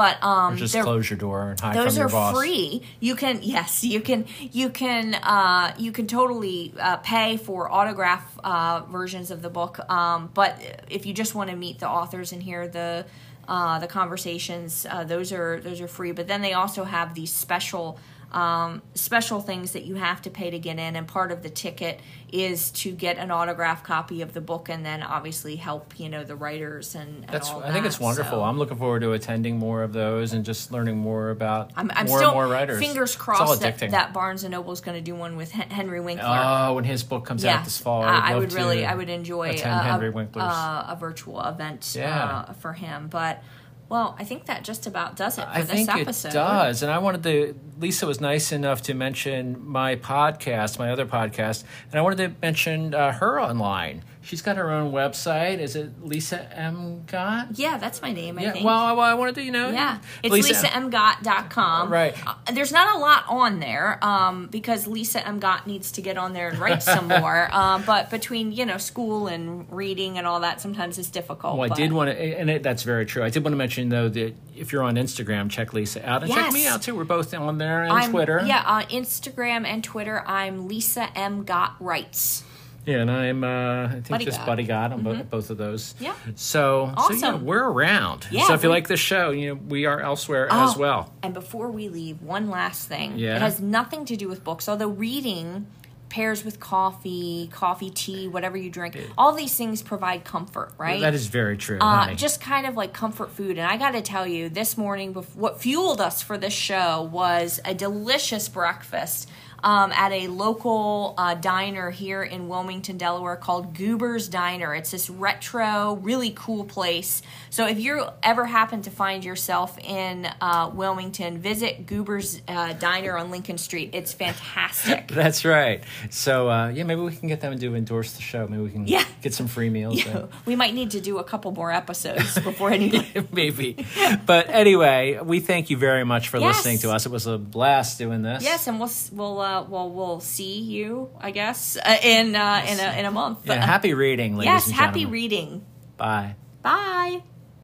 But 0.00 0.24
um, 0.24 0.54
Or 0.54 0.56
just 0.56 0.74
close 0.80 1.10
your 1.10 1.18
door 1.18 1.50
and 1.50 1.60
hide 1.60 1.76
those 1.76 1.92
from 1.92 1.96
your 1.96 2.06
are 2.06 2.10
boss. 2.10 2.34
free. 2.34 2.82
You 3.00 3.14
can 3.16 3.40
yes 3.42 3.84
you 3.84 4.00
can 4.00 4.24
you 4.38 4.70
can 4.70 5.14
uh, 5.14 5.74
you 5.76 5.92
can 5.92 6.06
totally 6.06 6.72
uh, 6.80 6.96
pay 6.96 7.36
for 7.36 7.70
autograph 7.70 8.24
uh, 8.42 8.80
versions 8.88 9.30
of 9.30 9.42
the 9.42 9.50
book. 9.50 9.78
Um, 9.90 10.30
but 10.32 10.56
if 10.88 11.04
you 11.04 11.12
just 11.12 11.34
want 11.34 11.50
to 11.50 11.56
meet 11.56 11.80
the 11.80 11.88
authors 11.88 12.32
and 12.32 12.42
hear 12.42 12.66
the 12.66 13.04
uh, 13.46 13.78
the 13.78 13.86
conversations 13.88 14.86
uh, 14.88 15.04
those 15.04 15.32
are 15.32 15.60
those 15.60 15.82
are 15.82 15.88
free. 15.88 16.12
But 16.12 16.28
then 16.28 16.40
they 16.40 16.54
also 16.54 16.84
have 16.84 17.14
these 17.14 17.30
special 17.30 17.98
um, 18.32 18.82
special 18.94 19.40
things 19.40 19.72
that 19.72 19.84
you 19.84 19.96
have 19.96 20.22
to 20.22 20.30
pay 20.30 20.50
to 20.50 20.58
get 20.58 20.78
in 20.78 20.94
and 20.96 21.06
part 21.08 21.32
of 21.32 21.42
the 21.42 21.50
ticket 21.50 22.00
is 22.32 22.70
to 22.70 22.92
get 22.92 23.18
an 23.18 23.30
autograph 23.32 23.82
copy 23.82 24.22
of 24.22 24.32
the 24.34 24.40
book 24.40 24.68
and 24.68 24.86
then 24.86 25.02
obviously 25.02 25.56
help 25.56 25.98
you 25.98 26.08
know 26.08 26.22
the 26.22 26.36
writers 26.36 26.94
and, 26.94 27.24
and 27.24 27.28
That's. 27.28 27.50
I 27.50 27.72
think 27.72 27.82
that. 27.82 27.86
it's 27.86 27.98
wonderful. 27.98 28.38
So- 28.38 28.42
I'm 28.44 28.56
looking 28.58 28.76
forward 28.76 29.00
to 29.00 29.12
attending 29.12 29.58
more 29.58 29.82
of 29.82 29.92
those 29.92 30.32
and 30.32 30.44
just 30.44 30.70
learning 30.70 30.96
more 30.96 31.30
about 31.30 31.72
I'm, 31.76 31.90
I'm 31.94 32.06
more 32.06 32.18
still 32.18 32.30
and 32.30 32.36
more 32.36 32.46
writers. 32.46 32.78
fingers 32.78 33.16
crossed 33.16 33.62
that, 33.62 33.78
that 33.78 34.12
Barnes 34.12 34.44
and 34.44 34.52
Noble 34.52 34.72
is 34.72 34.80
going 34.80 34.96
to 34.96 35.02
do 35.02 35.14
one 35.16 35.36
with 35.36 35.50
Henry 35.50 36.00
Winkler. 36.00 36.28
Oh, 36.30 36.74
when 36.74 36.84
his 36.84 37.02
book 37.02 37.24
comes 37.24 37.44
out 37.44 37.64
this 37.64 37.78
fall, 37.78 38.02
I, 38.02 38.32
I 38.32 38.38
would 38.38 38.52
really, 38.52 38.86
I 38.86 38.94
would 38.94 39.08
enjoy 39.08 39.58
Henry 39.58 40.08
a, 40.08 40.12
Winkler's. 40.12 40.44
uh, 40.44 40.86
a 40.88 40.96
virtual 40.98 41.40
event 41.40 41.94
Yeah. 41.96 42.44
uh, 42.48 42.52
for 42.52 42.72
him. 42.74 43.08
But 43.08 43.42
well, 43.90 44.14
I 44.18 44.24
think 44.24 44.46
that 44.46 44.62
just 44.64 44.86
about 44.86 45.16
does 45.16 45.36
it 45.36 45.42
for 45.42 45.48
I 45.48 45.62
this 45.62 45.70
think 45.70 45.88
episode. 45.94 46.28
it 46.28 46.32
does. 46.34 46.82
And 46.82 46.90
I 46.92 46.98
wanted 46.98 47.24
to, 47.24 47.54
Lisa 47.78 48.06
was 48.06 48.20
nice 48.20 48.52
enough 48.52 48.80
to 48.82 48.94
mention 48.94 49.66
my 49.66 49.96
podcast, 49.96 50.78
my 50.78 50.90
other 50.90 51.04
podcast, 51.04 51.64
and 51.90 51.98
I 51.98 52.02
wanted 52.02 52.18
to 52.18 52.34
mention 52.40 52.94
uh, 52.94 53.12
her 53.12 53.40
online. 53.40 54.04
She's 54.30 54.42
got 54.42 54.58
her 54.58 54.70
own 54.70 54.92
website. 54.92 55.58
Is 55.58 55.74
it 55.74 56.04
Lisa 56.04 56.56
M. 56.56 57.02
Gott? 57.08 57.48
Yeah, 57.54 57.78
that's 57.78 58.00
my 58.00 58.12
name. 58.12 58.38
I 58.38 58.42
Yeah, 58.42 58.52
think. 58.52 58.64
well, 58.64 58.78
I, 58.78 58.92
I 58.92 59.14
wanted 59.14 59.34
to, 59.34 59.42
you 59.42 59.50
know. 59.50 59.70
Yeah, 59.70 59.98
it's 60.22 60.32
lisamgott.com. 60.32 61.92
Right. 61.92 62.14
Uh, 62.24 62.36
there's 62.52 62.70
not 62.70 62.94
a 62.94 62.98
lot 63.00 63.24
on 63.28 63.58
there 63.58 63.98
um, 64.04 64.46
because 64.46 64.86
Lisa 64.86 65.26
M. 65.26 65.40
Gott 65.40 65.66
needs 65.66 65.90
to 65.90 66.00
get 66.00 66.16
on 66.16 66.32
there 66.32 66.46
and 66.46 66.60
write 66.60 66.80
some 66.80 67.08
more. 67.20 67.52
Um, 67.52 67.82
but 67.84 68.08
between, 68.08 68.52
you 68.52 68.64
know, 68.66 68.78
school 68.78 69.26
and 69.26 69.66
reading 69.68 70.16
and 70.16 70.28
all 70.28 70.38
that, 70.38 70.60
sometimes 70.60 70.96
it's 70.96 71.10
difficult. 71.10 71.58
Well, 71.58 71.72
I 71.72 71.74
did 71.74 71.92
want 71.92 72.10
to, 72.10 72.16
and 72.16 72.48
it, 72.48 72.62
that's 72.62 72.84
very 72.84 73.06
true. 73.06 73.24
I 73.24 73.30
did 73.30 73.42
want 73.42 73.54
to 73.54 73.58
mention 73.58 73.88
though 73.88 74.08
that 74.10 74.36
if 74.54 74.70
you're 74.72 74.84
on 74.84 74.94
Instagram, 74.94 75.50
check 75.50 75.72
Lisa 75.72 76.08
out 76.08 76.22
and 76.22 76.30
check 76.32 76.52
me 76.52 76.68
out 76.68 76.82
too. 76.82 76.94
We're 76.94 77.02
both 77.02 77.34
on 77.34 77.58
there 77.58 77.82
and 77.82 77.92
I'm, 77.92 78.12
Twitter. 78.12 78.42
Yeah, 78.46 78.62
on 78.64 78.84
Instagram 78.84 79.66
and 79.66 79.82
Twitter, 79.82 80.22
I'm 80.24 80.68
Lisa 80.68 81.08
M. 81.18 81.42
Gott 81.42 81.74
Writes. 81.80 82.44
Yeah, 82.86 82.98
and 82.98 83.10
I'm 83.10 83.44
uh, 83.44 83.84
I 83.86 83.88
think 83.92 84.08
Buddy 84.08 84.24
just 84.24 84.38
God. 84.38 84.46
Buddy 84.46 84.62
Gott 84.64 84.92
on 84.92 85.02
bo- 85.02 85.22
both 85.24 85.50
of 85.50 85.58
those. 85.58 85.94
Yeah. 86.00 86.14
So, 86.34 86.34
so 86.34 86.86
yeah, 86.86 86.94
Awesome. 86.96 87.44
we're 87.44 87.62
around. 87.64 88.26
Yeah, 88.30 88.46
so 88.46 88.54
if 88.54 88.62
you 88.62 88.68
like 88.70 88.88
this 88.88 89.00
show, 89.00 89.30
you 89.30 89.48
know 89.50 89.60
we 89.68 89.84
are 89.86 90.00
elsewhere 90.00 90.46
as 90.50 90.76
Oh, 90.76 90.78
well. 90.78 91.12
And 91.22 91.34
before 91.34 91.70
we 91.70 91.88
leave, 91.88 92.22
one 92.22 92.48
last 92.48 92.88
thing. 92.88 93.18
Yeah. 93.18 93.36
It 93.36 93.42
has 93.42 93.60
nothing 93.60 94.04
to 94.06 94.16
do 94.16 94.28
with 94.28 94.42
books, 94.44 94.68
although 94.68 94.88
reading 94.88 95.66
pairs 96.08 96.44
with 96.44 96.58
coffee, 96.58 97.48
coffee, 97.52 97.88
tea, 97.88 98.26
whatever 98.26 98.56
you 98.56 98.68
drink. 98.68 98.98
All 99.16 99.32
these 99.32 99.54
things 99.54 99.80
provide 99.80 100.24
comfort, 100.24 100.72
right? 100.76 101.00
That 101.00 101.14
is 101.14 101.28
very 101.28 101.56
true. 101.56 101.78
uh, 101.80 102.14
just 102.14 102.40
kind 102.40 102.66
of 102.66 102.74
like 102.76 102.92
comfort 102.92 103.30
food. 103.30 103.58
And 103.58 103.66
I 103.70 103.76
got 103.76 103.92
to 103.92 104.02
tell 104.02 104.26
you, 104.26 104.48
this 104.48 104.76
morning, 104.76 105.12
what 105.14 105.60
fueled 105.60 106.00
us 106.00 106.20
for 106.20 106.36
this 106.36 106.52
show 106.52 107.02
was 107.12 107.60
a 107.64 107.74
delicious 107.74 108.48
breakfast 108.48 109.28
um, 109.62 109.92
at 109.92 110.12
a 110.12 110.28
local 110.28 111.14
uh, 111.18 111.34
diner 111.34 111.90
here 111.90 112.22
in 112.22 112.48
Wilmington, 112.48 112.96
Delaware 112.96 113.36
called 113.36 113.74
Goober's 113.74 114.28
Diner. 114.28 114.74
It's 114.74 114.90
this 114.90 115.10
retro, 115.10 115.98
really 116.02 116.32
cool 116.34 116.64
place. 116.64 117.22
So 117.50 117.66
if 117.66 117.80
you 117.80 118.04
ever 118.22 118.44
happen 118.46 118.82
to 118.82 118.90
find 118.90 119.24
yourself 119.24 119.76
in 119.80 120.24
uh, 120.40 120.70
Wilmington, 120.72 121.38
visit 121.38 121.84
Goober's 121.84 122.40
uh, 122.46 122.74
Diner 122.74 123.18
on 123.18 123.32
Lincoln 123.32 123.58
Street. 123.58 123.90
It's 123.92 124.12
fantastic. 124.12 125.08
That's 125.12 125.44
right. 125.44 125.82
So 126.10 126.48
uh, 126.48 126.68
yeah, 126.68 126.84
maybe 126.84 127.00
we 127.00 127.14
can 127.14 127.26
get 127.28 127.40
them 127.40 127.58
to 127.58 127.74
endorse 127.74 128.12
the 128.12 128.22
show. 128.22 128.46
Maybe 128.46 128.62
we 128.62 128.70
can 128.70 128.86
Yeah. 128.86 129.04
get 129.20 129.34
some 129.34 129.48
free 129.48 129.68
meals. 129.68 130.00
Yeah, 130.10 130.26
we 130.46 130.56
might 130.56 130.74
need 130.74 130.92
to 130.92 131.00
do 131.00 131.18
a 131.18 131.24
couple 131.24 131.50
more 131.52 131.70
episodes 131.72 132.34
before 132.38 132.70
in. 132.70 133.04
maybe. 133.32 133.84
But 134.26 134.48
anyway, 134.48 135.18
we 135.22 135.40
thank 135.40 135.70
you 135.70 135.76
very 135.76 136.04
much 136.04 136.28
for 136.28 136.38
Yes. 136.38 136.56
listening 136.58 136.78
to 136.78 136.90
us. 136.92 137.04
It 137.06 137.12
was 137.12 137.26
a 137.26 137.36
blast 137.36 137.98
doing 137.98 138.22
this. 138.22 138.42
Yes, 138.44 138.66
and 138.68 138.78
we'll 138.80 138.90
we'll 139.12 139.40
uh, 139.40 139.62
we'll 139.64 139.90
we'll 139.90 140.20
see 140.20 140.60
you, 140.60 141.10
I 141.20 141.32
guess, 141.32 141.76
uh, 141.76 141.96
in 142.02 142.34
uh, 142.36 142.64
in 142.68 142.78
a 142.80 142.98
in 143.00 143.04
a 143.06 143.10
month. 143.10 143.40
Yeah, 143.44 143.54
happy 143.64 143.92
reading, 143.94 144.36
ladies 144.36 144.52
yes, 144.52 144.66
and 144.68 144.74
happy 144.76 145.04
reading. 145.06 145.64
Bye. 145.96 146.36
Bye. 146.62 147.22